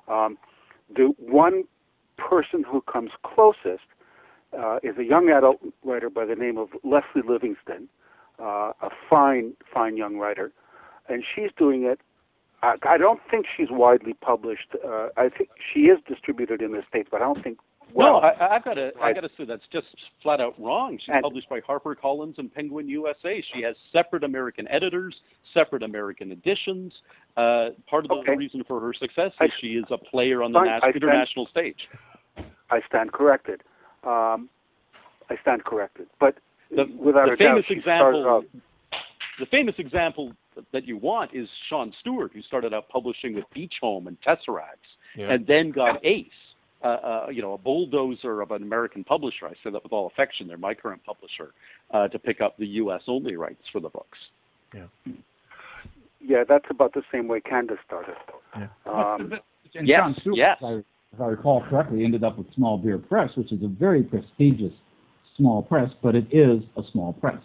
Um, 0.09 0.37
the 0.95 1.15
one 1.19 1.65
person 2.17 2.65
who 2.65 2.81
comes 2.83 3.11
closest 3.23 3.85
uh, 4.59 4.79
is 4.83 4.97
a 4.99 5.05
young 5.05 5.31
adult 5.31 5.59
writer 5.85 6.11
by 6.11 6.25
the 6.25 6.35
name 6.35 6.59
of 6.59 6.69
Lesley 6.83 7.23
Livingston, 7.27 7.89
uh, 8.41 8.73
a 8.83 8.91
fine, 9.09 9.55
fine 9.73 9.97
young 9.97 10.17
writer 10.17 10.53
and 11.09 11.25
she's 11.35 11.51
doing 11.57 11.85
it. 11.85 12.01
I, 12.63 12.75
I 12.89 12.99
don't 12.99 13.21
think 13.31 13.47
she's 13.57 13.69
widely 13.71 14.15
published. 14.15 14.75
Uh, 14.85 15.09
I 15.17 15.29
think 15.29 15.51
she 15.73 15.81
is 15.83 15.99
distributed 16.09 16.63
in 16.63 16.73
the 16.73 16.83
states, 16.89 17.09
but 17.11 17.23
I 17.23 17.25
don't 17.25 17.43
think. 17.43 17.59
Well, 17.95 18.15
no, 18.15 18.19
I, 18.19 18.57
I've 18.57 18.65
got 18.65 18.75
to. 18.75 18.91
Right. 18.97 19.11
I 19.11 19.13
got 19.15 19.23
to 19.23 19.31
say 19.39 19.45
that's 19.47 19.63
just 19.73 19.87
flat 20.23 20.41
out 20.41 20.55
wrong. 20.61 20.99
She's 20.99 21.09
and, 21.09 21.23
published 21.23 21.49
by 21.49 21.61
HarperCollins 21.61 22.37
and 22.39 22.53
Penguin 22.53 22.89
USA. 22.89 23.43
She 23.55 23.63
has 23.63 23.77
separate 23.93 24.25
American 24.25 24.69
editors, 24.69 25.15
separate 25.55 25.83
American 25.83 26.33
editions. 26.33 26.93
Uh, 27.37 27.71
part 27.89 28.05
of 28.05 28.09
the 28.09 28.17
okay. 28.17 28.37
reason 28.37 28.63
for 28.67 28.81
her 28.81 28.93
success 28.93 29.29
is 29.29 29.33
I, 29.41 29.47
she 29.61 29.69
is 29.69 29.85
a 29.91 29.97
player 29.97 30.43
on 30.43 30.53
the 30.53 30.61
nas- 30.61 30.81
stand, 30.81 30.97
international 30.97 31.47
stage. 31.51 31.79
I 32.71 32.81
stand 32.87 33.13
corrected. 33.13 33.63
Um, 34.05 34.51
I 35.31 35.37
stand 35.41 35.65
corrected. 35.65 36.09
But 36.21 36.37
the, 36.71 36.85
without 36.99 37.27
the 37.27 37.35
a 37.35 37.37
famous 37.37 37.65
doubt, 37.69 37.77
example, 37.79 38.45
the 39.39 39.47
famous 39.47 39.75
example 39.79 40.33
that 40.73 40.87
you 40.87 40.97
want 40.97 41.35
is 41.35 41.49
Sean 41.69 41.93
Stewart, 42.01 42.33
who 42.35 42.43
started 42.43 42.75
out 42.75 42.89
publishing 42.89 43.35
with 43.35 43.45
Beach 43.55 43.75
Holme 43.81 44.07
and 44.07 44.17
Tesseract, 44.21 44.85
yeah. 45.17 45.33
and 45.33 45.47
then 45.47 45.71
got 45.71 46.05
Ace. 46.05 46.27
Uh, 46.81 46.87
uh, 46.87 47.27
you 47.29 47.43
know, 47.43 47.55
a 47.55 47.59
bulldozer 47.59 48.41
of 48.41 48.53
an 48.53 48.63
American 48.63 49.03
publisher. 49.03 49.47
I 49.47 49.53
say 49.65 49.71
that 49.73 49.83
with 49.83 49.93
all 49.93 50.07
affection. 50.07 50.47
They're 50.47 50.57
my 50.57 50.75
current 50.75 51.03
publisher 51.05 51.53
uh, 51.91 52.07
to 52.07 52.21
pick 52.21 52.41
up 52.41 52.57
the 52.57 52.69
U.S. 52.69 53.01
only 53.09 53.35
rights 53.35 53.65
for 53.73 53.81
the 53.81 53.89
books. 53.89 54.17
Yeah. 54.73 54.85
Yeah, 56.21 56.45
that's 56.49 56.67
about 56.71 56.95
the 56.95 57.03
same 57.11 57.27
way 57.27 57.41
Candas 57.41 57.79
started. 57.85 58.15
Yeah. 58.57 58.69
Um, 58.87 59.33
and 59.75 59.89
yes, 59.89 59.99
Sean 60.03 60.17
Stewart, 60.21 60.37
yes. 60.37 60.57
if 60.61 60.65
I, 60.65 60.73
if 61.15 61.21
I 61.21 61.27
recall 61.27 61.65
correctly, 61.69 62.05
ended 62.05 62.23
up 62.23 62.39
with 62.39 62.47
Small 62.55 62.79
Beer 62.79 62.99
Press, 62.99 63.31
which 63.37 63.51
is 63.51 63.61
a 63.65 63.69
very 63.69 64.05
prestigious 64.05 64.73
small 65.39 65.63
press, 65.63 65.91
but 66.03 66.15
it 66.15 66.27
is 66.31 66.63
a 66.77 66.83
small 66.93 67.15
press. 67.15 67.41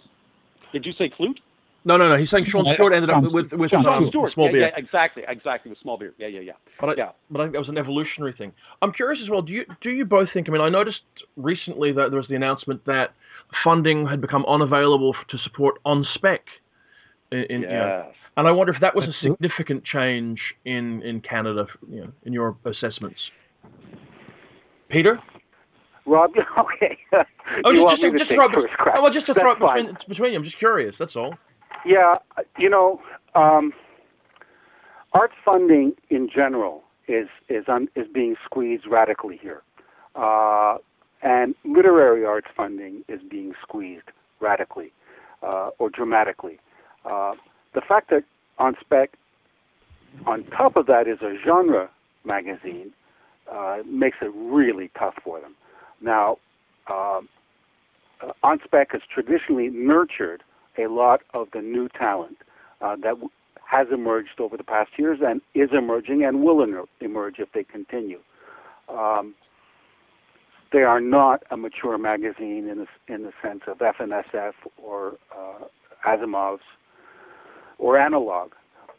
Did 0.73 0.85
you 0.85 0.91
say 0.97 1.11
flute? 1.15 1.39
No, 1.85 1.97
no, 1.97 2.07
no. 2.09 2.17
He's 2.17 2.29
saying 2.31 2.45
Sean 2.49 2.65
Stewart 2.75 2.93
ended 2.93 3.09
up 3.09 3.23
with 3.23 3.51
with 3.51 3.71
Sean 3.71 3.85
um, 3.85 4.07
Stewart. 4.09 4.33
small 4.33 4.47
yeah, 4.47 4.51
beer. 4.51 4.61
yeah, 4.61 4.77
exactly, 4.77 5.23
exactly, 5.27 5.69
with 5.69 5.79
small 5.79 5.97
beer. 5.97 6.13
Yeah, 6.17 6.27
yeah, 6.27 6.39
yeah. 6.39 6.51
But 6.79 6.89
I, 6.89 6.93
Yeah. 6.97 7.09
but 7.29 7.41
I 7.41 7.43
think 7.45 7.53
that 7.53 7.59
was 7.59 7.69
an 7.69 7.77
evolutionary 7.77 8.33
thing. 8.37 8.53
I'm 8.81 8.93
curious 8.93 9.21
as 9.23 9.29
well. 9.29 9.41
Do 9.41 9.51
you 9.51 9.65
do 9.81 9.89
you 9.89 10.05
both 10.05 10.29
think? 10.33 10.47
I 10.47 10.51
mean, 10.53 10.61
I 10.61 10.69
noticed 10.69 11.01
recently 11.35 11.91
that 11.91 12.09
there 12.09 12.19
was 12.19 12.27
the 12.29 12.35
announcement 12.35 12.85
that 12.85 13.13
funding 13.63 14.07
had 14.07 14.21
become 14.21 14.45
unavailable 14.47 15.13
to 15.29 15.37
support 15.39 15.75
on 15.85 16.05
spec. 16.15 16.41
In, 17.31 17.39
in, 17.49 17.61
you 17.61 17.67
know, 17.67 18.03
Yes. 18.07 18.15
and 18.37 18.47
I 18.47 18.51
wonder 18.51 18.73
if 18.73 18.79
that 18.81 18.95
was 18.95 19.03
a 19.03 19.07
That's 19.07 19.19
true. 19.19 19.31
significant 19.33 19.83
change 19.83 20.39
in 20.65 21.01
in 21.01 21.19
Canada. 21.19 21.67
You 21.89 22.01
know, 22.01 22.11
in 22.23 22.31
your 22.33 22.55
assessments. 22.65 23.19
Peter? 24.89 25.19
Rob, 26.05 26.31
okay. 26.59 26.97
Oh, 27.63 27.71
you 27.71 27.81
want 27.81 27.99
just, 27.99 28.03
me 28.03 28.11
just, 28.11 28.13
to 28.13 28.19
just 28.19 28.29
take 28.29 28.37
throw, 28.37 28.51
first 28.51 28.73
oh, 28.93 29.01
well, 29.01 29.13
just 29.13 29.25
to 29.27 29.33
That's 29.33 29.43
throw 29.43 29.53
it 29.53 29.59
between, 29.59 29.97
between 30.09 30.31
you. 30.33 30.39
I'm 30.39 30.43
just 30.43 30.59
curious. 30.59 30.93
That's 30.99 31.15
all. 31.15 31.33
Yeah, 31.85 32.15
you 32.57 32.69
know, 32.69 33.01
um, 33.35 33.73
arts 35.13 35.33
funding 35.43 35.93
in 36.09 36.29
general 36.33 36.83
is 37.07 37.27
is 37.49 37.65
un, 37.67 37.89
is 37.95 38.07
being 38.13 38.35
squeezed 38.45 38.87
radically 38.87 39.37
here, 39.41 39.61
uh, 40.15 40.77
and 41.21 41.55
literary 41.65 42.25
arts 42.25 42.47
funding 42.55 43.03
is 43.09 43.19
being 43.29 43.53
squeezed 43.61 44.09
radically 44.39 44.91
uh, 45.41 45.71
or 45.77 45.89
dramatically. 45.89 46.59
Uh, 47.05 47.33
the 47.73 47.81
fact 47.81 48.09
that 48.11 48.23
on 48.59 48.75
spec, 48.79 49.13
on 50.25 50.45
top 50.45 50.77
of 50.77 50.85
that, 50.85 51.07
is 51.07 51.21
a 51.21 51.35
genre 51.45 51.89
magazine 52.23 52.93
uh, 53.51 53.77
makes 53.85 54.17
it 54.21 54.31
really 54.35 54.89
tough 54.97 55.15
for 55.23 55.41
them. 55.41 55.55
Now, 56.01 56.37
um, 56.89 57.27
uh, 58.21 58.31
on 58.41 58.59
spec 58.63 58.91
has 58.93 59.01
traditionally 59.13 59.69
nurtured 59.69 60.43
a 60.77 60.87
lot 60.87 61.21
of 61.33 61.47
the 61.53 61.61
new 61.61 61.89
talent 61.89 62.37
uh, 62.81 62.95
that 62.97 63.09
w- 63.09 63.29
has 63.65 63.87
emerged 63.91 64.39
over 64.39 64.57
the 64.57 64.63
past 64.63 64.91
years 64.97 65.19
and 65.25 65.41
is 65.55 65.69
emerging 65.71 66.23
and 66.23 66.43
will 66.43 66.63
emer- 66.63 66.85
emerge 67.01 67.35
if 67.39 67.51
they 67.53 67.63
continue. 67.63 68.19
Um, 68.89 69.33
they 70.71 70.81
are 70.81 70.99
not 70.99 71.43
a 71.51 71.57
mature 71.57 71.97
magazine 71.97 72.67
in 72.67 72.79
the, 72.79 73.13
in 73.13 73.23
the 73.23 73.31
sense 73.41 73.61
of 73.67 73.81
F&SF 73.81 74.53
or 74.81 75.13
uh, 75.35 75.65
Asimov's 76.05 76.63
or 77.77 77.97
Analog, 77.97 78.51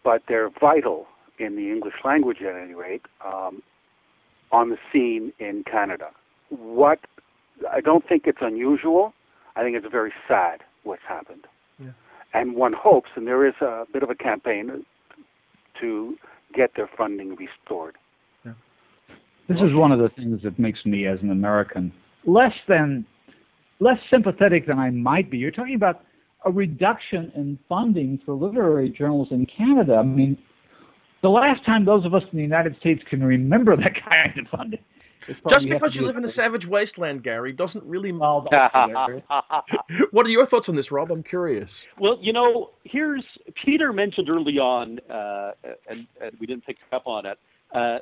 but 0.04 0.22
they're 0.28 0.50
vital 0.60 1.06
in 1.38 1.56
the 1.56 1.70
English 1.70 1.94
language 2.04 2.38
at 2.42 2.54
any 2.54 2.74
rate 2.74 3.02
um, 3.24 3.62
on 4.52 4.70
the 4.70 4.76
scene 4.92 5.32
in 5.40 5.64
Canada. 5.70 6.10
What 6.50 7.00
I 7.70 7.80
don't 7.80 8.06
think 8.06 8.24
it's 8.26 8.38
unusual. 8.40 9.12
I 9.56 9.62
think 9.62 9.76
it's 9.76 9.86
very 9.90 10.12
sad 10.28 10.60
what's 10.82 11.02
happened. 11.08 11.46
And 12.34 12.56
one 12.56 12.72
hopes, 12.72 13.10
and 13.16 13.26
there 13.26 13.46
is 13.46 13.54
a 13.60 13.84
bit 13.92 14.02
of 14.02 14.10
a 14.10 14.14
campaign 14.14 14.84
to 15.80 16.16
get 16.54 16.72
their 16.76 16.90
funding 16.98 17.36
restored. 17.36 17.96
This 19.48 19.58
is 19.58 19.74
one 19.74 19.92
of 19.92 19.98
the 19.98 20.08
things 20.16 20.40
that 20.42 20.58
makes 20.58 20.78
me, 20.86 21.06
as 21.06 21.18
an 21.20 21.30
American, 21.30 21.92
less 22.24 22.54
than 22.66 23.04
less 23.80 23.98
sympathetic 24.10 24.66
than 24.66 24.78
I 24.78 24.90
might 24.90 25.30
be. 25.30 25.36
You're 25.36 25.50
talking 25.50 25.74
about 25.74 26.02
a 26.46 26.50
reduction 26.50 27.30
in 27.34 27.58
funding 27.68 28.20
for 28.24 28.34
literary 28.34 28.88
journals 28.88 29.28
in 29.30 29.46
Canada. 29.46 29.96
I 29.96 30.02
mean, 30.02 30.38
the 31.22 31.28
last 31.28 31.64
time 31.66 31.84
those 31.84 32.06
of 32.06 32.14
us 32.14 32.22
in 32.32 32.38
the 32.38 32.42
United 32.42 32.76
States 32.80 33.02
can 33.08 33.22
remember 33.22 33.76
that 33.76 33.92
kind 34.08 34.38
of 34.38 34.46
funding. 34.56 34.80
Is 35.28 35.36
Just 35.52 35.68
because 35.68 35.92
to 35.92 35.98
you 35.98 36.06
live 36.06 36.16
in 36.16 36.24
a 36.24 36.32
savage 36.34 36.66
wasteland, 36.66 37.22
Gary, 37.22 37.52
doesn't 37.52 37.84
really. 37.84 38.12
Well, 38.12 38.46
what 40.10 40.26
are 40.26 40.30
your 40.30 40.46
thoughts 40.46 40.66
on 40.68 40.76
this, 40.76 40.90
Rob? 40.90 41.10
I'm 41.10 41.22
curious. 41.22 41.68
Well, 41.98 42.18
you 42.20 42.32
know, 42.32 42.70
here's 42.84 43.24
Peter 43.64 43.92
mentioned 43.92 44.28
early 44.28 44.58
on, 44.58 44.98
uh, 45.10 45.52
and, 45.88 46.06
and 46.20 46.32
we 46.40 46.46
didn't 46.46 46.66
pick 46.66 46.76
up 46.92 47.06
on 47.06 47.26
it. 47.26 47.38
Uh, 47.74 47.98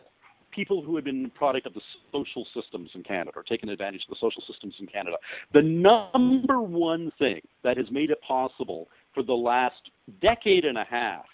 people 0.53 0.83
who 0.83 0.95
had 0.97 1.05
been 1.05 1.31
product 1.31 1.67
of 1.67 1.75
the 1.75 1.81
social 2.13 2.47
systems 2.55 2.91
in 2.95 3.03
Canada 3.03 3.33
or 3.35 3.43
taken 3.43 3.69
advantage 3.69 4.03
of 4.09 4.11
the 4.11 4.17
social 4.21 4.43
systems 4.47 4.75
in 4.81 4.87
Canada. 4.87 5.17
The 5.53 5.63
number 5.63 6.61
one 6.61 7.11
thing 7.19 7.41
that 7.65 7.77
has 7.77 7.87
made 7.91 8.11
it 8.11 8.21
possible 8.27 8.89
for 9.15 9.23
the 9.23 9.33
last 9.33 9.81
decade 10.21 10.65
and 10.65 10.79
a 10.79 10.85
half 10.85 11.25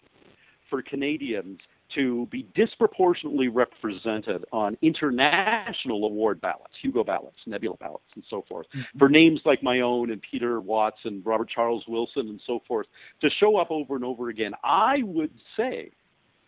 for 0.70 0.82
Canadians 0.82 1.58
to 1.98 2.26
be 2.30 2.46
disproportionately 2.54 3.48
represented 3.48 4.44
on 4.52 4.78
international 4.82 6.04
award 6.04 6.40
ballots, 6.40 6.72
Hugo 6.80 7.02
ballots, 7.02 7.38
Nebula 7.46 7.76
ballots, 7.78 8.04
and 8.14 8.24
so 8.30 8.44
forth, 8.48 8.66
for 8.98 9.08
names 9.08 9.40
like 9.44 9.62
my 9.62 9.80
own 9.80 10.12
and 10.12 10.22
Peter 10.30 10.60
Watts 10.60 10.98
and 11.04 11.26
Robert 11.26 11.50
Charles 11.52 11.84
Wilson 11.88 12.28
and 12.28 12.40
so 12.46 12.60
forth, 12.68 12.86
to 13.20 13.28
show 13.40 13.56
up 13.56 13.70
over 13.70 13.96
and 13.96 14.04
over 14.04 14.28
again, 14.28 14.52
I 14.62 14.98
would 15.02 15.32
say 15.56 15.90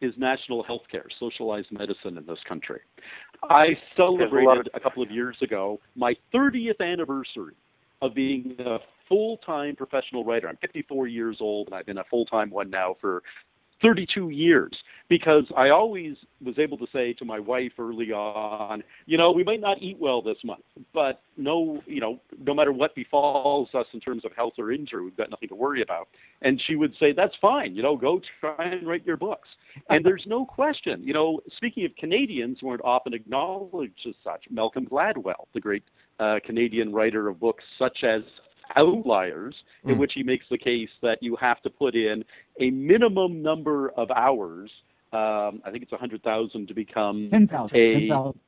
is 0.01 0.15
national 0.17 0.63
health 0.63 0.83
care, 0.91 1.07
socialized 1.19 1.71
medicine 1.73 2.17
in 2.17 2.25
this 2.27 2.39
country. 2.49 2.81
I 3.43 3.77
celebrated 3.97 4.71
a 4.73 4.81
couple 4.81 5.03
of 5.03 5.11
years 5.11 5.37
ago 5.43 5.81
my 5.95 6.15
30th 6.33 6.81
anniversary 6.81 7.55
of 8.01 8.15
being 8.15 8.57
a 8.61 8.79
full 9.09 9.39
time 9.39 9.77
professional 9.77 10.25
writer. 10.25 10.49
I'm 10.49 10.57
54 10.59 11.07
years 11.09 11.39
old, 11.41 11.67
and 11.67 11.75
I've 11.75 11.87
been 11.87 11.99
a 11.99 12.05
full 12.05 12.25
time 12.27 12.51
one 12.51 12.71
now 12.71 12.97
for 13.01 13.23
32 13.83 14.31
years 14.31 14.73
because 15.11 15.45
I 15.57 15.71
always 15.71 16.15
was 16.43 16.57
able 16.59 16.79
to 16.79 16.87
say 16.93 17.13
to 17.15 17.25
my 17.25 17.41
wife 17.41 17.73
early 17.79 18.13
on, 18.13 18.83
you 19.07 19.19
know, 19.19 19.33
we 19.33 19.43
might 19.43 19.61
not 19.61 19.83
eat 19.83 19.99
well 19.99 20.23
this 20.23 20.37
month, 20.45 20.63
but 20.95 21.23
no, 21.37 21.83
you 21.85 22.01
know, 22.01 22.21
no 22.39 22.55
matter 22.55 22.73
what 22.73 22.95
befalls 22.95 23.69
us 23.75 23.87
in 23.93 23.99
terms 23.99 24.25
of 24.25 24.31
health 24.37 24.53
or 24.57 24.71
injury, 24.71 25.03
we've 25.05 25.17
got 25.17 25.29
nothing 25.29 25.49
to 25.49 25.57
worry 25.57 25.83
about. 25.83 26.09
And 26.43 26.63
she 26.65 26.77
would 26.77 26.95
say, 27.01 27.13
that's 27.13 27.35
fine, 27.43 27.75
you 27.75 27.83
know, 27.83 27.97
go 27.97 28.21
try 28.41 28.55
and 28.59 28.87
write 28.87 29.05
your 29.05 29.17
books. 29.17 29.49
And 29.89 30.05
there's 30.05 30.25
no 30.27 30.47
question, 30.47 31.03
you 31.03 31.13
know, 31.13 31.41
speaking 31.57 31.85
of 31.85 31.91
Canadians 31.97 32.59
who 32.61 32.69
aren't 32.69 32.85
often 32.85 33.13
acknowledged 33.13 34.07
as 34.09 34.15
such, 34.23 34.45
Malcolm 34.49 34.87
Gladwell, 34.87 35.47
the 35.55 35.61
great 35.61 35.83
uh, 36.21 36.39
Canadian 36.47 36.93
writer 36.93 37.29
of 37.29 37.41
books 37.41 37.65
such 37.79 38.05
as 38.05 38.23
Outliers, 38.77 39.55
in 39.85 39.97
Mm. 39.97 39.99
which 39.99 40.13
he 40.15 40.23
makes 40.23 40.47
the 40.49 40.59
case 40.59 40.91
that 41.03 41.23
you 41.23 41.37
have 41.37 41.61
to 41.63 41.71
put 41.71 41.95
in 41.95 42.25
a 42.61 42.71
minimum 42.71 43.43
number 43.43 43.91
of 43.91 44.11
hours. 44.11 44.71
Um, 45.13 45.61
I 45.65 45.71
think 45.71 45.83
it's 45.83 45.93
100,000 45.93 46.69
to 46.69 46.75
become 46.75 47.29
10,000. 47.31 47.77
a 47.77 47.93
10,000. 48.09 48.41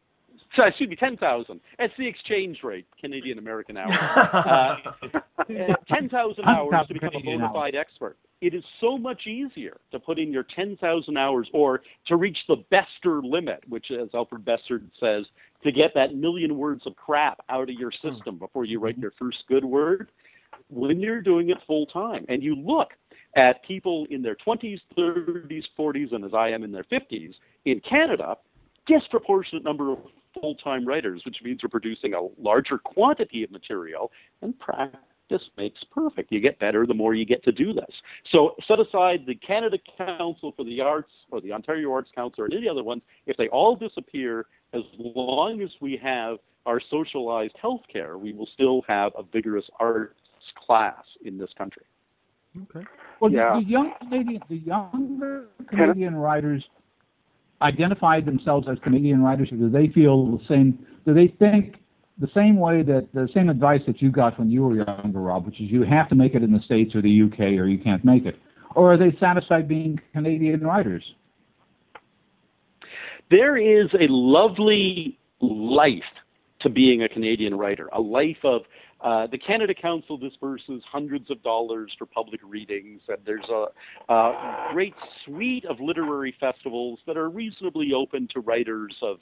So 0.57 0.65
excuse 0.65 0.89
me, 0.89 0.97
ten 0.97 1.17
thousand. 1.17 1.61
That's 1.79 1.93
the 1.99 2.07
exchange 2.07 2.59
rate, 2.63 2.87
Canadian 3.01 3.39
American 3.39 3.77
hour. 3.77 4.79
Uh, 5.43 5.75
ten 5.93 6.09
thousand 6.09 6.45
hours 6.45 6.73
to 6.87 6.95
become 6.95 7.09
a 7.09 7.11
Canadian 7.11 7.41
bona 7.41 7.53
fide 7.53 7.75
expert. 7.75 8.17
It 8.41 8.55
is 8.55 8.63
so 8.81 8.97
much 8.97 9.27
easier 9.27 9.79
to 9.91 9.99
put 9.99 10.19
in 10.19 10.33
your 10.33 10.47
ten 10.55 10.77
thousand 10.77 11.17
hours, 11.17 11.49
or 11.53 11.83
to 12.07 12.17
reach 12.17 12.39
the 12.47 12.57
Bester 12.71 13.21
limit, 13.23 13.65
which, 13.69 13.87
as 13.91 14.09
Alfred 14.15 14.45
Bester 14.45 14.81
says, 15.01 15.25
to 15.65 15.73
get 15.73 15.93
that 15.95 16.15
million 16.15 16.57
words 16.57 16.83
of 16.87 16.95
crap 16.95 17.41
out 17.49 17.69
of 17.69 17.75
your 17.75 17.91
system 17.91 18.39
before 18.39 18.65
you 18.65 18.79
write 18.79 18.99
your 18.99 19.13
first 19.19 19.39
good 19.49 19.65
word. 19.65 20.11
When 20.69 21.01
you're 21.01 21.23
doing 21.23 21.51
it 21.51 21.59
full 21.67 21.87
time, 21.87 22.25
and 22.29 22.41
you 22.41 22.55
look 22.55 22.91
at 23.37 23.65
people 23.65 24.07
in 24.11 24.23
their 24.23 24.37
20s, 24.47 24.79
30s, 24.97 25.65
40s, 25.79 26.15
and 26.15 26.25
as 26.25 26.35
I 26.35 26.51
am 26.51 26.63
in 26.63 26.71
their 26.71 26.85
50s 26.85 27.35
in 27.65 27.81
Canada, 27.81 28.37
disproportionate 28.87 29.65
number 29.65 29.93
of 29.93 29.99
full-time 30.41 30.87
writers, 30.87 31.23
which 31.25 31.37
means 31.43 31.61
we're 31.63 31.69
producing 31.69 32.15
a 32.15 32.29
larger 32.41 32.79
quantity 32.79 33.43
of 33.45 33.51
material, 33.51 34.11
and 34.43 34.59
practice 34.59 34.99
makes 35.57 35.83
perfect. 35.93 36.31
You 36.31 36.41
get 36.41 36.59
better 36.59 36.87
the 36.87 36.95
more 36.95 37.15
you 37.15 37.25
get 37.25 37.43
to 37.45 37.53
do 37.53 37.73
this. 37.73 37.91
So 38.31 38.55
set 38.69 38.81
aside 38.81 39.25
the 39.27 39.35
Canada 39.35 39.79
Council 39.97 40.53
for 40.57 40.65
the 40.65 40.81
Arts 40.81 41.13
or 41.31 41.41
the 41.41 41.53
Ontario 41.53 41.93
Arts 41.93 42.11
Council 42.15 42.45
or 42.45 42.49
any 42.53 42.69
other 42.69 42.83
ones, 42.85 43.03
if 43.27 43.37
they 43.37 43.49
all 43.49 43.77
disappear, 43.77 44.47
as 44.75 44.83
long 44.99 45.63
as 45.63 45.71
we 45.81 45.99
have 46.03 46.39
our 46.67 46.81
socialized 46.91 47.55
health 47.61 47.83
care, 47.93 48.19
we 48.19 48.33
will 48.33 48.49
still 48.55 48.83
have 48.87 49.13
a 49.17 49.23
vigorous 49.23 49.65
arts 49.81 50.15
class 50.67 51.05
in 51.25 51.39
this 51.39 51.51
country. 51.57 51.85
Okay. 52.65 52.87
Well, 53.21 53.31
the- 53.31 53.63
the, 53.65 53.71
young 53.71 53.93
Canadian, 54.01 54.43
the 54.49 54.57
younger 54.57 55.47
Canadian 55.69 56.17
writers 56.17 56.63
identify 57.63 58.21
themselves 58.21 58.67
as 58.71 58.79
Canadian 58.83 59.23
writers, 59.23 59.51
or 59.53 59.57
do 59.57 59.71
they 59.71 59.89
feel 59.89 60.37
the 60.37 60.45
same? 60.49 60.79
Do 61.07 61.15
they 61.15 61.29
think 61.39 61.77
the 62.19 62.29
same 62.35 62.57
way 62.57 62.83
that 62.83 63.09
the 63.15 63.29
same 63.35 63.49
advice 63.49 63.81
that 63.87 64.03
you 64.03 64.11
got 64.11 64.39
when 64.39 64.51
you 64.51 64.63
were 64.63 64.77
younger, 64.77 65.21
Rob, 65.21 65.47
which 65.47 65.61
is 65.61 65.71
you 65.71 65.83
have 65.83 66.09
to 66.11 66.15
make 66.15 66.35
it 66.35 66.43
in 66.43 66.53
the 66.53 66.61
states 66.61 66.95
or 66.95 67.03
the 67.03 67.23
UK, 67.23 67.41
or 67.59 67.67
you 67.67 67.79
can't 67.79 68.05
make 68.05 68.27
it, 68.27 68.37
or 68.75 68.93
are 68.93 68.97
they 68.97 69.17
satisfied 69.19 69.67
being 69.67 70.01
Canadian 70.13 70.61
writers? 70.61 71.05
there 73.33 73.57
is 73.57 73.89
a 73.95 74.07
lovely 74.09 75.19
life 75.41 76.03
to 76.61 76.69
being 76.69 77.03
a 77.03 77.09
Canadian 77.09 77.57
writer, 77.57 77.89
a 77.93 78.01
life 78.01 78.45
of 78.45 78.63
uh, 79.03 79.27
the 79.27 79.39
Canada 79.39 79.75
Council 79.75 80.17
disperses 80.17 80.83
hundreds 80.91 81.31
of 81.31 81.43
dollars 81.43 81.93
for 81.99 82.07
public 82.07 82.41
readings, 82.45 83.01
and 83.09 83.19
there's 83.27 83.49
a, 83.51 83.67
a 84.13 84.69
great 84.73 84.95
suite 85.25 85.65
of 85.65 85.81
literary 85.81 86.35
festivals 86.39 87.01
that 87.07 87.17
are 87.17 87.29
reasonably 87.29 87.93
open 87.93 88.29
to 88.33 88.41
writers 88.41 88.95
of 89.03 89.19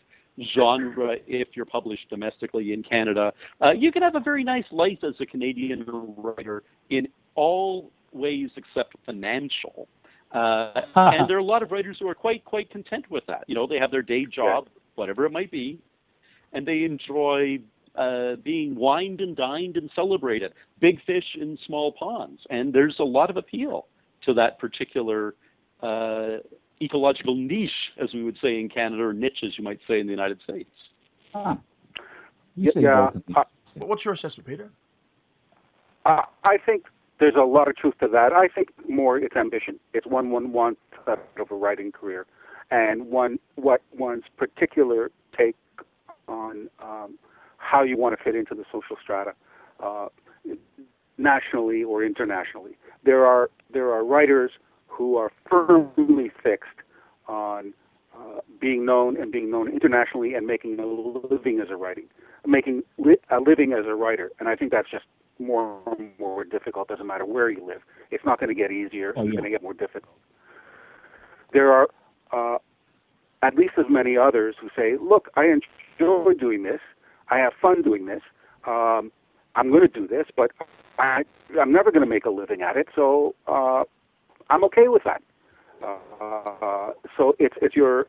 genre 0.55 1.17
if 1.27 1.49
you're 1.55 1.67
published 1.67 2.09
domestically 2.11 2.73
in 2.73 2.83
Canada. 2.83 3.33
Uh, 3.61 3.73
you 3.73 3.91
can 3.91 4.03
have 4.03 4.15
a 4.15 4.21
very 4.21 4.45
nice 4.45 4.65
life 4.71 4.99
as 5.03 5.15
a 5.21 5.27
Canadian 5.27 5.85
writer 6.17 6.63
in 6.91 7.09
all 7.35 7.91
ways 8.13 8.51
except 8.57 8.95
financial. 9.07 9.89
Uh, 10.33 10.73
and 10.97 11.29
there 11.29 11.37
are 11.37 11.41
a 11.41 11.45
lot 11.45 11.63
of 11.63 11.71
writers 11.71 11.97
who 12.01 12.09
are 12.09 12.15
quite 12.15 12.45
quite 12.45 12.71
content 12.71 13.05
with 13.11 13.25
that. 13.27 13.45
You 13.47 13.55
know, 13.55 13.67
they 13.67 13.79
have 13.79 13.91
their 13.91 14.03
day 14.03 14.27
job, 14.27 14.69
whatever 14.95 15.25
it 15.25 15.33
might 15.33 15.51
be, 15.51 15.81
and 16.53 16.67
they 16.67 16.85
enjoy 16.85 17.59
uh, 17.97 18.37
being 18.45 18.75
wined 18.75 19.21
and 19.21 19.37
dined 19.37 19.77
and 19.77 19.91
celebrated. 19.95 20.53
Big 20.81 20.99
fish 21.05 21.25
in 21.41 21.59
small 21.67 21.93
ponds, 21.93 22.41
and 22.51 22.73
there's 22.73 22.97
a 23.01 23.05
lot 23.05 23.31
of 23.31 23.37
appeal 23.37 23.87
to 24.25 24.35
that 24.35 24.59
particular 24.59 25.35
uh, 25.83 26.37
ecological 26.83 27.35
niche, 27.35 27.71
as 28.03 28.09
we 28.15 28.23
would 28.23 28.37
say 28.43 28.61
in 28.61 28.69
Canada, 28.69 29.03
or 29.03 29.13
niche, 29.13 29.39
as 29.45 29.51
you 29.57 29.65
might 29.65 29.81
say 29.89 30.01
in 30.01 30.07
the 30.07 30.13
United 30.13 30.41
States. 30.43 30.71
Huh. 31.33 31.57
Yeah. 32.57 33.11
Uh, 33.37 33.45
what's 33.75 34.05
your 34.05 34.15
assessment, 34.15 34.47
Peter? 34.47 34.71
Uh, 36.05 36.23
I 36.45 36.57
think 36.65 36.85
there's 37.19 37.35
a 37.37 37.45
lot 37.45 37.69
of 37.69 37.77
truth 37.77 37.95
to 38.01 38.09
that. 38.09 38.33
I 38.33 38.49
think 38.49 38.69
more 38.89 39.19
it's 39.19 39.37
ambition. 39.37 39.79
It's 39.93 40.07
one 40.07 40.31
one 40.31 40.53
wants 40.53 40.81
out 41.07 41.27
of 41.39 41.51
a 41.51 41.55
writing 41.55 41.93
career, 41.93 42.27
and 42.71 43.07
one 43.07 43.39
what 43.57 43.83
one's 43.97 44.25
particular 44.37 45.11
take 45.37 45.57
on 46.27 46.69
um, 46.83 47.19
how 47.71 47.83
you 47.83 47.97
want 47.97 48.17
to 48.17 48.23
fit 48.23 48.35
into 48.35 48.55
the 48.55 48.65
social 48.73 48.97
strata, 49.03 49.33
uh, 49.83 50.09
nationally 51.19 51.85
or 51.85 52.05
internationally. 52.05 52.73
There 53.05 53.25
are 53.25 53.51
there 53.73 53.93
are 53.93 54.05
writers 54.05 54.51
who 54.89 55.17
are 55.17 55.31
firmly 55.49 56.31
fixed 56.43 56.81
on 57.29 57.73
uh, 58.15 58.41
being 58.61 58.85
known 58.85 59.17
and 59.17 59.31
being 59.31 59.51
known 59.51 59.73
internationally 59.73 60.35
and 60.35 60.47
making 60.47 60.79
a 60.81 60.87
living 60.87 61.61
as 61.61 61.69
a 61.71 61.77
writing, 61.77 62.07
making 62.47 62.83
li- 62.99 63.23
a 63.31 63.39
living 63.39 63.73
as 63.73 63.87
a 63.87 63.95
writer. 63.95 64.31
And 64.41 64.49
I 64.49 64.57
think 64.57 64.73
that's 64.73 64.91
just 64.91 65.05
more 65.39 65.81
and 65.99 66.11
more 66.19 66.45
difficult. 66.45 66.89
Doesn't 66.89 67.07
matter 67.07 67.25
where 67.25 67.51
you 67.51 67.65
live. 67.65 67.83
It's 68.11 68.25
not 68.25 68.41
going 68.41 68.49
to 68.49 68.61
get 68.61 68.73
easier. 68.73 69.15
Oh, 69.17 69.23
yeah. 69.23 69.29
It's 69.29 69.37
going 69.37 69.45
to 69.45 69.51
get 69.51 69.63
more 69.63 69.75
difficult. 69.75 70.17
There 71.53 71.71
are 71.73 71.89
uh, 72.33 72.59
at 73.43 73.55
least 73.55 73.75
as 73.79 73.87
many 73.89 74.17
others 74.17 74.57
who 74.61 74.69
say, 74.77 74.97
"Look, 75.01 75.29
I 75.37 75.45
enjoy 75.47 76.35
doing 76.35 76.65
this. 76.65 76.81
I 77.31 77.39
have 77.39 77.53
fun 77.61 77.83
doing 77.83 78.07
this. 78.07 78.23
Um, 78.67 79.11
I'm 79.57 79.71
going 79.71 79.83
to 79.83 79.89
do 79.89 80.07
this, 80.07 80.27
but 80.37 80.51
I, 80.99 81.23
I'm 81.61 81.73
never 81.73 81.91
going 81.91 82.05
to 82.05 82.09
make 82.09 82.25
a 82.25 82.31
living 82.31 82.63
at 82.63 82.77
it. 82.77 82.89
So 82.95 83.35
uh, 83.47 83.85
I'm 84.51 84.65
okay 84.65 84.89
with 84.89 85.03
that. 85.05 85.23
Uh, 85.83 86.91
so 87.17 87.35
it's 87.39 87.55
it's 87.63 87.75
your 87.75 88.07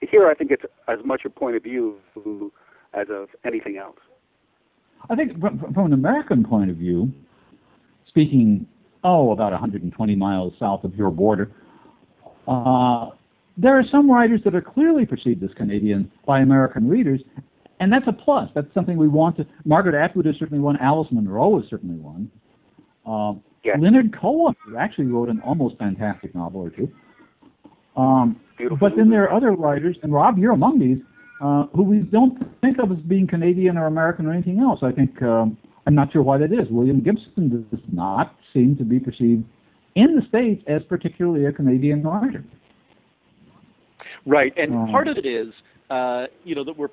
here. 0.00 0.28
I 0.28 0.34
think 0.34 0.50
it's 0.50 0.62
as 0.88 0.98
much 1.04 1.22
a 1.26 1.30
point 1.30 1.56
of 1.56 1.62
view 1.62 1.96
as 2.94 3.08
of 3.10 3.28
anything 3.44 3.76
else. 3.76 3.98
I 5.10 5.14
think 5.14 5.38
from, 5.38 5.60
an 5.76 5.92
American 5.92 6.44
point 6.44 6.70
of 6.70 6.76
view, 6.76 7.12
speaking 8.08 8.66
oh 9.02 9.32
about 9.32 9.52
120 9.52 10.16
miles 10.16 10.54
south 10.58 10.84
of 10.84 10.94
your 10.94 11.10
border, 11.10 11.50
uh, 12.48 13.10
there 13.58 13.78
are 13.78 13.84
some 13.90 14.10
writers 14.10 14.40
that 14.44 14.54
are 14.54 14.62
clearly 14.62 15.04
perceived 15.04 15.42
as 15.42 15.50
Canadian 15.56 16.10
by 16.26 16.40
American 16.40 16.88
readers, 16.88 17.20
and 17.80 17.92
that's 17.92 18.06
a 18.06 18.12
plus. 18.12 18.48
That's 18.54 18.72
something 18.74 18.96
we 18.96 19.08
want 19.08 19.36
to. 19.38 19.46
Margaret 19.64 19.94
Atwood 19.94 20.26
is 20.26 20.34
certainly 20.38 20.60
one. 20.60 20.76
Alice 20.78 21.08
Munro 21.10 21.58
is 21.60 21.64
certainly 21.68 21.96
one. 21.96 22.30
Um, 23.06 23.42
yes. 23.64 23.78
Leonard 23.80 24.16
Cohen 24.18 24.54
actually 24.78 25.06
wrote 25.06 25.28
an 25.28 25.40
almost 25.44 25.76
fantastic 25.78 26.34
novel 26.34 26.60
or 26.60 26.70
two. 26.70 26.88
Um, 27.96 28.40
but 28.80 28.92
then 28.96 29.10
there 29.10 29.24
are 29.24 29.32
other 29.32 29.52
writers, 29.52 29.96
and 30.02 30.12
Rob, 30.12 30.38
you're 30.38 30.52
among 30.52 30.78
these, 30.78 30.98
uh, 31.40 31.66
who 31.74 31.82
we 31.82 31.98
don't 31.98 32.38
think 32.60 32.78
of 32.78 32.90
as 32.90 32.98
being 33.08 33.26
Canadian 33.26 33.76
or 33.76 33.86
American 33.86 34.26
or 34.26 34.32
anything 34.32 34.60
else. 34.60 34.80
I 34.82 34.92
think 34.92 35.20
um, 35.22 35.56
I'm 35.86 35.94
not 35.94 36.12
sure 36.12 36.22
why 36.22 36.38
that 36.38 36.52
is. 36.52 36.68
William 36.70 37.00
Gibson 37.00 37.66
does 37.70 37.80
not 37.92 38.36
seem 38.52 38.76
to 38.76 38.84
be 38.84 38.98
perceived 38.98 39.44
in 39.94 40.16
the 40.16 40.22
states 40.28 40.62
as 40.66 40.82
particularly 40.88 41.46
a 41.46 41.52
Canadian 41.52 42.02
writer. 42.02 42.44
Right, 44.26 44.52
and 44.56 44.74
um, 44.74 44.88
part 44.90 45.08
of 45.08 45.18
it 45.18 45.26
is, 45.26 45.48
uh, 45.90 46.24
you 46.44 46.54
know, 46.54 46.64
that 46.64 46.76
we're 46.76 46.88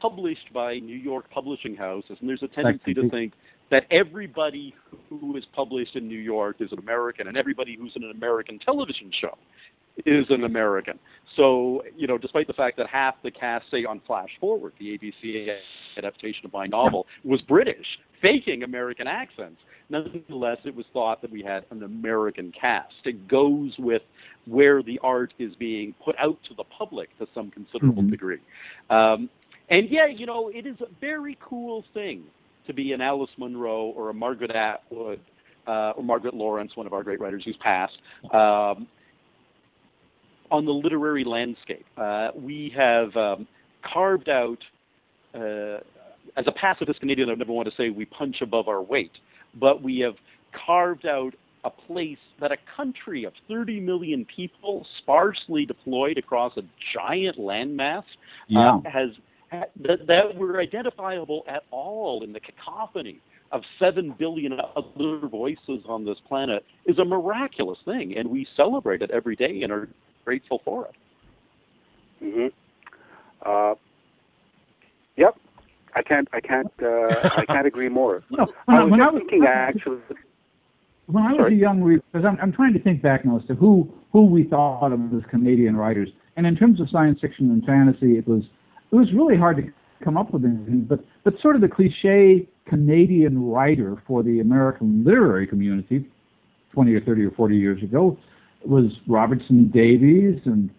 published 0.00 0.52
by 0.52 0.78
New 0.78 0.96
York 0.96 1.30
publishing 1.30 1.74
houses, 1.74 2.16
and 2.20 2.28
there's 2.28 2.42
a 2.42 2.48
tendency 2.48 2.94
to 2.94 3.08
think 3.10 3.32
that 3.70 3.84
everybody 3.90 4.74
who 5.08 5.36
is 5.36 5.44
published 5.54 5.96
in 5.96 6.06
New 6.06 6.18
York 6.18 6.56
is 6.60 6.70
an 6.72 6.78
American, 6.78 7.28
and 7.28 7.36
everybody 7.36 7.76
who's 7.76 7.92
in 7.96 8.04
an 8.04 8.12
American 8.12 8.58
television 8.58 9.10
show 9.20 9.36
is 10.04 10.26
an 10.28 10.44
American. 10.44 10.98
So, 11.36 11.82
you 11.96 12.06
know, 12.06 12.18
despite 12.18 12.46
the 12.46 12.52
fact 12.52 12.76
that 12.76 12.86
half 12.88 13.14
the 13.22 13.30
cast, 13.30 13.70
say 13.70 13.84
on 13.84 14.00
Flash 14.06 14.28
Forward, 14.40 14.74
the 14.78 14.98
ABC 14.98 15.56
adaptation 15.96 16.44
of 16.44 16.52
my 16.52 16.66
novel, 16.66 17.06
was 17.24 17.40
British, 17.42 17.86
faking 18.20 18.62
American 18.62 19.06
accents, 19.06 19.60
nonetheless, 19.88 20.58
it 20.64 20.74
was 20.74 20.86
thought 20.92 21.22
that 21.22 21.30
we 21.30 21.42
had 21.42 21.64
an 21.70 21.82
American 21.82 22.52
cast. 22.58 22.94
It 23.04 23.26
goes 23.28 23.72
with 23.78 24.02
where 24.46 24.82
the 24.82 24.98
art 25.02 25.32
is 25.38 25.54
being 25.56 25.94
put 26.04 26.14
out 26.18 26.38
to 26.48 26.54
the 26.54 26.64
public 26.64 27.16
to 27.18 27.26
some 27.34 27.50
considerable 27.50 28.02
mm-hmm. 28.02 28.10
degree. 28.10 28.38
Um, 28.90 29.28
and 29.68 29.88
yeah, 29.90 30.06
you 30.06 30.26
know, 30.26 30.50
it 30.52 30.66
is 30.66 30.76
a 30.80 30.86
very 31.00 31.36
cool 31.40 31.84
thing 31.94 32.24
to 32.66 32.72
be 32.72 32.92
an 32.92 33.00
Alice 33.00 33.30
Munro 33.38 33.86
or 33.86 34.10
a 34.10 34.14
Margaret 34.14 34.50
Atwood 34.50 35.20
uh, 35.66 35.92
or 35.96 36.02
Margaret 36.02 36.34
Laurence, 36.34 36.72
one 36.76 36.86
of 36.86 36.92
our 36.92 37.02
great 37.02 37.20
writers 37.20 37.42
who's 37.44 37.56
passed, 37.60 37.98
um, 38.32 38.86
on 40.50 40.64
the 40.64 40.72
literary 40.72 41.24
landscape. 41.24 41.86
Uh, 41.96 42.28
we 42.36 42.72
have 42.76 43.14
um, 43.16 43.46
carved 43.92 44.28
out, 44.28 44.58
uh, 45.34 45.78
as 46.36 46.46
a 46.46 46.52
pacifist 46.52 47.00
Canadian, 47.00 47.30
I 47.30 47.34
never 47.34 47.52
want 47.52 47.68
to 47.68 47.74
say 47.76 47.90
we 47.90 48.04
punch 48.04 48.36
above 48.42 48.68
our 48.68 48.82
weight, 48.82 49.12
but 49.58 49.82
we 49.82 49.98
have 50.00 50.14
carved 50.66 51.06
out 51.06 51.32
a 51.64 51.70
place 51.70 52.18
that 52.40 52.52
a 52.52 52.56
country 52.76 53.24
of 53.24 53.32
30 53.48 53.80
million 53.80 54.24
people, 54.36 54.86
sparsely 55.02 55.66
deployed 55.66 56.16
across 56.16 56.56
a 56.56 56.62
giant 56.94 57.38
landmass, 57.38 57.98
uh, 57.98 58.02
yeah. 58.48 58.78
has 58.84 59.10
that, 59.80 60.06
that 60.06 60.36
were 60.36 60.60
identifiable 60.60 61.44
at 61.48 61.62
all 61.70 62.22
in 62.24 62.32
the 62.32 62.40
cacophony 62.40 63.20
of 63.52 63.62
7 63.78 64.14
billion 64.18 64.58
other 64.76 65.26
voices 65.28 65.82
on 65.88 66.04
this 66.04 66.18
planet 66.28 66.64
is 66.84 66.98
a 66.98 67.04
miraculous 67.04 67.78
thing, 67.84 68.16
and 68.16 68.28
we 68.28 68.46
celebrate 68.56 69.02
it 69.02 69.10
every 69.10 69.36
day 69.36 69.62
and 69.62 69.72
are 69.72 69.88
grateful 70.24 70.60
for 70.64 70.88
it. 70.88 70.94
hmm 72.20 72.46
Uh, 73.44 73.74
yep. 75.16 75.36
I 75.94 76.02
can't. 76.02 76.28
I 76.32 76.40
can't. 76.40 76.70
Uh, 76.82 76.86
I 77.38 77.44
can't 77.46 77.66
agree 77.66 77.88
more. 77.88 78.22
No, 78.30 78.46
I 78.68 78.82
was 78.82 78.90
when 78.90 79.00
just 79.00 79.08
I 79.08 79.12
was, 79.12 79.22
thinking 79.22 79.46
actually. 79.48 79.98
When 81.06 81.22
I 81.24 81.32
was 81.32 81.38
Sorry. 81.38 81.54
a 81.54 81.56
young 81.56 81.80
reader, 81.80 82.02
because 82.12 82.26
I'm, 82.26 82.36
I'm 82.42 82.52
trying 82.52 82.74
to 82.74 82.80
think 82.82 83.00
back 83.00 83.24
now 83.24 83.38
as 83.38 83.46
to 83.46 83.54
who 83.54 83.90
who 84.12 84.26
we 84.26 84.44
thought 84.44 84.92
of 84.92 85.00
as 85.14 85.22
Canadian 85.30 85.74
writers, 85.76 86.10
and 86.36 86.46
in 86.46 86.54
terms 86.56 86.80
of 86.80 86.90
science 86.90 87.18
fiction 87.20 87.50
and 87.50 87.64
fantasy, 87.64 88.18
it 88.18 88.28
was 88.28 88.42
it 88.92 88.96
was 88.96 89.08
really 89.14 89.36
hard 89.36 89.56
to 89.58 89.62
come 90.04 90.16
up 90.16 90.32
with 90.32 90.44
anything, 90.44 90.86
but 90.88 91.00
but 91.24 91.34
sort 91.40 91.56
of 91.56 91.62
the 91.62 91.68
cliche 91.68 92.48
Canadian 92.68 93.42
writer 93.42 94.02
for 94.06 94.22
the 94.22 94.40
American 94.40 95.04
literary 95.04 95.46
community, 95.46 96.06
20 96.72 96.94
or 96.94 97.00
30 97.00 97.24
or 97.24 97.30
40 97.30 97.56
years 97.56 97.82
ago, 97.82 98.18
was 98.64 98.86
Robertson 99.06 99.70
Davies 99.72 100.40
and 100.44 100.70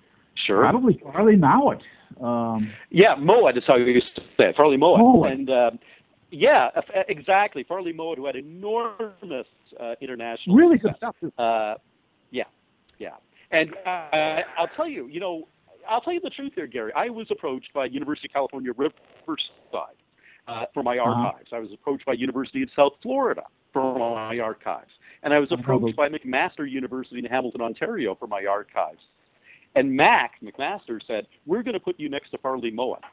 sure. 0.46 0.62
probably 0.62 1.00
Farley 1.04 1.36
Mowat. 1.36 1.82
Um, 2.22 2.72
yeah, 2.90 3.16
Mowat 3.18 3.58
is 3.58 3.64
how 3.66 3.76
you 3.76 3.86
used 3.86 4.16
to 4.16 4.22
say 4.38 4.50
it, 4.50 4.56
Farley 4.56 4.78
Mowat. 4.78 5.00
Mowat. 5.00 5.32
And 5.32 5.50
uh, 5.50 5.72
yeah, 6.32 6.70
exactly. 7.08 7.64
Farley 7.64 7.94
Mowat, 7.94 8.18
who 8.18 8.26
had 8.26 8.36
enormous 8.36 9.48
uh, 9.80 9.94
international 10.02 10.56
really 10.56 10.78
success. 10.78 11.14
good 11.22 11.32
stuff. 11.36 11.40
Uh, 11.40 11.76
yeah, 12.32 12.44
yeah. 13.00 13.16
And 13.52 13.74
uh, 13.86 14.42
I'll 14.58 14.70
tell 14.76 14.90
you, 14.90 15.08
you 15.08 15.20
know, 15.20 15.48
I'll 15.90 16.02
tell 16.02 16.14
you 16.14 16.20
the 16.20 16.30
truth 16.30 16.54
here, 16.56 16.68
Gary. 16.68 16.92
I 16.96 17.10
was 17.10 17.28
approached 17.32 17.74
by 17.74 17.86
University 17.86 18.28
of 18.28 18.34
California 18.34 18.72
Riverside 18.72 19.98
uh, 20.48 20.66
for 20.74 20.84
my 20.84 20.98
uh-huh. 20.98 21.10
archives. 21.10 21.48
Uh-huh. 21.52 21.58
I 21.58 21.60
was 21.60 21.70
approached 21.74 22.06
by 22.06 22.14
University 22.14 22.64
of 22.64 22.70
South 22.76 22.94
Florida 23.02 23.44
for 23.74 23.98
my 23.98 24.40
archives, 24.40 24.92
and 25.24 25.34
I 25.34 25.40
was 25.40 25.52
approached 25.52 25.96
by 25.96 26.10
McMaster 26.10 26.70
University 26.70 27.20
in 27.20 27.26
Hamilton, 27.26 27.62
Ontario, 27.62 28.16
for 28.16 28.28
my 28.28 28.46
archives. 28.46 29.02
And 29.76 29.96
Mac 29.96 30.34
McMaster 30.44 31.00
said, 31.06 31.28
"We're 31.46 31.64
going 31.64 31.74
to 31.74 31.80
put 31.80 32.00
you 32.00 32.10
next 32.10 32.32
to 32.32 32.38
Farley 32.40 32.72
Mowat." 32.72 33.04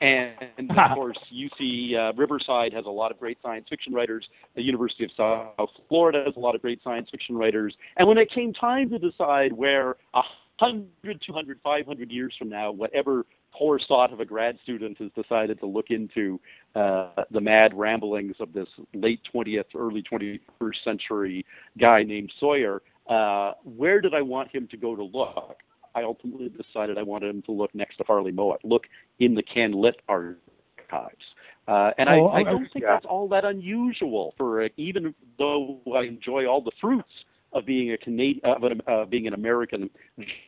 And 0.00 0.70
of 0.70 0.90
course, 0.94 1.18
UC 1.32 1.96
uh, 1.96 2.12
Riverside 2.14 2.72
has 2.72 2.84
a 2.84 2.90
lot 2.90 3.10
of 3.10 3.18
great 3.18 3.38
science 3.42 3.66
fiction 3.70 3.92
writers. 3.92 4.26
The 4.54 4.62
University 4.62 5.04
of 5.04 5.10
South 5.16 5.70
Florida 5.88 6.22
has 6.26 6.36
a 6.36 6.40
lot 6.40 6.54
of 6.54 6.62
great 6.62 6.80
science 6.82 7.08
fiction 7.10 7.36
writers. 7.36 7.74
And 7.96 8.06
when 8.06 8.18
it 8.18 8.30
came 8.30 8.52
time 8.52 8.90
to 8.90 8.98
decide 8.98 9.52
where 9.52 9.96
a 10.14 10.22
100, 10.58 11.22
200, 11.26 11.60
500 11.62 12.10
years 12.10 12.34
from 12.38 12.48
now, 12.48 12.70
whatever 12.70 13.26
poor 13.52 13.78
sot 13.86 14.12
of 14.12 14.20
a 14.20 14.24
grad 14.24 14.58
student 14.62 14.98
has 14.98 15.10
decided 15.20 15.58
to 15.60 15.66
look 15.66 15.86
into 15.90 16.40
uh, 16.74 17.10
the 17.30 17.40
mad 17.40 17.72
ramblings 17.74 18.36
of 18.40 18.52
this 18.52 18.68
late 18.94 19.20
20th, 19.34 19.64
early 19.74 20.02
21st 20.02 20.84
century 20.84 21.44
guy 21.78 22.02
named 22.02 22.32
Sawyer, 22.38 22.82
uh, 23.08 23.52
where 23.64 24.00
did 24.00 24.14
I 24.14 24.22
want 24.22 24.54
him 24.54 24.68
to 24.70 24.76
go 24.76 24.96
to 24.96 25.02
look? 25.02 25.56
I 25.94 26.02
ultimately 26.02 26.48
decided 26.48 26.98
I 26.98 27.02
wanted 27.02 27.30
him 27.30 27.42
to 27.42 27.52
look 27.52 27.74
next 27.74 27.96
to 27.98 28.04
Farley 28.04 28.32
Mowat, 28.32 28.64
look 28.64 28.84
in 29.20 29.34
the 29.34 29.42
CanLit 29.42 29.94
archives. 30.08 31.24
Uh, 31.66 31.92
and 31.96 32.08
oh, 32.08 32.26
I, 32.26 32.40
I 32.40 32.44
don't 32.44 32.68
think 32.72 32.84
yeah. 32.84 32.94
that's 32.94 33.06
all 33.06 33.28
that 33.28 33.44
unusual 33.44 34.34
for 34.36 34.68
even 34.76 35.14
though 35.38 35.80
I 35.96 36.02
enjoy 36.02 36.46
all 36.46 36.60
the 36.60 36.72
fruits 36.80 37.08
of 37.54 37.64
being 37.64 37.92
a 37.92 37.98
Canadian, 37.98 38.40
uh, 38.44 38.90
uh, 38.90 39.04
being 39.06 39.26
an 39.26 39.34
American 39.34 39.88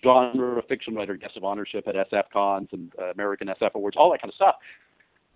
genre 0.04 0.60
fiction 0.68 0.94
writer, 0.94 1.16
guest 1.16 1.36
of 1.36 1.44
honorship 1.44 1.86
at 1.88 1.94
SF 1.94 2.24
cons 2.32 2.68
and 2.72 2.92
uh, 3.00 3.10
American 3.12 3.48
SF 3.48 3.74
awards, 3.74 3.96
all 3.96 4.10
that 4.10 4.20
kind 4.20 4.30
of 4.30 4.34
stuff. 4.34 4.56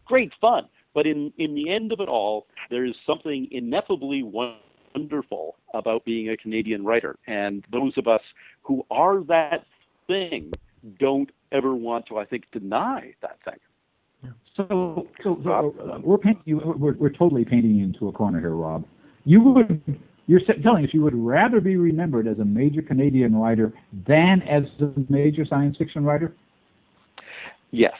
Great 0.04 0.32
fun, 0.40 0.68
but 0.94 1.06
in 1.06 1.32
in 1.38 1.54
the 1.54 1.70
end 1.70 1.92
of 1.92 2.00
it 2.00 2.08
all, 2.08 2.46
there 2.68 2.84
is 2.84 2.94
something 3.06 3.48
ineffably 3.52 4.22
wonderful 4.22 5.56
about 5.72 6.04
being 6.04 6.30
a 6.30 6.36
Canadian 6.36 6.84
writer, 6.84 7.16
and 7.26 7.64
those 7.72 7.96
of 7.96 8.08
us 8.08 8.22
who 8.62 8.84
are 8.90 9.22
that 9.24 9.64
thing 10.08 10.52
don't 10.98 11.30
ever 11.52 11.74
want 11.74 12.06
to, 12.06 12.18
I 12.18 12.24
think, 12.24 12.44
deny 12.52 13.14
that 13.22 13.38
thing. 13.44 14.32
So, 14.56 15.06
so, 15.22 15.40
so 15.44 15.74
uh, 15.80 15.98
we're 16.02 16.18
painting 16.18 16.42
you. 16.44 16.60
We're, 16.76 16.94
we're 16.94 17.10
totally 17.10 17.44
painting 17.44 17.76
you 17.76 17.84
into 17.84 18.08
a 18.08 18.12
corner 18.12 18.40
here, 18.40 18.50
Rob. 18.50 18.84
You 19.24 19.40
would 19.42 20.00
you're 20.30 20.40
telling 20.62 20.84
us 20.84 20.90
you 20.94 21.02
would 21.02 21.16
rather 21.16 21.60
be 21.60 21.76
remembered 21.76 22.28
as 22.28 22.38
a 22.38 22.44
major 22.44 22.82
Canadian 22.82 23.34
writer 23.34 23.72
than 24.06 24.42
as 24.42 24.62
a 24.78 24.92
major 25.08 25.44
science 25.44 25.76
fiction 25.76 26.04
writer? 26.04 26.32
Yes. 27.72 27.94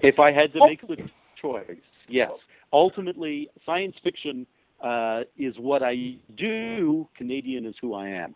If 0.00 0.18
I 0.18 0.32
had 0.32 0.54
to 0.54 0.66
make 0.66 0.80
the 0.80 0.96
choice, 1.40 1.76
yes. 2.08 2.30
Ultimately, 2.72 3.50
science 3.66 3.94
fiction 4.02 4.46
uh, 4.82 5.24
is 5.36 5.56
what 5.58 5.82
I 5.82 6.16
do. 6.38 7.06
Canadian 7.18 7.66
is 7.66 7.74
who 7.82 7.92
I 7.92 8.08
am. 8.08 8.34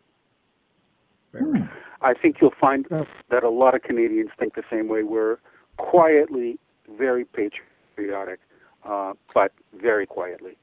Hmm. 1.34 1.62
I 2.02 2.12
think 2.12 2.36
you'll 2.42 2.50
find 2.60 2.84
that 3.30 3.44
a 3.44 3.48
lot 3.48 3.74
of 3.74 3.82
Canadians 3.82 4.28
think 4.38 4.56
the 4.56 4.62
same 4.70 4.88
way. 4.88 5.04
We're 5.04 5.38
quietly 5.78 6.58
very 6.98 7.24
patriotic, 7.24 8.40
uh, 8.86 9.14
but 9.34 9.52
very 9.80 10.06
quietly 10.06 10.58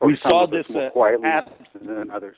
we 0.00 0.18
saw 0.28 0.46
this 0.46 0.66
uh, 0.70 0.90
quietly 0.90 1.28
than 1.84 2.10
others. 2.10 2.36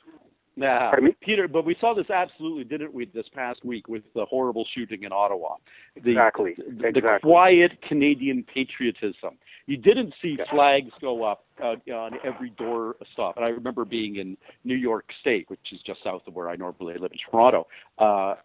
Nah, 0.59 0.91
Peter, 1.21 1.47
but 1.47 1.63
we 1.65 1.73
saw 1.79 1.93
this 1.93 2.09
absolutely, 2.09 2.65
didn't 2.65 2.93
we, 2.93 3.05
this 3.05 3.27
past 3.33 3.63
week 3.63 3.87
with 3.87 4.03
the 4.13 4.25
horrible 4.25 4.65
shooting 4.75 5.03
in 5.03 5.13
Ottawa? 5.13 5.55
The, 6.03 6.11
exactly. 6.11 6.55
The, 6.57 6.87
exactly. 6.87 7.01
the 7.01 7.19
quiet 7.21 7.71
Canadian 7.87 8.43
patriotism. 8.53 9.37
You 9.67 9.77
didn't 9.77 10.13
see 10.21 10.35
yeah. 10.37 10.43
flags 10.51 10.91
go 10.99 11.23
up 11.23 11.45
uh, 11.63 11.75
on 11.93 12.15
every 12.25 12.49
door 12.49 12.97
stop. 13.13 13.37
And 13.37 13.45
I 13.45 13.49
remember 13.49 13.85
being 13.85 14.17
in 14.17 14.35
New 14.65 14.75
York 14.75 15.05
State, 15.21 15.49
which 15.49 15.61
is 15.71 15.79
just 15.85 16.03
south 16.03 16.23
of 16.27 16.33
where 16.33 16.49
I 16.49 16.57
normally 16.57 16.95
live 16.99 17.11
in 17.13 17.19
Toronto, 17.31 17.65
uh, 17.97 18.35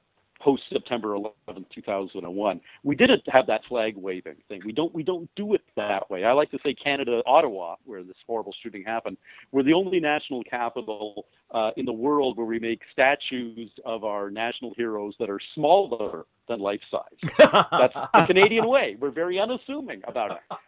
post 0.45 0.63
September 0.71 1.15
11, 1.15 1.65
2001. 1.75 2.61
We 2.83 2.95
didn't 2.95 3.23
have 3.29 3.47
that 3.47 3.63
flag 3.67 3.97
waving 3.97 4.37
thing. 4.47 4.61
We 4.65 4.73
don't 4.73 4.95
we 4.95 5.03
don't 5.03 5.29
do 5.37 5.55
it 5.55 5.63
that 5.77 6.09
way. 6.11 6.25
I 6.25 6.33
like 6.33 6.51
to 6.51 6.59
say 6.63 6.75
Canada, 6.75 7.23
Ottawa, 7.27 7.77
where 7.85 8.03
this 8.03 8.17
horrible 8.27 8.55
shooting 8.63 8.85
happened. 8.85 9.17
We're 9.51 9.63
the 9.63 9.73
only 9.73 10.01
national 10.01 10.45
capital 10.45 11.27
uh, 11.51 11.71
in 11.79 11.87
the 11.87 11.93
world 11.93 12.37
where 12.37 12.47
we 12.47 12.59
make 12.59 12.83
statues 12.93 13.71
of 13.87 14.05
our 14.05 14.31
national 14.31 14.75
heroes 14.77 15.15
that 15.19 15.31
are 15.31 15.41
smaller 15.55 16.27
than 16.49 16.61
life 16.61 16.81
size. 16.91 17.31
That's 17.39 17.95
the 17.95 18.25
Canadian 18.27 18.69
way. 18.69 18.97
We're 19.01 19.11
very 19.11 19.39
unassuming 19.39 20.03
about 20.07 20.33
it. 20.33 20.59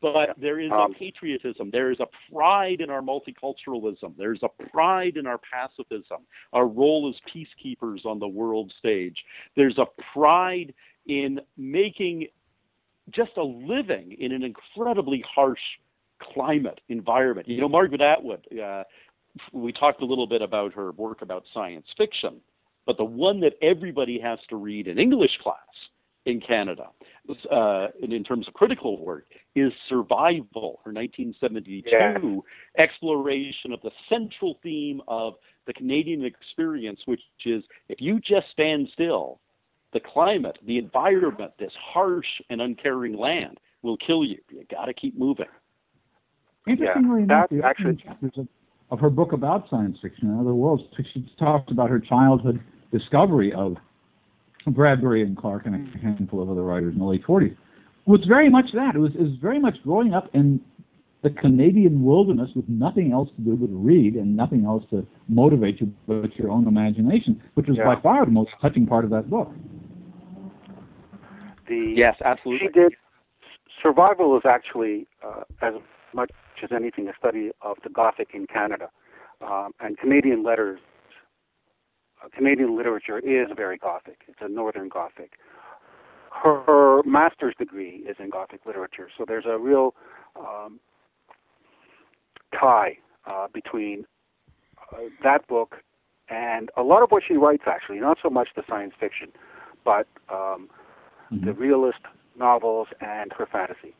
But 0.00 0.40
there 0.40 0.60
is 0.60 0.70
a 0.70 0.74
um, 0.74 0.94
patriotism. 0.94 1.70
There 1.72 1.90
is 1.90 1.98
a 2.00 2.06
pride 2.32 2.80
in 2.80 2.90
our 2.90 3.02
multiculturalism. 3.02 4.16
There's 4.16 4.40
a 4.42 4.48
pride 4.70 5.16
in 5.16 5.26
our 5.26 5.38
pacifism. 5.38 6.22
Our 6.52 6.66
role 6.66 7.12
as 7.12 7.20
peacekeepers 7.34 8.06
on 8.06 8.18
the 8.18 8.28
world 8.28 8.72
stage. 8.78 9.16
There's 9.56 9.78
a 9.78 9.86
pride 10.14 10.72
in 11.06 11.40
making 11.56 12.28
just 13.10 13.32
a 13.36 13.42
living 13.42 14.16
in 14.18 14.32
an 14.32 14.42
incredibly 14.42 15.24
harsh 15.34 15.58
climate 16.34 16.80
environment. 16.88 17.48
You 17.48 17.60
know, 17.60 17.68
Margaret 17.68 18.00
Atwood, 18.00 18.46
uh, 18.58 18.84
we 19.52 19.72
talked 19.72 20.02
a 20.02 20.04
little 20.04 20.26
bit 20.26 20.42
about 20.42 20.72
her 20.74 20.92
work 20.92 21.22
about 21.22 21.44
science 21.54 21.86
fiction, 21.96 22.40
but 22.88 22.96
the 22.96 23.04
one 23.04 23.38
that 23.40 23.52
everybody 23.60 24.18
has 24.18 24.38
to 24.48 24.56
read 24.56 24.88
in 24.88 24.98
English 24.98 25.38
class 25.42 25.56
in 26.24 26.40
Canada, 26.40 26.86
uh, 27.52 27.88
in, 28.02 28.12
in 28.12 28.24
terms 28.24 28.48
of 28.48 28.54
critical 28.54 29.04
work, 29.04 29.26
is 29.54 29.70
Survival, 29.90 30.80
her 30.84 30.90
1972 30.90 31.82
yeah. 31.86 32.82
exploration 32.82 33.74
of 33.74 33.80
the 33.82 33.90
central 34.08 34.58
theme 34.62 35.02
of 35.06 35.34
the 35.66 35.74
Canadian 35.74 36.24
experience, 36.24 37.00
which 37.04 37.20
is 37.44 37.62
if 37.90 38.00
you 38.00 38.20
just 38.20 38.46
stand 38.52 38.88
still, 38.94 39.38
the 39.92 40.00
climate, 40.00 40.56
the 40.66 40.78
environment, 40.78 41.52
this 41.58 41.72
harsh 41.78 42.40
and 42.48 42.62
uncaring 42.62 43.18
land 43.18 43.58
will 43.82 43.98
kill 43.98 44.24
you. 44.24 44.38
You 44.48 44.64
got 44.70 44.86
to 44.86 44.94
keep 44.94 45.18
moving. 45.18 45.44
Interestingly 46.66 47.20
yeah, 47.20 47.24
enough, 47.24 47.50
actually 47.62 48.02
of, 48.38 48.48
of 48.90 48.98
her 48.98 49.10
book 49.10 49.34
about 49.34 49.68
science 49.68 49.98
fiction 50.00 50.30
and 50.30 50.40
other 50.40 50.54
worlds, 50.54 50.84
she 51.12 51.30
talks 51.38 51.70
about 51.70 51.90
her 51.90 52.00
childhood 52.00 52.58
discovery 52.92 53.52
of 53.52 53.76
Bradbury 54.66 55.22
and 55.22 55.36
Clarke 55.36 55.66
and 55.66 55.74
a 55.74 55.98
handful 55.98 56.42
of 56.42 56.50
other 56.50 56.62
writers 56.62 56.94
in 56.94 57.00
the 57.00 57.06
late 57.06 57.24
40s 57.24 57.56
was 58.06 58.24
very 58.26 58.48
much 58.48 58.66
that. 58.74 58.94
It 58.94 58.98
was, 58.98 59.12
it 59.14 59.20
was 59.20 59.36
very 59.40 59.58
much 59.58 59.76
growing 59.84 60.14
up 60.14 60.30
in 60.34 60.60
the 61.22 61.30
Canadian 61.30 62.04
wilderness 62.04 62.50
with 62.54 62.68
nothing 62.68 63.12
else 63.12 63.28
to 63.36 63.42
do 63.42 63.56
but 63.56 63.68
read 63.70 64.14
and 64.14 64.36
nothing 64.36 64.64
else 64.64 64.84
to 64.90 65.06
motivate 65.28 65.80
you 65.80 65.92
but 66.06 66.34
your 66.36 66.50
own 66.50 66.66
imagination, 66.66 67.42
which 67.54 67.66
was 67.66 67.76
yeah. 67.76 67.84
by 67.94 68.00
far 68.00 68.24
the 68.24 68.30
most 68.30 68.50
touching 68.62 68.86
part 68.86 69.04
of 69.04 69.10
that 69.10 69.28
book. 69.28 69.50
The, 71.68 71.92
yes, 71.96 72.14
absolutely. 72.24 72.68
She 72.68 72.80
did. 72.80 72.94
Survival 73.82 74.36
is 74.36 74.42
actually 74.48 75.06
uh, 75.22 75.42
as 75.60 75.74
much 76.14 76.30
as 76.62 76.70
anything 76.74 77.08
a 77.08 77.12
study 77.18 77.50
of 77.62 77.76
the 77.84 77.90
Gothic 77.90 78.28
in 78.32 78.46
Canada, 78.46 78.88
um, 79.42 79.72
and 79.80 79.98
Canadian 79.98 80.42
letters 80.42 80.80
Canadian 82.34 82.76
literature 82.76 83.18
is 83.18 83.48
very 83.56 83.78
Gothic. 83.78 84.22
It's 84.28 84.38
a 84.40 84.48
Northern 84.48 84.88
Gothic. 84.88 85.32
Her, 86.30 86.62
her, 86.66 87.02
master's 87.04 87.54
degree 87.58 88.04
is 88.08 88.16
in 88.18 88.30
Gothic 88.30 88.66
literature, 88.66 89.08
so 89.16 89.24
there's 89.26 89.46
a 89.46 89.58
real 89.58 89.94
um, 90.38 90.78
tie 92.58 92.98
uh, 93.26 93.46
between 93.52 94.04
uh, 94.92 94.96
that 95.22 95.46
book 95.48 95.76
and 96.28 96.70
a 96.76 96.82
lot 96.82 97.02
of 97.02 97.10
what 97.10 97.22
she 97.26 97.34
writes. 97.34 97.64
Actually, 97.66 98.00
not 98.00 98.18
so 98.22 98.30
much 98.30 98.48
the 98.56 98.62
science 98.68 98.92
fiction, 98.98 99.28
but 99.84 100.06
um, 100.30 100.68
mm-hmm. 101.32 101.46
the 101.46 101.52
realist 101.52 102.00
novels 102.38 102.88
and 103.00 103.32
her 103.32 103.46
fantasy. 103.50 103.94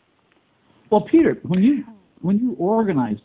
Well, 0.91 1.03
Peter, 1.11 1.39
when 1.43 1.63
you 1.63 1.85
when 2.21 2.39
you 2.39 2.55
organized 2.59 3.23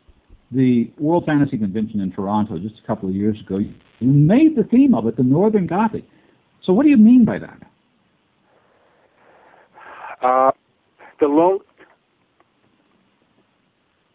the 0.54 0.92
World 0.98 1.26
Fantasy 1.26 1.58
Convention 1.58 2.00
in 2.00 2.12
Toronto 2.12 2.58
just 2.58 2.76
a 2.84 2.88
couple 2.88 3.10
of 3.10 3.16
years 3.16 3.40
ago, 3.40 3.58
you 3.58 3.74
made 4.00 4.56
the 4.56 4.64
theme 4.64 4.94
of 4.94 5.08
it 5.08 5.18
the 5.18 5.24
Northern 5.24 5.68
Gothic. 5.68 6.04
So, 6.64 6.74
what 6.74 6.84
do 6.84 6.90
you 6.90 6.98
mean 6.98 7.26
by 7.26 7.40
that? 7.40 7.60
Uh, 10.22 10.52
the 11.20 11.28
lone. 11.28 11.60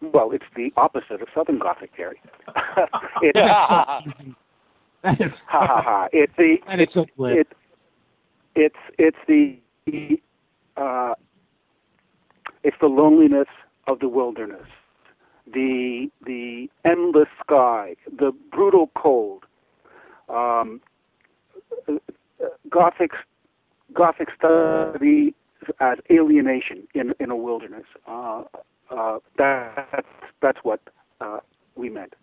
Well, 0.00 0.30
it's 0.32 0.44
the 0.56 0.70
opposite 0.76 1.20
of 1.20 1.28
Southern 1.34 1.58
Gothic, 1.58 1.94
Gary. 1.96 2.20
it's, 3.22 3.38
ha 3.38 4.02
ha 5.50 5.82
ha! 5.82 6.08
It's 6.12 6.32
the 6.38 6.56
and 6.68 6.80
it's 6.80 6.92
it's 6.94 7.10
it, 7.18 7.48
it's 8.54 8.76
it's 8.98 9.16
the 9.26 9.58
uh, 10.76 11.14
it's 12.62 12.76
the 12.80 12.86
loneliness 12.86 13.48
of 13.86 13.98
the 13.98 14.08
wilderness 14.08 14.66
the 15.52 16.10
the 16.24 16.68
endless 16.84 17.28
sky, 17.44 17.96
the 18.06 18.32
brutal 18.50 18.90
cold. 18.96 19.44
Um, 20.28 20.80
Gothic 22.70 23.12
Gothic 23.92 24.28
study 24.36 25.34
as 25.80 25.98
alienation 26.10 26.86
in 26.94 27.14
in 27.20 27.30
a 27.30 27.36
wilderness. 27.36 27.86
Uh, 28.06 28.44
uh, 28.90 29.18
that, 29.36 29.88
that's 29.92 30.06
that's 30.40 30.58
what 30.62 30.80
uh, 31.20 31.38
we 31.76 31.90
meant. 31.90 32.14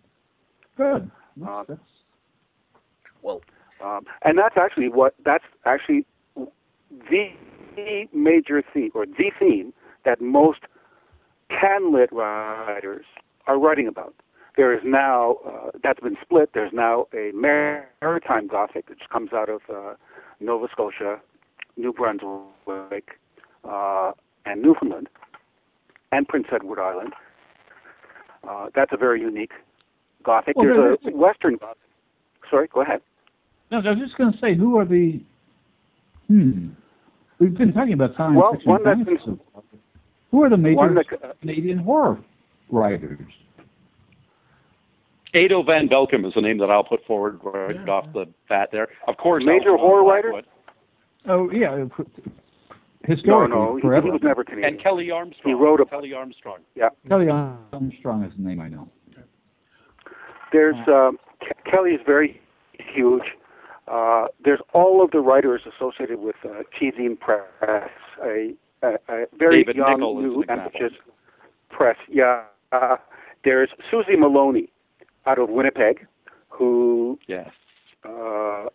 Good. 0.76 1.10
Uh, 1.46 1.64
that's, 1.68 1.80
well, 3.22 3.42
um, 3.84 4.04
and 4.22 4.38
that's 4.38 4.56
actually 4.56 4.88
what 4.88 5.14
that's 5.24 5.44
actually 5.64 6.06
the 7.10 8.08
major 8.12 8.62
theme 8.72 8.90
or 8.94 9.06
the 9.06 9.30
theme 9.38 9.72
that 10.04 10.20
most 10.20 10.60
CanLit 11.50 12.10
writers 12.12 13.04
are 13.46 13.58
writing 13.58 13.86
about. 13.86 14.14
There 14.56 14.72
is 14.74 14.80
now, 14.84 15.36
uh, 15.46 15.70
that's 15.82 16.00
been 16.00 16.16
split, 16.22 16.50
there's 16.54 16.72
now 16.72 17.06
a 17.12 17.30
maritime 17.34 18.46
Gothic 18.48 18.88
which 18.88 19.02
comes 19.12 19.32
out 19.32 19.48
of 19.50 19.60
uh, 19.72 19.94
Nova 20.40 20.66
Scotia, 20.72 21.20
New 21.76 21.92
Brunswick, 21.92 23.18
uh, 23.68 24.12
and 24.46 24.62
Newfoundland, 24.62 25.08
and 26.12 26.26
Prince 26.26 26.46
Edward 26.52 26.80
Island. 26.80 27.12
Uh, 28.48 28.68
that's 28.74 28.92
a 28.92 28.96
very 28.96 29.20
unique 29.20 29.52
Gothic. 30.22 30.56
Well, 30.56 30.66
there's 30.66 30.98
a 31.06 31.16
Western 31.16 31.56
Gothic. 31.56 31.78
Sorry, 32.50 32.68
go 32.72 32.80
ahead. 32.80 33.00
No, 33.70 33.78
I 33.78 33.90
was 33.90 33.98
just 33.98 34.16
going 34.16 34.32
to 34.32 34.38
say, 34.38 34.54
who 34.56 34.78
are 34.78 34.84
the 34.86 35.20
Hmm. 36.28 36.68
We've 37.38 37.56
been 37.56 37.72
talking 37.72 37.92
about 37.92 38.16
science 38.16 38.36
Well, 38.36 38.52
fiction. 38.52 38.70
one 38.70 38.82
that's 38.82 39.24
so 39.24 39.38
Who 40.36 40.42
are 40.42 40.50
the 40.50 40.56
major 40.58 40.76
One 40.76 40.94
that, 40.96 41.06
uh, 41.24 41.32
Canadian 41.40 41.78
horror 41.78 42.18
writers? 42.70 43.18
Edo 45.34 45.62
van 45.62 45.88
Belkom 45.88 46.26
is 46.26 46.34
the 46.34 46.42
name 46.42 46.58
that 46.58 46.70
I'll 46.70 46.84
put 46.84 47.02
forward 47.06 47.40
right 47.42 47.74
Yeah. 47.74 47.90
off 47.90 48.12
the 48.12 48.26
bat 48.46 48.68
there. 48.70 48.88
Of 49.08 49.16
course, 49.16 49.42
Major 49.46 49.70
Algernon 49.70 49.80
horror 49.80 50.04
writer? 50.04 50.42
Oh 51.26 51.50
yeah, 51.50 51.72
uh, 51.72 52.04
No, 53.24 53.46
no, 53.46 53.76
he, 53.76 53.80
forever. 53.80 54.04
he 54.08 54.10
was 54.10 54.20
never 54.22 54.44
Canadian. 54.44 54.74
And 54.74 54.82
Kelley 54.82 55.10
Armstrong. 55.10 55.48
He 55.50 55.54
wrote 55.54 55.80
a- 55.80 55.86
Kelley 55.86 56.12
Armstrong. 56.12 56.58
Kelley 57.08 57.30
Armstrong 57.30 58.22
is 58.24 58.34
the 58.36 58.42
name 58.42 58.60
I 58.60 58.68
know. 58.68 58.90
There's 60.52 60.76
um, 60.86 61.18
Ke- 61.40 61.64
Kelley 61.64 61.92
is 61.92 62.00
very 62.04 62.42
huge. 62.94 63.22
Uh, 63.88 64.26
there's 64.44 64.60
all 64.74 65.02
of 65.02 65.12
the 65.12 65.20
writers 65.20 65.62
associated 65.66 66.18
with 66.18 66.36
uh, 66.44 66.62
ChiZine 66.78 67.18
Press, 67.18 67.48
a, 68.22 68.54
a, 68.82 68.94
a 69.08 69.24
very 69.38 69.62
David 69.64 69.76
young, 69.76 69.90
Nickle 69.92 70.20
new, 70.20 70.34
an 70.36 70.42
example. 70.42 70.64
ambitious 70.74 70.98
press. 71.70 71.96
Yeah. 72.08 72.42
Uh, 72.72 72.96
there's 73.44 73.70
Susie 73.90 74.16
Moloney 74.16 74.68
out 75.26 75.38
of 75.38 75.48
Winnipeg, 75.50 76.06
who 76.48 77.18
Yes. 77.26 77.50
uh, 78.04 78.66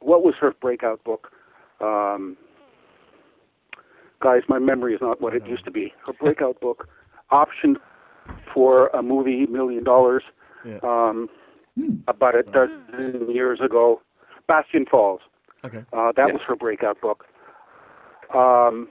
what 0.00 0.22
was 0.22 0.34
her 0.40 0.52
breakout 0.60 1.02
book? 1.04 1.30
Um, 1.80 2.36
guys, 4.22 4.42
my 4.48 4.58
memory 4.58 4.94
is 4.94 5.00
not 5.00 5.20
what 5.20 5.34
it 5.34 5.46
used 5.46 5.64
to 5.64 5.70
be. 5.70 5.92
Her 6.06 6.12
breakout 6.12 6.60
book, 6.60 6.88
optioned 7.32 7.76
for 8.52 8.88
a 8.88 9.02
movie, 9.02 9.46
Million 9.46 9.84
Dollars, 9.84 10.22
Yeah. 10.64 10.78
um, 10.82 11.28
Hmm. 11.76 11.96
about 12.06 12.36
a 12.36 12.44
dozen 12.44 13.28
years 13.32 13.60
ago. 13.60 14.00
Bastion 14.46 14.86
Falls. 14.88 15.20
Okay. 15.64 15.84
Uh, 15.92 16.12
that 16.12 16.28
Yeah. 16.28 16.32
was 16.34 16.42
her 16.46 16.54
breakout 16.54 17.00
book. 17.00 17.26
Um, 18.34 18.88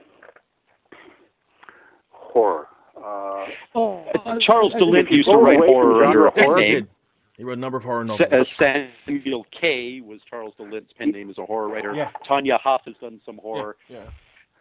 horror. 2.10 2.66
Uh, 2.96 3.46
Oh, 3.74 4.04
Charles 4.40 4.72
I- 4.72 4.76
I- 4.76 4.78
de 4.80 4.84
Lint 4.86 5.10
used 5.10 5.28
to 5.28 5.36
write 5.36 5.58
horror 5.58 6.04
under 6.04 6.26
a 6.26 6.32
pen 6.32 6.44
horror- 6.44 6.60
name. 6.60 6.88
He 7.36 7.42
wrote 7.44 7.58
a 7.58 7.60
number 7.60 7.76
of 7.78 7.82
horror 7.84 8.06
Sa- 8.06 8.16
novels. 8.24 8.48
uh, 8.58 8.88
Samuel 9.06 9.44
Key 9.50 10.00
was 10.00 10.22
Charles 10.24 10.54
de 10.54 10.62
Lint's 10.62 10.92
pen 10.92 11.10
name 11.10 11.28
as 11.30 11.38
a 11.38 11.44
horror 11.44 11.68
writer. 11.68 11.92
Yeah. 11.94 12.10
Tanya 12.24 12.58
Huff 12.58 12.82
has 12.86 12.96
done 12.98 13.20
some 13.26 13.38
horror. 13.38 13.76
yeah. 13.88 14.06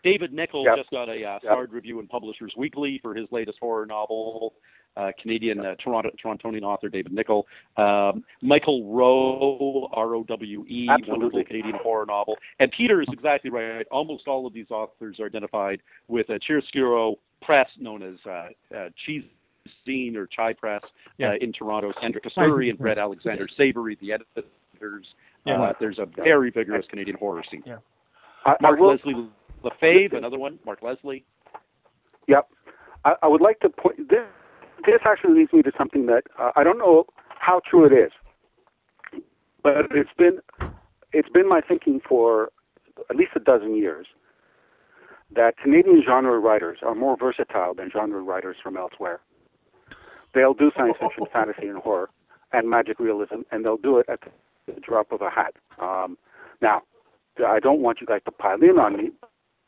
David 0.04 0.34
Nickle 0.34 0.64
Yep. 0.66 0.76
just 0.78 0.90
got 0.90 1.08
a 1.08 1.14
uh, 1.14 1.16
Yep. 1.16 1.42
starred 1.44 1.72
review 1.72 2.00
in 2.00 2.08
Publishers 2.08 2.54
Weekly 2.58 2.98
for 2.98 3.14
his 3.14 3.32
latest 3.32 3.60
horror 3.60 3.86
novel. 3.86 4.56
Uh, 4.96 5.12
Canadian 5.20 5.60
uh, 5.60 5.74
Toronto 5.84 6.12
Torontonian 6.24 6.62
author 6.62 6.88
David 6.88 7.14
Nickle, 7.14 7.48
um, 7.78 8.24
Michael 8.44 8.94
Rowe, 8.94 9.90
R 9.92 10.14
O 10.14 10.24
W 10.24 10.66
E, 10.68 10.88
wonderful 11.08 11.44
Canadian 11.46 11.76
horror 11.82 12.06
novel. 12.06 12.36
And 12.60 12.72
Peter 12.72 13.02
is 13.02 13.08
exactly 13.12 13.50
right. 13.50 13.88
Almost 13.90 14.28
all 14.28 14.46
of 14.46 14.54
these 14.54 14.70
authors 14.70 15.20
are 15.20 15.26
identified 15.26 15.82
with 16.08 16.30
a 16.30 16.40
chiaroscuro 16.40 17.16
press 17.42 17.68
known 17.80 18.04
as 18.04 18.16
uh, 18.28 18.50
uh, 18.78 18.90
Cheese 19.04 19.24
Scene 19.84 20.16
or 20.16 20.28
Chai 20.28 20.54
Press 20.54 20.82
Yeah. 21.18 21.32
uh, 21.32 21.34
in 21.42 21.54
Toronto. 21.54 21.92
Sandra 22.00 22.22
Kasturi 22.22 22.70
and 22.70 22.78
Brett 22.78 23.00
Alexander 23.00 23.48
Savory, 23.58 23.98
the 24.00 24.14
editors. 24.14 25.08
Yeah. 25.46 25.60
Uh, 25.60 25.74
there's 25.80 25.98
a 25.98 26.06
very 26.06 26.52
vigorous 26.52 26.86
Canadian 26.90 27.18
horror 27.18 27.44
scene. 27.50 27.64
Yeah. 27.66 27.78
I, 28.46 28.52
I 28.52 28.56
Mark 28.62 28.80
will, 28.80 28.92
Leslie 28.92 29.28
Lefebvre, 29.64 30.18
another 30.18 30.38
one. 30.38 30.60
Mark 30.66 30.84
Leslie. 30.84 31.26
Yep. 32.28 32.48
I, 33.06 33.16
I 33.24 33.28
would 33.28 33.42
like 33.42 33.60
to 33.62 33.70
point 33.70 34.08
this. 34.10 34.20
This 34.86 35.00
actually 35.06 35.34
leads 35.40 35.54
me 35.54 35.62
to 35.62 35.72
something 35.78 36.08
that 36.08 36.24
uh, 36.40 36.52
I 36.56 36.64
don't 36.64 36.78
know 36.78 37.06
how 37.40 37.62
true 37.70 37.86
it 37.86 37.94
is, 37.94 38.12
but 39.62 39.74
it's 39.92 40.10
been 40.18 40.40
it's 41.14 41.30
been 41.30 41.48
my 41.48 41.62
thinking 41.62 42.02
for 42.08 42.50
at 43.10 43.16
least 43.16 43.32
a 43.36 43.40
dozen 43.40 43.76
years 43.76 44.08
that 45.36 45.58
Canadian 45.58 46.04
genre 46.06 46.40
writers 46.40 46.80
are 46.84 46.96
more 46.96 47.18
versatile 47.18 47.74
than 47.74 47.90
genre 47.92 48.22
writers 48.22 48.58
from 48.62 48.78
elsewhere. 48.78 49.20
They'll 50.34 50.54
do 50.54 50.72
science 50.76 50.98
fiction, 51.00 51.26
fantasy, 51.34 51.68
and 51.68 51.78
horror, 51.78 52.10
and 52.52 52.70
magic 52.70 53.00
realism, 53.00 53.42
and 53.52 53.64
they'll 53.64 53.78
do 53.78 53.98
it 54.00 54.06
at 54.10 54.20
the 54.68 54.80
drop 54.82 55.12
of 55.12 55.22
a 55.22 55.30
hat. 55.30 55.54
Um, 55.82 56.18
now, 56.62 56.82
I 57.46 57.60
don't 57.60 57.82
want 57.82 58.00
you 58.02 58.08
guys 58.08 58.22
to 58.26 58.32
pile 58.32 58.62
in 58.62 58.78
on 58.80 58.98
me, 58.98 59.12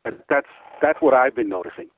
but 0.04 0.20
that's 0.30 0.48
that's 0.82 1.02
what 1.02 1.14
I've 1.14 1.36
been 1.36 1.50
noticing. 1.50 1.90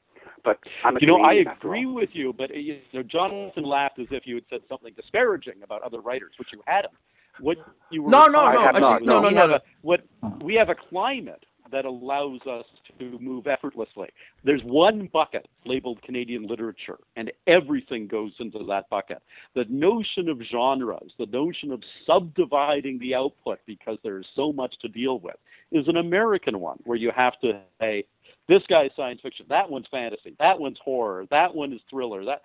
But 0.48 0.60
I'm 0.86 0.95
a 0.95 1.00
You 1.02 1.08
know, 1.08 1.18
I 1.18 1.34
Canadian 1.34 1.48
after 1.50 1.68
agree 1.68 1.86
with 1.86 2.10
you, 2.14 2.32
but 2.32 2.56
you 2.56 2.80
know, 2.93 3.04
Jonathan 3.04 3.66
laughed 3.66 4.00
as 4.00 4.08
if 4.12 4.26
you 4.26 4.36
had 4.36 4.45
said 4.50 4.62
something 4.70 4.93
disparaging 4.95 5.62
about 5.62 5.84
other 5.84 6.00
writers, 6.00 6.32
which 6.39 6.48
you 6.54 6.62
hadn't. 6.66 6.93
What 7.41 7.58
you 7.91 8.04
were 8.04 8.12
No, 8.12 8.28
no, 8.28 8.39
I 8.39 8.54
no. 8.54 8.62
have 8.62 8.76
I 8.76 8.80
not, 8.80 9.04
no, 9.04 9.20
no, 9.20 9.30
no, 9.30 9.45
no. 9.48 9.54
a, 9.56 9.62
what 9.82 10.06
we 10.41 10.56
have 10.56 10.70
a 10.70 10.76
climate 10.76 11.43
that 11.72 11.84
allows 11.84 12.39
us 12.50 12.64
to 12.98 13.20
move 13.20 13.45
effortlessly. 13.45 14.08
There's 14.45 14.62
one 14.64 15.10
bucket 15.12 15.48
labeled 15.66 16.02
Canadian 16.02 16.48
literature, 16.48 16.98
and 17.18 17.30
everything 17.45 18.08
goes 18.08 18.32
into 18.39 18.60
that 18.70 18.89
bucket. 18.89 19.22
The 19.54 19.66
notion 19.68 20.30
of 20.30 20.39
genres, 20.50 21.12
the 21.20 21.26
notion 21.26 21.74
of 21.74 21.82
subdividing 22.06 23.00
the 23.00 23.16
output 23.16 23.60
because 23.66 23.98
there's 24.02 24.26
so 24.34 24.54
much 24.54 24.76
to 24.82 24.88
deal 24.88 25.20
with, 25.20 25.36
is 25.74 25.89
an 25.89 25.98
American 25.98 26.60
one 26.60 26.80
where 26.86 26.98
you 26.98 27.12
have 27.16 27.38
to 27.41 27.60
say, 27.82 28.06
this 28.48 28.62
guy's 28.70 28.91
science 28.95 29.20
fiction, 29.22 29.45
that 29.50 29.70
one's 29.70 29.88
fantasy, 29.91 30.36
that 30.39 30.60
one's 30.60 30.78
horror, 30.84 31.26
that 31.32 31.54
one 31.54 31.74
is 31.74 31.82
thriller. 31.89 32.24
That 32.26 32.41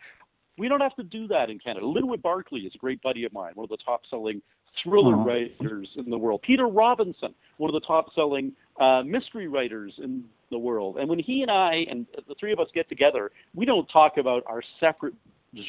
we 0.59 0.68
don't 0.68 0.80
have 0.80 0.96
to 0.96 1.03
do 1.03 1.26
that 1.28 1.48
in 1.50 1.59
Canada. 1.59 1.86
Linwood 1.86 2.22
Barclay 2.22 2.61
is 2.61 2.74
a 2.74 2.78
great 2.78 3.00
buddy 3.03 3.24
of 3.24 3.32
mine, 3.32 3.53
one 3.55 3.64
of 3.64 3.70
the 3.70 3.78
top-selling 3.84 4.42
thriller 4.82 5.14
Uh-huh. 5.14 5.24
writers 5.24 5.88
in 5.96 6.11
the 6.11 6.18
world. 6.18 6.42
Peter 6.42 6.66
Robinson, 6.66 7.34
one 7.59 7.68
of 7.74 7.74
the 7.80 7.86
top-selling 7.86 8.53
uh, 8.80 9.03
mystery 9.05 9.48
writers 9.48 9.92
in 9.98 10.24
the 10.50 10.59
world. 10.59 10.98
And 10.98 11.09
when 11.09 11.18
he 11.18 11.42
and 11.42 11.50
I 11.50 11.86
and 11.90 12.07
the 12.28 12.34
three 12.40 12.53
of 12.53 12.59
us 12.59 12.68
get 12.74 12.88
together, 12.88 13.30
we 13.55 13.64
don't 13.64 13.86
talk 13.88 14.16
about 14.18 14.42
our 14.46 14.62
separate 14.80 15.14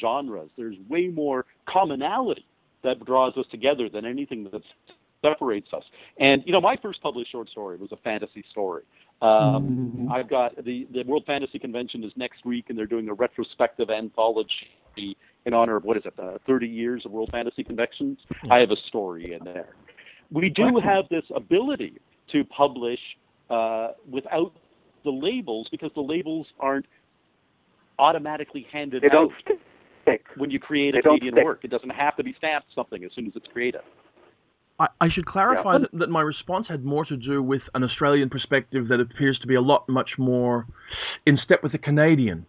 genres. 0.00 0.50
There's 0.56 0.76
way 0.88 1.08
more 1.08 1.44
commonality 1.68 2.46
that 2.82 3.02
draws 3.04 3.36
us 3.36 3.46
together 3.50 3.88
than 3.88 4.04
anything 4.04 4.44
that 4.52 4.62
separates 5.22 5.68
us. 5.72 5.84
And 6.18 6.42
you 6.44 6.52
know, 6.52 6.60
my 6.60 6.76
first 6.82 7.02
published 7.02 7.30
short 7.32 7.48
story 7.48 7.76
was 7.78 7.92
a 7.92 7.96
fantasy 7.98 8.44
story. 8.50 8.82
Um, 9.24 9.94
Mhm. 9.96 10.10
I've 10.10 10.28
got 10.28 10.54
the 10.64 10.86
the 10.90 11.02
World 11.04 11.24
Fantasy 11.24 11.58
Convention 11.58 12.04
is 12.04 12.12
next 12.16 12.44
week, 12.44 12.68
and 12.68 12.78
they're 12.78 12.86
doing 12.86 13.08
a 13.08 13.14
retrospective 13.14 13.88
anthology 13.88 15.16
in 15.46 15.54
honor 15.54 15.76
of 15.76 15.84
what 15.84 15.96
is 15.96 16.04
it, 16.04 16.12
uh, 16.18 16.38
30 16.46 16.68
years 16.68 17.04
of 17.06 17.12
World 17.12 17.30
Fantasy 17.32 17.64
Conventions. 17.64 18.18
I 18.50 18.58
have 18.58 18.70
a 18.70 18.76
story 18.76 19.32
in 19.32 19.42
there. 19.44 19.74
We 20.30 20.50
do 20.50 20.76
have 20.76 21.08
this 21.08 21.24
ability 21.34 21.98
to 22.28 22.44
publish 22.44 23.00
uh, 23.50 23.92
without 24.10 24.52
the 25.04 25.10
labels 25.10 25.68
because 25.70 25.92
the 25.94 26.02
labels 26.02 26.46
aren't 26.60 26.86
automatically 27.98 28.62
handed 28.70 29.02
They 29.02 29.08
out 29.08 29.12
don't 29.12 29.32
stick. 30.04 30.26
when 30.36 30.50
you 30.50 30.58
create 30.58 30.94
a 30.94 30.98
they 30.98 31.02
don't 31.02 31.18
Canadian 31.18 31.44
work. 31.44 31.64
It 31.64 31.70
doesn't 31.70 31.90
have 31.90 32.16
to 32.16 32.24
be 32.24 32.34
stamped 32.34 32.68
something 32.74 33.04
as 33.04 33.12
soon 33.12 33.26
as 33.26 33.36
it's 33.36 33.46
created. 33.48 33.82
I, 34.78 34.86
I 35.00 35.08
should 35.10 35.26
clarify 35.26 35.74
Yeah. 35.74 35.78
that, 35.80 35.98
that 35.98 36.10
my 36.10 36.20
response 36.20 36.66
had 36.68 36.84
more 36.84 37.04
to 37.04 37.16
do 37.16 37.42
with 37.42 37.62
an 37.74 37.84
Australian 37.84 38.28
perspective 38.30 38.88
that 38.88 39.00
appears 39.00 39.38
to 39.40 39.46
be 39.46 39.54
a 39.54 39.60
lot 39.60 39.88
much 39.88 40.12
more 40.18 40.66
in 41.26 41.38
step 41.44 41.62
with 41.62 41.72
the 41.72 41.78
Canadian. 41.78 42.46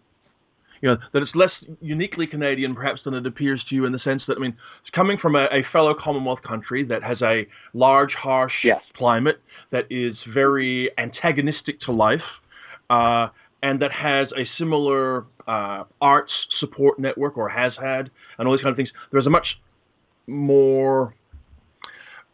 You 0.82 0.90
know, 0.90 0.96
that 1.14 1.22
it's 1.22 1.34
less 1.34 1.52
uniquely 1.80 2.26
Canadian 2.26 2.74
perhaps 2.74 3.00
than 3.04 3.14
it 3.14 3.26
appears 3.26 3.64
to 3.70 3.74
you 3.74 3.86
in 3.86 3.92
the 3.92 3.98
sense 4.00 4.22
that, 4.28 4.36
I 4.36 4.40
mean, 4.40 4.54
it's 4.82 4.90
coming 4.94 5.16
from 5.20 5.34
a, 5.34 5.44
a 5.46 5.62
fellow 5.72 5.94
Commonwealth 5.98 6.42
country 6.46 6.84
that 6.84 7.02
has 7.02 7.22
a 7.22 7.46
large, 7.72 8.12
harsh 8.12 8.52
Yes. 8.62 8.82
climate 8.94 9.40
that 9.72 9.84
is 9.90 10.14
very 10.34 10.90
antagonistic 10.98 11.80
to 11.82 11.92
life, 11.92 12.20
uh, 12.90 13.28
and 13.62 13.80
that 13.80 13.90
has 13.90 14.28
a 14.36 14.44
similar 14.58 15.24
uh, 15.48 15.84
arts 16.02 16.32
support 16.60 16.98
network 16.98 17.38
or 17.38 17.48
has 17.48 17.72
had, 17.80 18.10
and 18.38 18.46
all 18.46 18.54
these 18.54 18.62
kind 18.62 18.70
of 18.72 18.76
things. 18.76 18.90
There's 19.10 19.26
a 19.26 19.30
much 19.30 19.46
more 20.26 21.14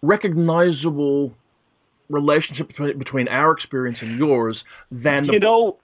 recognizable 0.02 1.32
relationship 2.08 2.68
between, 2.68 2.98
between 2.98 3.28
our 3.28 3.52
experience 3.52 3.98
and 4.02 4.18
yours 4.18 4.56
than 4.90 5.26
the 5.26 5.34
you 5.34 5.38
know, 5.40 5.78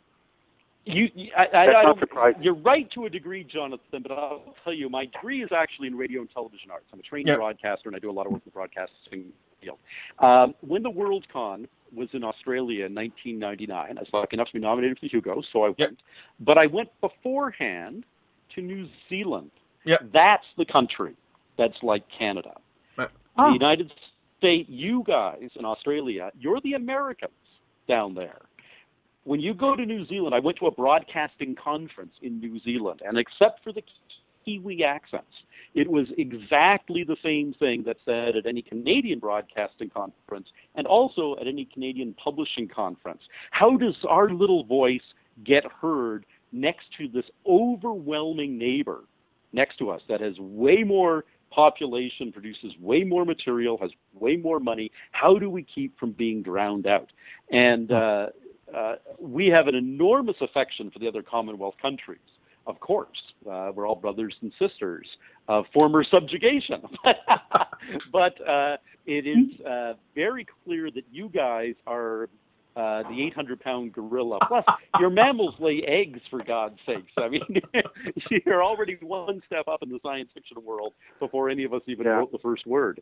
you, 0.85 1.09
you- 1.14 1.31
I, 1.37 1.45
I, 1.57 1.81
I 1.81 1.83
don't, 1.83 2.43
you're 2.43 2.55
right 2.55 2.91
to 2.93 3.07
a 3.07 3.11
degree, 3.11 3.45
Jonathan, 3.45 4.03
but 4.03 4.11
I'll 4.11 4.55
tell 4.64 4.73
you, 4.73 4.89
my 4.89 5.07
degree 5.07 5.43
is 5.43 5.51
actually 5.57 5.89
in 5.89 5.97
radio 5.97 6.21
and 6.21 6.31
television 6.31 6.71
arts. 6.71 6.87
I'm 6.93 7.01
a 7.01 7.03
trained 7.03 7.29
Yeah. 7.29 7.37
broadcaster, 7.37 7.89
and 7.89 7.97
I 7.97 7.99
do 7.99 8.11
a 8.11 8.12
lot 8.12 8.27
of 8.27 8.33
work 8.33 8.43
in 8.45 8.51
the 8.51 8.51
broadcasting 8.53 9.27
field. 9.61 9.79
Um, 10.19 10.55
when 10.61 10.83
the 10.83 10.91
WorldCon 10.91 11.66
was 11.95 12.09
in 12.12 12.25
Australia 12.25 12.87
in 12.87 12.95
1999, 12.95 13.99
I 13.99 14.01
was 14.01 14.09
lucky 14.12 14.37
enough 14.37 14.49
to 14.49 14.53
be 14.55 14.61
nominated 14.61 14.99
for 14.99 15.07
the 15.07 15.09
Hugo, 15.09 15.43
so 15.53 15.62
I 15.62 15.69
went. 15.69 15.79
Yep. 15.79 15.91
But 16.41 16.59
I 16.59 16.66
went 16.66 16.89
beforehand 17.01 18.05
to 18.55 18.61
New 18.62 18.87
Zealand. 19.09 19.51
Yep. 19.85 20.01
That's 20.12 20.45
the 20.57 20.64
country 20.64 21.14
that's 21.57 21.77
like 21.83 22.03
Canada. 22.19 22.55
Ah. 23.39 23.47
The 23.47 23.53
United 23.53 23.93
States, 24.39 24.68
you 24.68 25.05
guys 25.07 25.49
in 25.57 25.64
Australia, 25.64 26.30
you're 26.39 26.61
the 26.62 26.74
Americans 26.74 27.32
down 27.86 28.14
there. 28.14 28.41
When 29.24 29.41
you 29.41 29.55
go 29.55 29.76
to 29.76 29.84
New 29.84 30.07
Zealand, 30.07 30.34
I 30.34 30.39
went 30.39 30.59
to 30.59 30.66
a 30.66 30.70
broadcasting 30.70 31.55
conference 31.55 32.12
in 32.22 32.41
New 32.41 32.59
Zealand, 32.61 33.03
and 33.07 33.18
except 33.18 33.62
for 33.62 33.72
the 33.72 33.82
Kiwi 34.45 34.82
accents, 34.84 35.26
It 35.74 35.91
was 35.91 36.07
exactly 36.16 37.05
the 37.05 37.16
same 37.22 37.55
thing 37.59 37.82
that's 37.84 38.01
said 38.05 38.36
at 38.36 38.47
any 38.47 38.62
Canadian 38.62 39.18
broadcasting 39.18 39.91
conference 39.91 40.49
and 40.74 40.86
also 40.86 41.36
at 41.41 41.47
any 41.47 41.66
Canadian 41.66 42.14
publishing 42.14 42.66
conference. 42.66 43.20
How 43.51 43.76
does 43.76 43.95
our 44.09 44.30
little 44.30 44.64
voice 44.64 45.03
get 45.45 45.64
heard 45.70 46.24
next 46.53 46.86
to 46.97 47.09
this 47.09 47.26
overwhelming 47.47 48.57
neighbor 48.57 49.05
next 49.53 49.76
to 49.78 49.91
us 49.91 50.01
that 50.09 50.20
has 50.20 50.39
way 50.39 50.82
more 50.82 51.24
population, 51.51 52.32
produces 52.32 52.72
way 52.80 53.05
more 53.05 53.24
material, 53.24 53.78
has 53.80 53.90
way 54.14 54.36
more 54.36 54.61
money? 54.61 54.90
How 55.12 55.38
do 55.38 55.51
we 55.51 55.62
keep 55.62 55.99
from 55.99 56.12
being 56.12 56.42
drowned 56.42 56.86
out? 56.86 57.11
And 57.51 57.90
uh, 57.90 58.26
uh, 58.76 58.96
we 59.18 59.46
have 59.49 59.68
an 59.68 59.74
enormous 59.74 60.36
affection 60.40 60.90
for 60.90 60.99
the 60.99 61.09
other 61.09 61.22
Commonwealth 61.22 61.74
countries. 61.80 62.20
Of 62.66 62.80
course, 62.80 63.16
uh, 63.51 63.72
we're 63.74 63.88
all 63.88 63.94
brothers 63.94 64.34
and 64.42 64.53
sisters 64.59 65.07
of 65.49 65.64
former 65.72 66.05
subjugation. 66.05 66.82
but 68.12 68.46
uh, 68.46 68.76
it 69.07 69.26
is 69.26 69.64
uh, 69.66 69.94
very 70.14 70.46
clear 70.64 70.90
that 70.90 71.05
you 71.11 71.30
guys 71.30 71.74
are 71.86 72.28
uh, 72.79 73.03
the 73.11 73.26
800 73.26 73.59
pound 73.61 73.93
gorilla. 73.93 74.39
Plus, 74.47 74.64
your 75.01 75.11
mammals 75.11 75.55
lay 75.59 75.83
eggs, 75.87 76.20
for 76.31 76.45
God's 76.45 76.79
sakes. 76.87 77.11
I 77.16 77.29
mean, 77.29 77.43
you're 78.47 78.62
already 78.62 78.97
one 79.03 79.43
step 79.47 79.66
up 79.66 79.83
in 79.83 79.89
the 79.89 79.99
science 80.01 80.31
fiction 80.33 80.59
world 80.64 80.93
before 81.18 81.51
any 81.51 81.64
of 81.64 81.74
us 81.74 81.83
even 81.89 82.07
yeah. 82.07 82.12
wrote 82.12 82.31
the 82.31 82.39
first 82.39 82.66
word. 82.66 83.01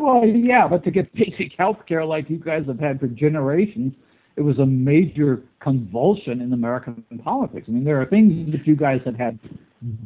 Well, 0.00 0.26
yeah, 0.26 0.66
but 0.66 0.82
to 0.84 0.90
get 0.90 1.12
basic 1.14 1.52
health 1.56 1.78
care 1.86 2.04
like 2.04 2.28
you 2.28 2.38
guys 2.38 2.64
have 2.66 2.80
had 2.80 2.98
for 2.98 3.06
generations, 3.06 3.94
it 4.36 4.40
was 4.40 4.58
a 4.58 4.66
major 4.66 5.44
convulsion 5.62 6.40
in 6.40 6.52
American 6.52 7.04
politics. 7.22 7.66
I 7.68 7.70
mean, 7.70 7.84
there 7.84 8.00
are 8.02 8.06
things 8.06 8.50
that 8.50 8.66
you 8.66 8.74
guys 8.74 9.00
have 9.04 9.16
had 9.16 9.38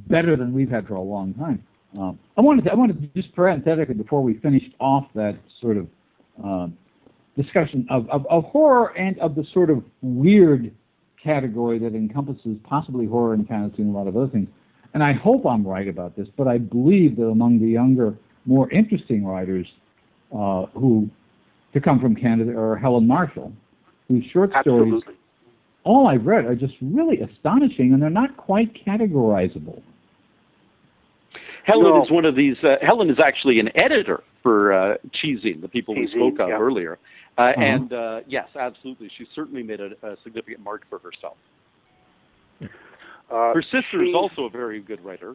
better 0.08 0.36
than 0.36 0.52
we've 0.52 0.70
had 0.70 0.86
for 0.86 0.94
a 0.94 1.02
long 1.02 1.32
time. 1.34 1.62
Um, 1.98 2.18
I 2.36 2.42
wanted 2.42 2.64
to, 2.64 2.72
I 2.72 2.74
wanted 2.74 3.00
to 3.00 3.22
just 3.22 3.34
parenthetically 3.34 3.94
before 3.94 4.22
we 4.22 4.34
finished 4.40 4.74
off 4.78 5.06
that 5.14 5.38
sort 5.60 5.78
of 5.78 5.86
uh, 6.44 6.66
discussion 7.36 7.86
of, 7.90 8.08
of, 8.10 8.26
of 8.28 8.44
horror 8.44 8.96
and 8.96 9.18
of 9.18 9.34
the 9.34 9.44
sort 9.52 9.70
of 9.70 9.82
weird 10.02 10.72
category 11.22 11.78
that 11.78 11.94
encompasses 11.94 12.56
possibly 12.64 13.06
horror 13.06 13.34
and 13.34 13.48
fantasy 13.48 13.82
and 13.82 13.94
a 13.94 13.98
lot 13.98 14.06
of 14.06 14.16
other 14.16 14.28
things. 14.28 14.48
And 14.92 15.02
I 15.02 15.12
hope 15.12 15.44
I'm 15.44 15.66
right 15.66 15.88
about 15.88 16.16
this, 16.16 16.28
but 16.36 16.46
I 16.46 16.58
believe 16.58 17.16
that 17.16 17.26
among 17.26 17.58
the 17.58 17.66
younger, 17.66 18.16
more 18.44 18.70
interesting 18.70 19.24
writers 19.24 19.66
uh, 20.32 20.66
who 20.66 21.08
to 21.72 21.80
come 21.80 21.98
from 21.98 22.14
Canada 22.14 22.56
are 22.56 22.76
Helen 22.76 23.06
Marshall, 23.06 23.52
whose 24.08 24.24
short 24.32 24.52
Absolutely. 24.54 25.00
stories, 25.00 25.18
all 25.82 26.06
I've 26.06 26.24
read, 26.24 26.44
are 26.44 26.54
just 26.54 26.74
really 26.80 27.20
astonishing, 27.20 27.92
and 27.92 28.00
they're 28.00 28.10
not 28.10 28.36
quite 28.36 28.72
categorizable. 28.86 29.82
Helen 31.64 31.94
no. 31.94 32.04
is 32.04 32.10
one 32.10 32.24
of 32.24 32.36
these. 32.36 32.56
Uh, 32.62 32.76
Helen 32.82 33.10
is 33.10 33.16
actually 33.18 33.58
an 33.58 33.70
editor 33.82 34.22
for 34.42 34.72
uh, 34.72 34.96
ChiZine, 35.22 35.60
the 35.60 35.68
people 35.68 35.94
we 35.94 36.06
spoke 36.08 36.38
of 36.38 36.50
yeah. 36.50 36.58
earlier. 36.58 36.98
Uh, 37.36 37.42
uh-huh. 37.42 37.60
And 37.60 37.92
uh, 37.92 38.20
yes, 38.26 38.48
absolutely, 38.58 39.10
she 39.18 39.26
certainly 39.34 39.62
made 39.62 39.80
a, 39.80 39.90
a 40.02 40.16
significant 40.22 40.60
mark 40.60 40.82
for 40.88 40.98
herself. 40.98 41.36
Uh, 43.30 43.54
Her 43.54 43.62
sister 43.62 44.04
is 44.04 44.14
also 44.14 44.42
a 44.42 44.50
very 44.50 44.80
good 44.80 45.02
writer. 45.04 45.34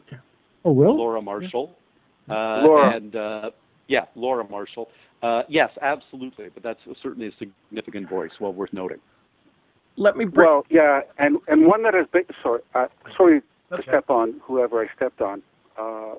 Oh, 0.64 0.72
will? 0.72 0.96
Laura 0.96 1.20
Marshall. 1.20 1.76
Uh, 2.28 2.62
Laura. 2.62 2.96
And 2.96 3.16
uh, 3.16 3.50
yeah, 3.88 4.04
Laura 4.14 4.48
Marshall. 4.48 4.88
Uh, 5.22 5.42
yes, 5.48 5.70
absolutely. 5.82 6.46
But 6.54 6.62
that's 6.62 6.78
certainly 7.02 7.28
a 7.28 7.32
significant 7.38 8.08
voice, 8.08 8.30
well 8.40 8.52
worth 8.52 8.72
noting. 8.72 8.98
Let 9.96 10.16
me 10.16 10.24
bring. 10.24 10.48
Well, 10.48 10.64
yeah, 10.70 11.00
and 11.18 11.38
and 11.48 11.66
one 11.66 11.82
that 11.82 11.94
has 11.94 12.06
been 12.12 12.22
sorry, 12.42 12.60
uh, 12.74 12.86
sorry 13.16 13.42
okay. 13.72 13.82
to 13.82 13.88
step 13.88 14.08
on 14.08 14.40
whoever 14.42 14.80
I 14.80 14.86
stepped 14.96 15.20
on, 15.20 15.42
uh, 15.78 16.14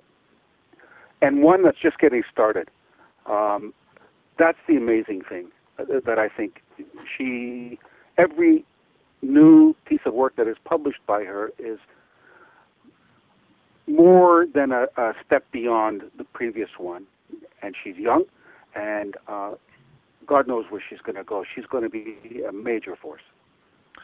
and 1.22 1.42
one 1.42 1.64
that's 1.64 1.80
just 1.82 1.98
getting 1.98 2.22
started. 2.32 2.70
Um, 3.26 3.74
that's 4.38 4.58
the 4.68 4.76
amazing 4.76 5.22
thing 5.28 5.48
uh, 5.48 5.61
that 5.78 6.20
I 6.20 6.28
think 6.30 6.62
she 7.18 7.80
every 8.18 8.66
new 9.22 9.76
piece 9.86 10.02
of 10.06 10.14
work 10.14 10.36
that 10.36 10.48
is 10.48 10.58
published 10.64 11.00
by 11.08 11.24
her 11.24 11.52
is 11.60 11.80
more 13.88 14.46
than 14.54 14.72
a, 14.72 14.86
a 14.98 15.14
step 15.26 15.46
beyond 15.52 16.04
the 16.18 16.24
previous 16.24 16.70
one, 16.78 17.06
and 17.62 17.76
she's 17.84 17.96
young, 17.96 18.24
and 18.76 19.16
uh, 19.28 19.52
God 20.26 20.48
knows 20.48 20.66
where 20.70 20.82
she's 20.90 21.00
going 21.00 21.16
to 21.16 21.24
go. 21.24 21.44
She's 21.56 21.66
going 21.66 21.84
to 21.84 21.90
be 21.90 22.42
a 22.48 22.52
major 22.52 22.96
force. 22.96 23.22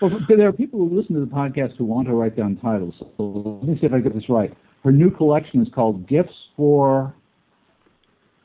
Well, 0.02 0.12
there 0.28 0.48
are 0.48 0.54
people 0.54 0.80
who 0.80 1.00
listen 1.00 1.16
to 1.16 1.22
the 1.22 1.32
podcast 1.32 1.78
who 1.78 1.86
want 1.86 2.08
to 2.08 2.14
write 2.14 2.36
down 2.36 2.58
titles. 2.58 2.94
So 3.00 3.60
let 3.62 3.70
me 3.70 3.78
see 3.80 3.88
if 3.88 3.94
I 3.94 4.00
get 4.00 4.14
this 4.14 4.30
right. 4.30 4.56
Her 4.84 4.92
new 4.92 5.10
collection 5.10 5.62
is 5.62 5.68
called 5.74 6.08
Gifts 6.08 6.34
for 6.56 7.16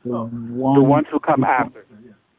the, 0.03 0.11
oh. 0.11 0.25
one, 0.27 0.79
the 0.81 0.83
ones 0.83 1.07
who 1.11 1.19
come 1.19 1.43
after. 1.43 1.85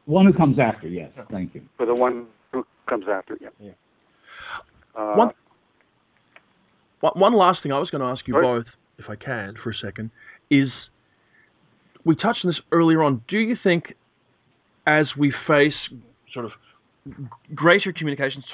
One 0.05 0.25
who 0.25 0.33
comes 0.33 0.59
after, 0.59 0.87
yes. 0.87 1.09
Thank 1.31 1.55
you. 1.55 1.63
For 1.77 1.85
the 1.85 1.95
one 1.95 2.27
who 2.51 2.65
comes 2.87 3.05
after, 3.11 3.37
yeah. 3.41 3.49
yeah. 3.59 3.71
Uh, 4.95 5.15
one, 5.15 5.31
one 7.15 7.33
last 7.33 7.61
thing 7.63 7.71
I 7.71 7.79
was 7.79 7.89
going 7.89 8.01
to 8.01 8.07
ask 8.07 8.27
you 8.27 8.33
sorry? 8.33 8.59
both, 8.59 8.65
if 8.97 9.09
I 9.09 9.15
can, 9.15 9.55
for 9.61 9.71
a 9.71 9.75
second, 9.75 10.11
is 10.49 10.69
we 12.05 12.15
touched 12.15 12.45
on 12.45 12.51
this 12.51 12.59
earlier 12.71 13.03
on. 13.03 13.23
Do 13.27 13.37
you 13.37 13.57
think, 13.61 13.95
as 14.87 15.07
we 15.17 15.33
face 15.47 15.73
sort 16.33 16.45
of 16.45 16.51
greater 17.53 17.91
communications 17.91 18.45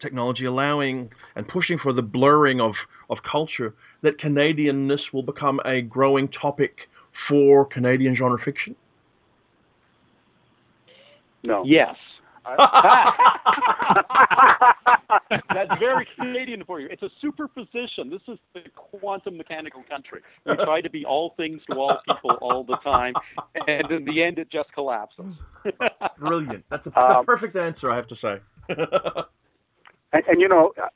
technology 0.00 0.44
allowing 0.44 1.10
and 1.36 1.46
pushing 1.46 1.78
for 1.80 1.92
the 1.92 2.02
blurring 2.02 2.60
of, 2.60 2.72
of 3.08 3.18
culture, 3.30 3.74
that 4.02 4.18
Canadianness 4.18 5.00
will 5.12 5.22
become 5.22 5.60
a 5.64 5.82
growing 5.82 6.28
topic 6.28 6.74
for 7.28 7.66
Canadian 7.66 8.16
genre 8.16 8.38
fiction? 8.44 8.74
No. 11.42 11.62
Yes. 11.64 11.96
That's 15.54 15.78
very 15.78 16.06
Canadian 16.18 16.64
for 16.64 16.80
you. 16.80 16.88
It's 16.90 17.02
a 17.02 17.10
superposition. 17.20 18.08
This 18.10 18.22
is 18.28 18.38
the 18.54 18.62
quantum 18.74 19.36
mechanical 19.36 19.82
country. 19.88 20.22
We 20.46 20.56
try 20.64 20.80
to 20.80 20.88
be 20.90 21.04
all 21.04 21.34
things 21.36 21.60
to 21.70 21.76
all 21.76 21.98
people 22.06 22.38
all 22.40 22.64
the 22.64 22.76
time, 22.78 23.12
and 23.66 23.90
in 23.90 24.04
the 24.06 24.22
end, 24.22 24.38
it 24.38 24.50
just 24.50 24.72
collapses. 24.72 25.34
Brilliant. 26.18 26.64
That's 26.70 26.86
a, 26.86 26.98
um, 26.98 27.26
perfect 27.26 27.56
answer, 27.56 27.90
I 27.90 27.96
have 27.96 28.08
to 28.08 28.16
say. 28.16 28.36
and, 30.12 30.24
and, 30.26 30.40
you 30.40 30.48
know, 30.48 30.72
uh, 30.82 30.86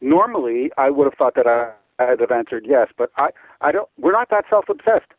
normally 0.00 0.70
I 0.78 0.88
would 0.90 1.04
have 1.04 1.14
thought 1.18 1.34
that 1.34 1.46
I, 1.46 1.72
I'd 2.02 2.20
have 2.20 2.30
answered 2.30 2.64
yes, 2.66 2.88
but 2.96 3.10
I, 3.16 3.28
I 3.60 3.72
don't. 3.72 3.88
We're 3.98 4.12
not 4.12 4.30
that 4.30 4.44
self-obsessed. 4.48 5.12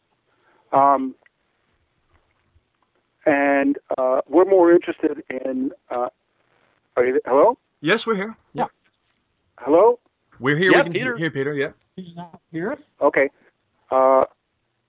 Um, 0.71 1.13
and 3.25 3.77
uh, 3.97 4.21
we're 4.27 4.45
more 4.45 4.71
interested 4.71 5.23
in. 5.29 5.71
Uh, 5.89 6.07
are 6.95 7.05
you 7.05 7.19
hello? 7.25 7.57
Yes, 7.81 7.99
we're 8.05 8.15
here. 8.15 8.35
Yeah. 8.53 8.65
Hello. 9.57 9.99
We're 10.39 10.57
here. 10.57 10.71
Yeah, 10.71 10.79
we 10.79 10.83
can 10.85 10.93
Peter. 10.93 11.17
hear 11.17 11.31
Peter. 11.31 11.53
Yeah. 11.53 11.69
He's 11.95 12.15
not 12.15 12.39
here. 12.51 12.77
Okay. 13.01 13.29
Uh, 13.91 14.23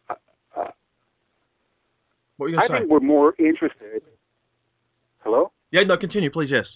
uh, 0.08 0.14
what 2.36 2.46
were 2.46 2.48
you 2.48 2.58
I 2.58 2.66
say? 2.68 2.78
think 2.78 2.90
we're 2.90 3.00
more 3.00 3.34
interested. 3.38 4.02
Hello. 5.20 5.52
Yeah. 5.70 5.82
No. 5.84 5.96
Continue, 5.96 6.30
please. 6.30 6.50
Yes. 6.50 6.66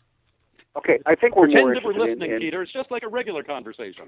Okay, 0.76 0.98
I 1.06 1.14
think 1.14 1.34
we're 1.34 1.46
Pretend 1.46 1.64
more 1.64 1.74
that 1.74 1.84
we're 1.84 1.92
listening, 1.92 2.30
in, 2.30 2.36
in, 2.36 2.40
Peter. 2.40 2.62
It's 2.62 2.72
just 2.72 2.90
like 2.90 3.02
a 3.02 3.08
regular 3.08 3.42
conversation. 3.42 4.04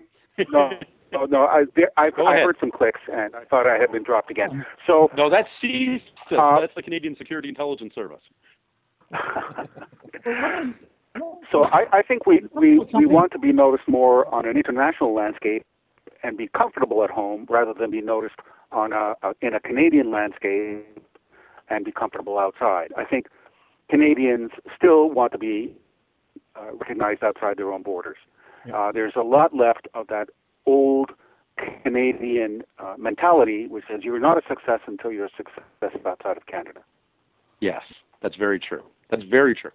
no, 0.52 0.70
no, 1.12 1.24
no. 1.24 1.44
I, 1.46 1.64
there, 1.74 1.90
I, 1.96 2.10
Go 2.10 2.26
I 2.26 2.34
ahead. 2.34 2.44
heard 2.44 2.56
some 2.60 2.70
clicks, 2.70 3.00
and 3.12 3.34
I 3.34 3.44
thought 3.44 3.66
I 3.66 3.78
had 3.78 3.90
been 3.90 4.04
dropped 4.04 4.30
again. 4.30 4.64
So 4.86 5.08
no, 5.16 5.28
that's 5.30 5.48
CSIS. 5.62 6.00
Uh, 6.30 6.60
that's 6.60 6.74
the 6.76 6.82
Canadian 6.82 7.16
Security 7.16 7.48
Intelligence 7.48 7.94
Service. 7.94 8.20
so 11.50 11.64
I, 11.64 11.86
I 11.92 12.02
think 12.06 12.26
we, 12.26 12.42
we, 12.54 12.78
we 12.94 13.06
want 13.06 13.32
to 13.32 13.38
be 13.38 13.52
noticed 13.52 13.88
more 13.88 14.32
on 14.32 14.46
an 14.46 14.56
international 14.56 15.12
landscape 15.12 15.64
and 16.22 16.36
be 16.36 16.48
comfortable 16.56 17.02
at 17.02 17.10
home 17.10 17.46
rather 17.48 17.72
than 17.78 17.90
be 17.90 18.00
noticed 18.00 18.36
on 18.70 18.92
a, 18.92 19.14
a 19.22 19.32
in 19.40 19.54
a 19.54 19.60
Canadian 19.60 20.12
landscape 20.12 20.86
and 21.68 21.84
be 21.84 21.92
comfortable 21.92 22.38
outside. 22.38 22.92
I 22.96 23.04
think 23.04 23.26
Canadians 23.88 24.50
still 24.76 25.10
want 25.10 25.32
to 25.32 25.38
be 25.38 25.74
uh, 26.56 26.74
recognized 26.76 27.22
outside 27.22 27.56
their 27.56 27.72
own 27.72 27.82
borders. 27.82 28.16
Yeah. 28.66 28.76
Uh, 28.76 28.92
there's 28.92 29.14
a 29.16 29.22
lot 29.22 29.54
left 29.54 29.88
of 29.94 30.06
that 30.08 30.28
old 30.66 31.10
Canadian 31.82 32.62
uh, 32.78 32.94
mentality, 32.98 33.66
which 33.66 33.84
says 33.90 34.00
you're 34.02 34.20
not 34.20 34.38
a 34.38 34.42
success 34.48 34.80
until 34.86 35.12
you're 35.12 35.26
a 35.26 35.36
success 35.36 36.00
outside 36.06 36.36
of 36.36 36.46
Canada. 36.46 36.80
Yes, 37.60 37.82
that's 38.22 38.36
very 38.36 38.58
true. 38.58 38.82
That's 39.10 39.22
very 39.24 39.54
true. 39.54 39.72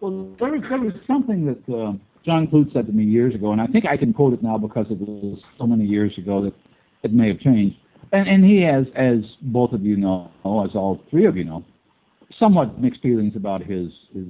Well, 0.00 0.34
there 0.38 0.50
was, 0.50 0.62
there 0.68 0.80
was 0.80 0.92
something 1.06 1.46
that 1.46 1.74
uh, 1.74 1.92
John 2.24 2.46
Clute 2.46 2.72
said 2.72 2.86
to 2.86 2.92
me 2.92 3.04
years 3.04 3.34
ago, 3.34 3.52
and 3.52 3.60
I 3.60 3.66
think 3.66 3.84
I 3.86 3.96
can 3.96 4.12
quote 4.12 4.32
it 4.32 4.42
now 4.42 4.58
because 4.58 4.86
it 4.90 5.00
was 5.00 5.38
so 5.58 5.66
many 5.66 5.84
years 5.84 6.12
ago 6.18 6.42
that 6.44 6.52
it 7.02 7.12
may 7.12 7.28
have 7.28 7.40
changed. 7.40 7.76
And, 8.12 8.28
and 8.28 8.44
he 8.44 8.62
has, 8.62 8.86
as 8.94 9.24
both 9.42 9.72
of 9.72 9.82
you 9.82 9.96
know, 9.96 10.30
as 10.44 10.74
all 10.74 11.00
three 11.10 11.26
of 11.26 11.36
you 11.36 11.44
know, 11.44 11.64
somewhat 12.38 12.78
mixed 12.80 13.02
feelings 13.02 13.34
about 13.36 13.62
his, 13.62 13.88
his, 14.12 14.26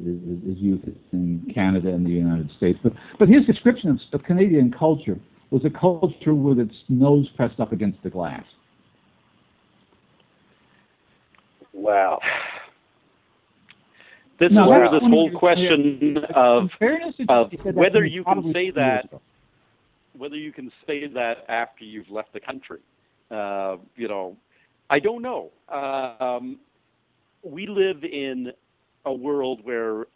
his 0.46 0.58
youth 0.58 0.80
in 1.12 1.50
Canada 1.54 1.88
and 1.88 2.06
the 2.06 2.10
United 2.10 2.50
States. 2.56 2.78
But, 2.82 2.92
but 3.18 3.28
his 3.28 3.44
description 3.46 3.90
of, 3.90 4.20
of 4.20 4.24
Canadian 4.24 4.72
culture 4.76 5.18
was 5.50 5.62
a 5.64 5.70
culture 5.70 6.34
with 6.34 6.58
its 6.58 6.74
nose 6.88 7.28
pressed 7.36 7.60
up 7.60 7.72
against 7.72 8.02
the 8.02 8.10
glass. 8.10 8.44
Wow. 11.72 12.18
This 14.38 14.50
No, 14.52 14.64
is 14.64 14.68
where 14.68 14.90
this 14.90 15.00
whole 15.02 15.30
question 15.36 16.18
of 16.34 16.68
fairness, 16.78 17.14
of 17.28 17.52
it 17.52 17.60
said 17.64 17.74
that 17.74 17.80
whether 17.80 18.04
you 18.04 18.22
can 18.24 18.52
say 18.52 18.70
that 18.70 19.08
whether 20.16 20.36
you 20.36 20.52
can 20.52 20.70
say 20.86 21.06
that 21.06 21.44
after 21.48 21.84
you've 21.84 22.10
left 22.10 22.32
the 22.32 22.40
country. 22.40 22.80
Uh, 23.30 23.76
you 23.96 24.08
know, 24.08 24.36
I 24.90 24.98
don't 24.98 25.22
know. 25.22 25.50
Uh, 25.72 26.14
um, 26.20 26.58
we 27.42 27.66
live 27.66 28.04
in 28.04 28.52
a 29.04 29.12
world 29.12 29.60
where 29.62 30.06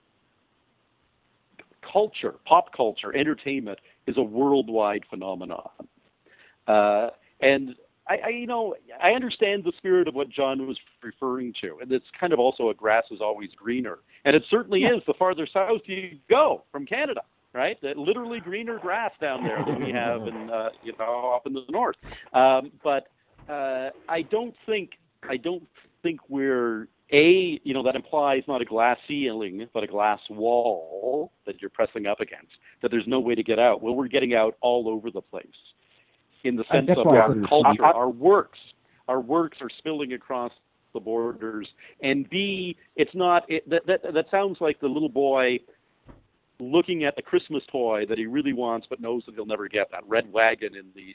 culture, 1.91 2.35
pop 2.47 2.75
culture, 2.77 3.15
entertainment 3.15 3.79
is 4.07 4.17
a 4.17 4.23
worldwide 4.23 5.03
phenomenon. 5.11 5.69
Uh, 6.67 7.09
and 7.41 7.75
I, 8.09 8.17
I, 8.27 8.29
you 8.31 8.47
know, 8.47 8.75
I 9.03 9.11
understand 9.11 9.65
the 9.65 9.73
spirit 9.79 10.09
of 10.09 10.15
what 10.15 10.29
John 10.29 10.67
was 10.67 10.77
referring 11.03 11.55
to, 11.61 11.79
and 11.81 11.91
it's 11.93 12.07
kind 12.19 12.33
of 12.33 12.39
also 12.39 12.71
a 12.71 12.75
grass 12.75 13.05
is 13.11 13.21
always 13.21 13.51
greener, 13.57 13.99
and 14.25 14.35
it 14.37 14.43
certainly 14.51 14.83
Yeah. 14.83 14.97
is. 14.97 15.03
The 15.07 15.15
farther 15.15 15.47
south 15.53 15.83
you 15.87 16.19
go 16.29 16.65
from 16.73 16.87
Canada, 16.87 17.23
right? 17.53 17.81
That 17.83 17.97
literally 17.97 18.41
greener 18.41 18.79
grass 18.79 19.13
down 19.21 19.45
there 19.45 19.65
than 19.65 19.85
we 19.85 19.93
have 19.93 20.27
in, 20.27 20.51
uh, 20.51 20.71
you 20.83 20.93
know, 20.99 21.33
up 21.35 21.47
in 21.47 21.53
the 21.53 21.65
north. 21.69 21.97
Um, 22.33 22.73
but 22.83 23.09
uh, 23.49 23.91
I 24.09 24.23
don't 24.23 24.55
think 24.67 24.91
I 25.29 25.37
don't 25.37 25.67
think 26.03 26.21
we're 26.29 26.89
a 27.13 27.61
you 27.63 27.75
know 27.75 27.83
that 27.83 27.95
implies 27.95 28.43
not 28.49 28.63
a 28.63 28.65
glass 28.65 28.97
ceiling 29.07 29.67
but 29.75 29.83
a 29.85 29.87
glass 29.87 30.21
wall 30.31 31.31
that 31.47 31.61
you're 31.61 31.71
pressing 31.71 32.07
up 32.07 32.21
against 32.21 32.53
that 32.81 32.91
there's 32.91 33.07
no 33.07 33.21
way 33.21 33.35
to 33.35 33.43
get 33.43 33.59
out. 33.59 33.83
Well, 33.83 33.95
we're 33.95 34.09
getting 34.09 34.35
out 34.35 34.57
all 34.61 34.89
over 34.89 35.11
the 35.11 35.21
place 35.21 35.47
in 36.45 36.57
the 36.57 36.65
sense 36.73 36.89
of 36.97 37.07
our 37.07 37.35
culture, 37.49 37.85
I- 37.85 37.91
I- 37.91 37.93
our 37.93 38.09
works, 38.09 38.59
our 39.09 39.21
works 39.21 39.59
are 39.61 39.71
spilling 39.79 40.15
across 40.15 40.53
the 40.93 41.01
borders. 41.01 41.69
And 42.03 42.29
B, 42.29 42.77
it's 42.97 43.15
not 43.15 43.45
it, 43.49 43.69
that 43.69 43.87
that 43.87 44.13
that 44.13 44.31
sounds 44.31 44.61
like 44.61 44.81
the 44.81 44.89
little 44.89 45.09
boy 45.09 45.59
looking 46.61 47.05
at 47.05 47.17
the 47.17 47.23
Christmas 47.23 47.63
toy 47.71 48.07
that 48.09 48.19
he 48.19 48.27
really 48.27 48.53
wants 48.53 48.87
but 48.89 49.01
knows 49.01 49.25
that 49.27 49.35
he'll 49.35 49.47
never 49.47 49.69
get 49.69 49.91
that 49.91 50.07
red 50.07 50.33
wagon 50.33 50.77
in 50.77 50.87
the 50.95 51.15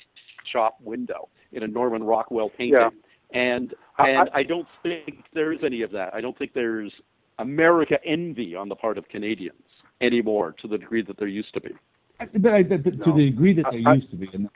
shop 0.51 0.77
window 0.81 1.29
in 1.53 1.63
a 1.63 1.67
Norman 1.67 2.03
Rockwell 2.03 2.49
painting. 2.49 2.73
Yeah. 2.73 2.89
And 3.32 3.73
I- 3.97 4.09
and 4.11 4.30
I 4.34 4.43
don't 4.43 4.67
think 4.84 5.23
there 5.34 5.51
is 5.51 5.63
any 5.63 5.82
of 5.82 5.91
that. 5.91 6.13
I 6.13 6.21
don't 6.21 6.38
think 6.38 6.53
there's 6.53 6.93
America 7.39 8.03
envy 8.05 8.55
on 8.55 8.69
the 8.69 8.75
part 8.75 8.97
of 8.97 9.07
Canadians 9.09 9.61
anymore 10.01 10.53
to 10.61 10.67
the 10.67 10.78
degree 10.78 11.01
that 11.03 11.17
there 11.17 11.28
used 11.28 11.53
to 11.53 11.61
be. 11.61 11.73
I- 12.19 12.25
But 12.25 12.53
I, 12.53 12.63
but 12.63 12.84
to 12.84 12.91
No. 12.91 13.15
the 13.17 13.30
degree 13.30 13.53
that 13.53 13.65
they 13.71 13.84
I- 13.86 13.91
I- 13.91 13.93
used 13.95 14.09
to 14.11 14.15
be, 14.15 14.30
and 14.34 14.49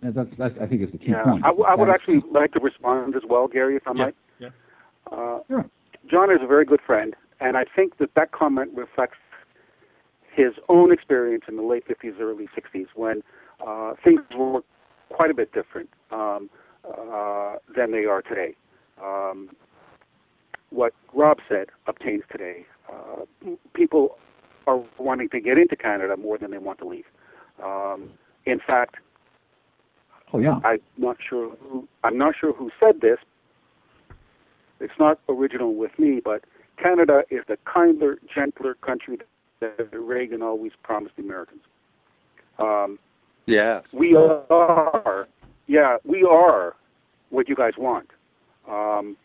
that's, 0.00 0.30
that's 0.36 0.58
I 0.58 0.66
think 0.66 0.82
is 0.82 0.90
the 0.92 0.98
key 0.98 1.10
Yeah, 1.10 1.24
point. 1.24 1.44
I, 1.44 1.48
w- 1.48 1.64
I 1.66 1.74
would 1.74 1.88
That- 1.88 1.94
actually 1.94 2.20
like 2.30 2.52
to 2.52 2.60
respond 2.60 3.16
as 3.16 3.24
well, 3.24 3.48
Gary, 3.48 3.76
if 3.76 3.86
I 3.86 3.92
Yeah, 3.92 4.04
might. 4.04 4.14
yeah. 4.38 4.48
Uh, 5.10 5.40
Sure. 5.48 5.68
John 6.06 6.30
is 6.30 6.40
a 6.40 6.46
very 6.46 6.64
good 6.64 6.80
friend, 6.82 7.14
and 7.40 7.56
I 7.56 7.64
think 7.64 7.96
that 7.98 8.14
that 8.14 8.30
comment 8.32 8.70
reflects 8.74 9.18
his 10.30 10.54
own 10.68 10.92
experience 10.92 11.44
in 11.48 11.56
the 11.56 11.62
late 11.62 11.84
50s, 11.86 12.18
early 12.20 12.46
60s, 12.54 12.86
when 12.94 13.22
uh, 13.60 13.94
things 14.04 14.20
were 14.36 14.62
quite 15.08 15.30
a 15.30 15.34
bit 15.34 15.50
different 15.52 15.90
um, 16.12 16.48
uh, 16.88 17.56
than 17.76 17.92
they 17.92 18.04
are 18.04 18.22
today. 18.22 18.54
Um, 19.02 19.50
what 20.70 20.92
Rob 21.14 21.38
said 21.48 21.68
obtains 21.86 22.22
today. 22.30 22.66
Uh, 22.92 23.24
people 23.74 24.18
are 24.66 24.82
wanting 24.98 25.28
to 25.30 25.40
get 25.40 25.58
into 25.58 25.76
Canada 25.76 26.16
more 26.16 26.36
than 26.38 26.50
they 26.50 26.58
want 26.58 26.78
to 26.80 26.86
leave. 26.86 27.06
Um, 27.62 28.10
in 28.44 28.60
fact, 28.66 28.96
Oh 30.32 30.38
yeah. 30.38 30.60
I'm 30.64 30.80
not 30.98 31.16
sure 31.26 31.56
who 31.62 31.88
I'm 32.04 32.18
not 32.18 32.34
sure 32.38 32.52
who 32.52 32.70
said 32.78 33.00
this. 33.00 33.18
It's 34.80 34.92
not 34.98 35.18
original 35.28 35.74
with 35.74 35.98
me, 35.98 36.20
but 36.22 36.44
Canada 36.80 37.22
is 37.30 37.40
the 37.48 37.56
kinder, 37.64 38.18
gentler 38.32 38.74
country 38.74 39.18
that 39.60 39.88
Reagan 39.92 40.42
always 40.42 40.72
promised 40.82 41.16
the 41.16 41.22
Americans. 41.22 41.62
Um, 42.58 42.98
Yes. 43.46 43.84
we 43.94 44.14
are, 44.14 45.26
yeah, 45.68 45.96
we 46.04 46.26
are 46.28 46.74
what 47.30 47.48
you 47.48 47.54
guys 47.54 47.72
want. 47.78 48.08
Um, 48.68 49.16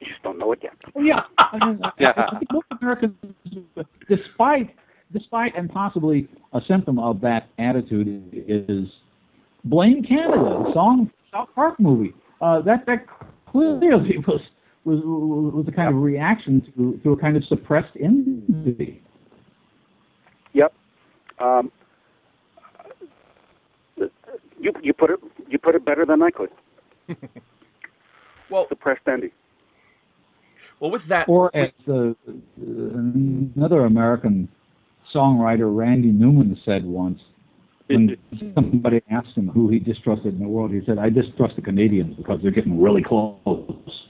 you 0.00 0.06
just 0.08 0.22
don't 0.22 0.38
know 0.38 0.52
it 0.52 0.60
yet. 0.62 0.74
Yeah. 0.96 1.20
I 1.38 1.66
mean, 1.66 1.80
I- 1.82 1.90
Yeah. 1.98 2.12
I 2.16 2.38
think 2.38 2.52
most 2.52 2.66
Americans, 2.80 3.14
despite 4.08 4.74
despite 5.12 5.56
and 5.56 5.70
possibly 5.70 6.28
a 6.52 6.60
symptom 6.68 6.98
of 6.98 7.20
that 7.22 7.48
attitude, 7.58 8.30
is 8.46 8.86
blame 9.64 10.02
Canada. 10.02 10.64
The 10.66 10.72
song 10.74 11.10
South 11.32 11.48
Park 11.54 11.80
movie. 11.80 12.12
Uh, 12.40 12.60
that 12.62 12.84
that 12.86 13.06
clearly 13.46 14.18
was 14.28 14.40
was 14.84 15.00
was 15.04 15.66
a 15.68 15.72
kind 15.72 15.88
of 15.88 16.00
reaction 16.02 16.60
to 16.76 17.00
to 17.02 17.12
a 17.12 17.16
kind 17.16 17.36
of 17.36 17.44
suppressed 17.44 17.96
envy. 18.00 19.02
Yep. 20.52 20.72
Um, 21.40 21.70
you 24.60 24.72
you 24.82 24.92
put 24.92 25.10
it 25.10 25.20
you 25.48 25.58
put 25.58 25.74
it 25.74 25.84
better 25.84 26.04
than 26.06 26.22
I 26.22 26.30
could. 26.30 26.50
Well, 28.50 28.64
Suppressed 28.70 29.02
envy. 29.06 29.30
well, 30.80 30.90
with 30.90 31.02
that, 31.10 31.28
Or 31.28 31.54
as 31.54 31.68
the, 31.86 32.16
uh, 32.26 32.32
another 32.62 33.84
American 33.84 34.48
songwriter, 35.14 35.74
Randy 35.76 36.08
Newman, 36.12 36.58
said 36.64 36.82
once, 36.86 37.20
when 37.88 38.16
somebody 38.54 39.02
asked 39.10 39.36
him 39.36 39.48
who 39.48 39.68
he 39.68 39.78
distrusted 39.78 40.32
in 40.32 40.38
the 40.40 40.48
world, 40.48 40.70
he 40.70 40.80
said, 40.86 40.96
"I 40.98 41.10
distrust 41.10 41.56
the 41.56 41.62
Canadians 41.62 42.16
because 42.16 42.40
they're 42.42 42.50
getting 42.50 42.80
really 42.80 43.02
close." 43.02 44.06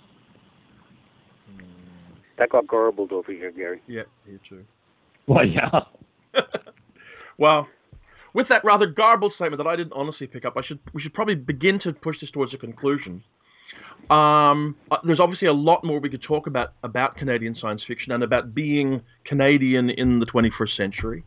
That 2.39 2.51
got 2.51 2.69
garbled 2.69 3.11
over 3.11 3.33
here, 3.33 3.51
Gary. 3.51 3.81
yeah, 3.89 4.03
you 4.25 4.39
too. 4.49 4.65
Well, 5.27 5.45
yeah. 5.45 5.81
well, 7.39 7.67
with 8.35 8.49
that 8.49 8.65
rather 8.65 8.87
garbled 8.87 9.33
statement 9.35 9.59
that 9.63 9.69
I 9.69 9.77
didn't 9.77 9.93
honestly 9.95 10.27
pick 10.27 10.45
up, 10.45 10.55
I 10.57 10.63
should 10.67 10.79
we 10.93 11.03
should 11.03 11.15
probably 11.15 11.35
begin 11.35 11.81
to 11.85 11.93
push 11.93 12.17
this 12.21 12.31
towards 12.31 12.55
a 12.55 12.59
conclusion. 12.59 13.23
Um, 14.11 14.77
uh, 14.91 14.97
there's 15.05 15.21
obviously 15.21 15.49
a 15.49 15.53
lot 15.53 15.85
more 15.85 16.01
we 16.01 16.09
could 16.09 16.23
talk 16.23 16.47
about 16.47 16.73
about 16.83 17.17
Canadian 17.17 17.57
science 17.61 17.83
fiction 17.87 18.13
and 18.13 18.23
about 18.23 18.55
being 18.55 19.03
Canadian 19.25 19.91
in 19.91 20.19
the 20.19 20.27
21st 20.27 20.77
century. 20.77 21.25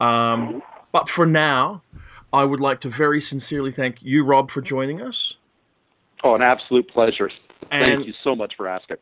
Um, 0.00 0.62
but 0.92 1.04
for 1.14 1.26
now, 1.26 1.82
I 2.32 2.44
would 2.44 2.60
like 2.60 2.80
to 2.82 2.90
very 2.96 3.24
sincerely 3.28 3.72
thank 3.76 3.96
you, 4.00 4.24
Rob, 4.24 4.50
for 4.50 4.60
joining 4.60 5.00
us, 5.02 5.14
Oh, 6.24 6.34
an 6.34 6.42
absolute 6.42 6.88
pleasure. 6.88 7.30
And- 7.70 7.86
Thank 7.86 8.06
you 8.06 8.14
so 8.24 8.34
much 8.34 8.54
for 8.56 8.68
asking. 8.68 8.96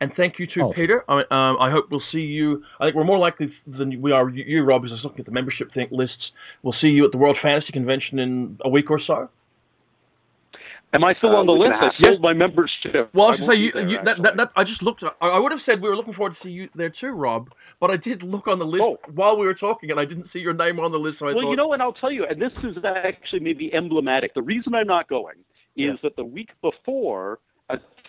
And 0.00 0.12
thank 0.16 0.38
you 0.38 0.46
to 0.46 0.60
Oh. 0.62 0.72
Peter. 0.72 1.04
I, 1.08 1.20
um, 1.30 1.56
I 1.60 1.70
hope 1.70 1.86
we'll 1.90 2.02
see 2.12 2.20
you. 2.20 2.62
I 2.80 2.84
think 2.86 2.96
we're 2.96 3.04
more 3.04 3.18
likely 3.18 3.52
than 3.66 4.00
we 4.00 4.12
are 4.12 4.28
you, 4.30 4.62
Rob, 4.62 4.82
because 4.82 4.92
I 4.92 4.96
was 4.96 5.04
looking 5.04 5.20
at 5.20 5.26
the 5.26 5.32
membership 5.32 5.72
thing, 5.74 5.88
lists. 5.90 6.30
We'll 6.62 6.74
see 6.80 6.88
you 6.88 7.04
at 7.04 7.12
the 7.12 7.18
World 7.18 7.36
Fantasy 7.42 7.72
Convention 7.72 8.18
in 8.18 8.58
a 8.64 8.68
week 8.68 8.90
or 8.90 9.00
so. 9.00 9.28
Am 10.94 11.04
I 11.04 11.12
still 11.14 11.36
Uh, 11.36 11.40
on 11.40 11.46
the 11.46 11.52
list? 11.52 11.72
a 11.72 11.76
I 11.76 11.84
half. 11.84 11.94
sold 12.06 12.22
my 12.22 12.32
membership. 12.32 13.10
Well, 13.12 13.26
I 13.26 13.28
I 13.28 13.30
was 13.32 13.40
to 13.40 13.46
say, 13.48 13.54
you, 13.58 13.72
there, 13.72 13.88
you, 13.88 13.98
that, 14.04 14.22
that, 14.22 14.36
that, 14.38 14.50
I 14.56 14.64
just 14.64 14.82
looked. 14.82 15.02
I, 15.04 15.26
I 15.26 15.38
would 15.38 15.52
have 15.52 15.60
said 15.66 15.82
we 15.82 15.88
were 15.88 15.96
looking 15.96 16.14
forward 16.14 16.34
to 16.40 16.48
see 16.48 16.50
you 16.50 16.68
there 16.74 16.88
too, 16.88 17.08
Rob. 17.08 17.50
But 17.78 17.90
I 17.90 17.96
did 17.98 18.22
look 18.22 18.48
on 18.48 18.58
the 18.58 18.64
list 18.64 18.82
Oh. 18.82 18.96
while 19.14 19.36
we 19.36 19.44
were 19.46 19.54
talking, 19.54 19.90
and 19.90 20.00
I 20.00 20.06
didn't 20.06 20.28
see 20.32 20.38
your 20.38 20.54
name 20.54 20.80
on 20.80 20.90
the 20.90 20.98
list. 20.98 21.18
So 21.18 21.26
I 21.26 21.32
well, 21.34 21.42
thought, 21.42 21.50
you 21.50 21.56
know 21.56 21.68
what? 21.68 21.82
I'll 21.82 21.92
tell 21.92 22.10
you, 22.10 22.24
and 22.24 22.40
this 22.40 22.52
is 22.64 22.78
actually 22.84 23.40
maybe 23.40 23.72
emblematic. 23.74 24.32
The 24.32 24.40
reason 24.42 24.74
I'm 24.74 24.86
not 24.86 25.08
going 25.08 25.34
is 25.76 25.92
Yeah. 25.92 25.92
that 26.04 26.16
the 26.16 26.24
week 26.24 26.50
before, 26.62 27.34
a 27.34 27.38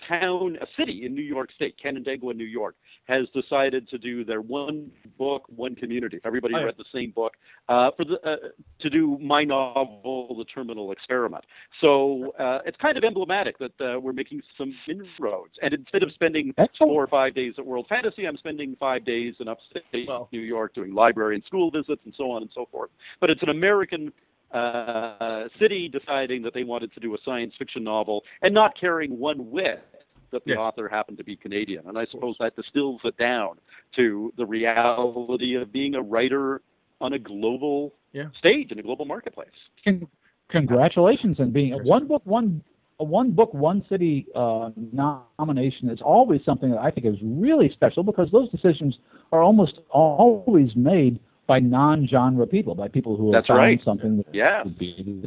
town, 0.09 0.57
a 0.61 0.65
city 0.77 1.05
in 1.05 1.13
New 1.13 1.21
York 1.21 1.49
State, 1.55 1.75
Canandaigua, 1.81 2.33
New 2.33 2.43
York, 2.43 2.75
has 3.05 3.27
decided 3.33 3.87
to 3.89 3.97
do 3.97 4.25
their 4.25 4.41
one 4.41 4.89
book, 5.17 5.43
one 5.55 5.75
community. 5.75 6.19
Everybody 6.25 6.55
Oh, 6.57 6.65
read 6.65 6.75
the 6.77 6.85
same 6.93 7.11
book 7.11 7.33
uh, 7.69 7.91
for 7.95 8.03
the 8.05 8.15
uh, 8.29 8.35
to 8.81 8.89
do 8.89 9.17
my 9.21 9.43
novel, 9.43 10.35
The 10.37 10.45
Terminal 10.45 10.91
Experiment. 10.91 11.45
So 11.79 12.33
uh, 12.39 12.59
it's 12.65 12.77
kind 12.77 12.97
of 12.97 13.03
emblematic 13.03 13.57
that 13.59 13.71
uh, 13.79 13.99
we're 13.99 14.13
making 14.13 14.41
some 14.57 14.73
inroads. 14.89 15.53
And 15.61 15.73
instead 15.73 16.03
of 16.03 16.11
spending 16.13 16.53
Excellent. 16.57 16.91
four 16.91 17.03
or 17.03 17.07
five 17.07 17.35
days 17.35 17.53
at 17.57 17.65
World 17.65 17.85
Fantasy, 17.87 18.25
I'm 18.27 18.37
spending 18.37 18.75
five 18.79 19.05
days 19.05 19.35
in 19.39 19.47
upstate 19.47 20.07
Well. 20.07 20.27
New 20.33 20.41
York 20.41 20.73
doing 20.73 20.93
library 20.93 21.35
and 21.35 21.43
school 21.45 21.69
visits 21.71 22.01
and 22.05 22.13
so 22.17 22.31
on 22.31 22.41
and 22.41 22.51
so 22.53 22.67
forth. 22.71 22.89
But 23.21 23.29
it's 23.29 23.43
an 23.43 23.49
American 23.49 24.11
uh, 24.51 25.43
city 25.59 25.87
deciding 25.89 26.41
that 26.41 26.53
they 26.53 26.63
wanted 26.63 26.91
to 26.93 26.99
do 26.99 27.13
a 27.13 27.17
science 27.23 27.53
fiction 27.59 27.83
novel 27.83 28.23
and 28.41 28.53
not 28.53 28.71
caring 28.79 29.19
one 29.19 29.51
whit 29.51 29.85
that 30.31 30.43
the 30.45 30.51
Yeah. 30.51 30.57
author 30.57 30.87
happened 30.87 31.17
to 31.17 31.23
be 31.23 31.35
Canadian. 31.35 31.87
And 31.87 31.97
I 31.97 32.05
suppose 32.05 32.35
that 32.39 32.55
distills 32.55 33.01
it 33.03 33.17
down 33.17 33.57
to 33.95 34.31
the 34.37 34.45
reality 34.45 35.55
of 35.55 35.71
being 35.71 35.95
a 35.95 36.01
writer 36.01 36.61
on 37.01 37.13
a 37.13 37.19
global 37.19 37.93
Yeah. 38.13 38.29
stage 38.37 38.71
in 38.71 38.79
a 38.79 38.83
global 38.83 39.05
marketplace. 39.05 39.49
Con- 39.83 40.07
congratulations 40.49 41.39
on 41.39 41.51
being 41.51 41.73
a 41.73 41.77
one 41.77 42.05
book 42.07 42.21
one 42.25 42.61
a 43.01 43.03
one 43.03 43.31
book 43.31 43.53
one 43.53 43.81
city 43.87 44.27
uh, 44.35 44.71
nomination 44.91 45.89
is 45.89 46.01
always 46.01 46.43
something 46.43 46.69
that 46.71 46.79
I 46.79 46.91
think 46.91 47.05
is 47.05 47.17
really 47.23 47.69
special 47.69 48.03
because 48.03 48.29
those 48.31 48.49
decisions 48.49 48.97
are 49.31 49.41
almost 49.41 49.79
always 49.89 50.75
made 50.75 51.19
by 51.47 51.59
non-genre 51.59 52.45
people, 52.45 52.75
by 52.75 52.89
people 52.89 53.15
who 53.15 53.27
have 53.27 53.31
That's 53.39 53.47
found 53.47 53.59
right. 53.59 53.81
something 53.83 54.17
that 54.17 54.35
Yeah. 54.35 54.63
would 54.63 54.77
be 54.77 55.23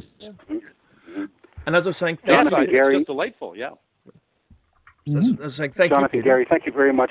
and 1.67 1.77
as 1.77 1.85
I 1.85 1.87
was 1.89 1.97
saying, 1.99 2.19
Yeah, 2.27 2.43
thank 2.43 2.53
Honestly, 2.53 2.67
you. 2.67 2.73
Gary- 2.73 2.95
It's 2.97 3.01
just 3.03 3.07
delightful, 3.07 3.57
yeah. 3.57 3.71
Mm-hmm. 5.09 5.43
That's, 5.43 5.55
that's 5.59 5.75
thank 5.77 5.91
Jonathan, 5.91 6.19
you, 6.19 6.23
Gary, 6.23 6.47
thank 6.49 6.67
you 6.67 6.73
very 6.73 6.93
much. 6.93 7.11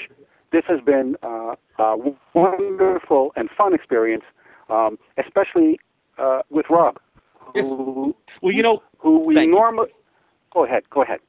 This 0.51 0.63
has 0.67 0.79
been 0.85 1.15
uh, 1.23 1.55
a 1.79 1.97
wonderful 2.33 3.31
and 3.35 3.49
fun 3.57 3.73
experience, 3.73 4.23
um, 4.69 4.97
especially 5.17 5.79
uh, 6.17 6.41
with 6.49 6.65
Rob. 6.69 6.97
Who, 7.53 8.15
well, 8.41 8.53
you 8.53 8.63
know, 8.63 8.81
who 8.97 9.25
we 9.25 9.45
normally. 9.45 9.89
Go 10.53 10.65
ahead. 10.65 10.83
Go 10.89 11.01
ahead. 11.03 11.19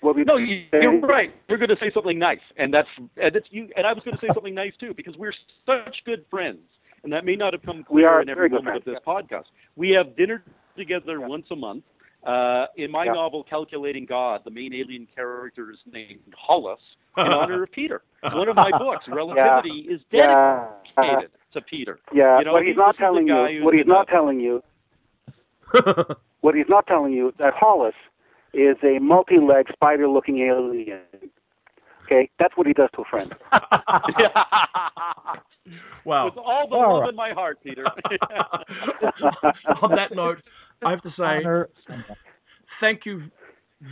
What 0.00 0.16
we 0.16 0.24
no, 0.24 0.36
you, 0.36 0.64
are 0.72 1.00
right. 1.00 1.30
You're 1.48 1.58
going 1.58 1.70
to 1.70 1.76
say 1.76 1.90
something 1.92 2.18
nice, 2.18 2.40
and 2.56 2.72
that's 2.72 2.88
and 2.98 3.36
it's 3.36 3.46
you. 3.50 3.68
And 3.76 3.86
I 3.86 3.92
was 3.92 4.02
going 4.02 4.16
to 4.16 4.20
say 4.20 4.28
something 4.34 4.54
nice 4.54 4.72
too, 4.80 4.94
because 4.96 5.14
we're 5.16 5.32
such 5.66 5.96
good 6.06 6.24
friends, 6.30 6.60
and 7.02 7.12
that 7.12 7.24
may 7.24 7.36
not 7.36 7.52
have 7.52 7.62
come 7.62 7.84
clear 7.84 8.20
in 8.20 8.28
every 8.28 8.48
moment 8.48 8.76
of 8.76 8.84
this 8.84 8.96
podcast. 9.06 9.44
We 9.76 9.90
have 9.90 10.16
dinner 10.16 10.42
together 10.76 11.18
yeah. 11.20 11.26
once 11.26 11.46
a 11.50 11.56
month. 11.56 11.84
Uh, 12.24 12.66
in 12.76 12.90
my 12.90 13.04
yeah. 13.04 13.12
novel, 13.12 13.44
Calculating 13.48 14.04
God, 14.04 14.42
the 14.44 14.50
main 14.50 14.74
alien 14.74 15.06
character 15.14 15.70
is 15.70 15.78
named 15.90 16.20
Hollus 16.36 16.78
in 17.16 17.24
honor 17.26 17.62
of 17.62 17.72
Peter. 17.72 18.02
One 18.22 18.48
of 18.48 18.56
my 18.56 18.70
books, 18.76 19.04
Relativity, 19.08 19.86
yeah. 19.86 19.94
is 19.94 20.00
dedicated 20.12 21.30
to 21.54 21.60
Peter. 21.62 21.98
Yeah, 22.12 22.38
you 22.38 22.44
know, 22.44 22.52
what 22.52 22.64
he's 22.64 22.76
not 22.76 22.96
telling 22.98 23.26
you, 23.26 23.64
what 23.64 23.74
he's 23.74 23.86
not 23.86 24.06
telling 24.08 24.38
you, 24.38 24.62
what 26.42 26.54
he's 26.54 26.68
not 26.68 26.86
telling 26.86 27.12
you, 27.12 27.32
that 27.38 27.54
Hollus 27.54 27.94
is 28.52 28.76
a 28.82 28.98
multi-legged 28.98 29.72
spider-looking 29.72 30.40
alien. 30.40 31.00
Okay, 32.04 32.28
that's 32.38 32.56
what 32.56 32.66
he 32.66 32.72
does 32.72 32.88
to 32.96 33.02
a 33.02 33.04
friend. 33.04 33.32
wow. 36.04 36.24
With 36.24 36.36
all 36.36 36.66
the 36.68 36.74
all 36.74 36.94
love 36.94 37.02
right. 37.02 37.10
in 37.10 37.16
my 37.16 37.30
heart, 37.32 37.58
Peter. 37.62 37.84
On 39.80 39.94
that 39.94 40.12
note, 40.12 40.38
I 40.84 40.90
have 40.90 41.02
to 41.02 41.10
say, 41.16 41.94
thank 42.80 43.04
you 43.04 43.24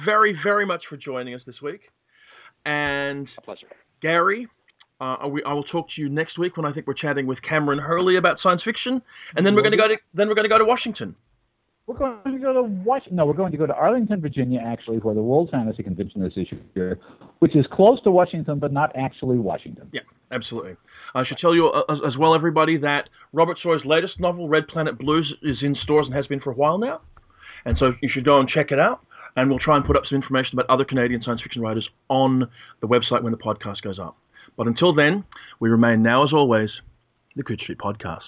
very, 0.05 0.37
very 0.43 0.65
much 0.65 0.83
for 0.89 0.97
joining 0.97 1.35
us 1.35 1.43
this 1.47 1.57
week. 1.63 1.81
And 2.65 3.29
a 3.39 3.41
pleasure. 3.43 3.67
Gary, 4.01 4.49
uh, 5.01 5.29
we, 5.29 5.43
I 5.45 5.53
will 5.53 5.65
talk 5.65 5.87
to 5.95 6.01
you 6.01 6.09
next 6.09 6.39
week 6.39 6.57
when 6.57 6.67
I 6.67 6.73
think 6.73 6.87
we're 6.87 6.95
chatting 6.95 7.27
with 7.27 7.39
Kameron 7.49 7.81
Hurley 7.81 8.17
about 8.17 8.39
science 8.43 8.63
fiction, 8.65 9.01
and 9.37 9.47
then 9.47 9.55
we're 9.55 9.63
going 9.63 9.73
to 9.73 9.79
go 9.79 9.89
to 9.89 9.97
then 10.15 10.29
we're 10.29 10.35
going 10.35 10.45
to 10.45 10.49
go 10.49 10.59
to 10.59 10.65
Washington. 10.65 11.15
We're 11.89 11.97
going 11.97 12.21
to 12.25 12.39
go 12.39 12.53
to 12.53 12.63
Washington. 12.63 13.17
No, 13.17 13.25
we're 13.25 13.33
going 13.33 13.51
to 13.51 13.57
go 13.57 13.67
to 13.67 13.75
Arlington, 13.75 14.21
Virginia, 14.21 14.61
actually, 14.63 14.99
where 14.99 15.15
the 15.15 15.23
World 15.23 15.49
Fantasy 15.51 15.83
Convention 15.83 16.23
is 16.23 16.35
this 16.37 16.47
year, 16.77 16.99
which 17.39 17.57
is 17.57 17.65
close 17.73 17.99
to 18.03 18.11
Washington, 18.11 18.59
but 18.59 18.75
not 18.75 18.95
actually 18.95 19.39
Washington. 19.39 19.89
Yeah, 19.91 20.03
absolutely. 20.31 20.77
I 21.15 21.25
should 21.25 21.39
tell 21.39 21.55
you 21.55 21.69
uh, 21.69 21.95
as, 22.07 22.19
well, 22.19 22.35
everybody, 22.35 22.77
that 22.77 23.09
Robert 23.33 23.57
Sawyer's 23.63 23.81
latest 23.87 24.21
novel, 24.21 24.51
Red 24.51 24.69
Planet 24.69 24.99
Blues, 24.99 25.33
is 25.43 25.57
in 25.63 25.75
stores 25.83 26.05
and 26.05 26.15
has 26.15 26.27
been 26.27 26.41
for 26.41 26.51
a 26.51 26.55
while 26.55 26.77
now. 26.77 27.01
And 27.65 27.79
so 27.79 27.93
you 28.03 28.11
should 28.13 28.27
go 28.27 28.39
and 28.39 28.47
check 28.47 28.71
it 28.71 28.79
out. 28.79 29.01
And 29.37 29.49
we'll 29.49 29.59
try 29.59 29.77
and 29.77 29.85
put 29.87 29.97
up 29.97 30.03
some 30.07 30.17
information 30.17 30.59
about 30.59 30.69
other 30.69 30.85
Canadian 30.85 31.23
science 31.23 31.41
fiction 31.41 31.63
writers 31.63 31.89
on 32.11 32.51
the 32.83 32.87
website 32.87 33.23
when 33.23 33.33
the 33.33 33.39
podcast 33.39 33.81
goes 33.81 33.99
up. 33.99 34.19
But 34.59 34.67
until 34.67 34.95
then, 34.95 35.25
we 35.59 35.71
remain 35.71 36.03
now, 36.03 36.23
as 36.23 36.35
always, 36.35 36.69
the 37.35 37.43
Coode 37.43 37.61
Street 37.63 37.79
Podcast. 37.79 38.21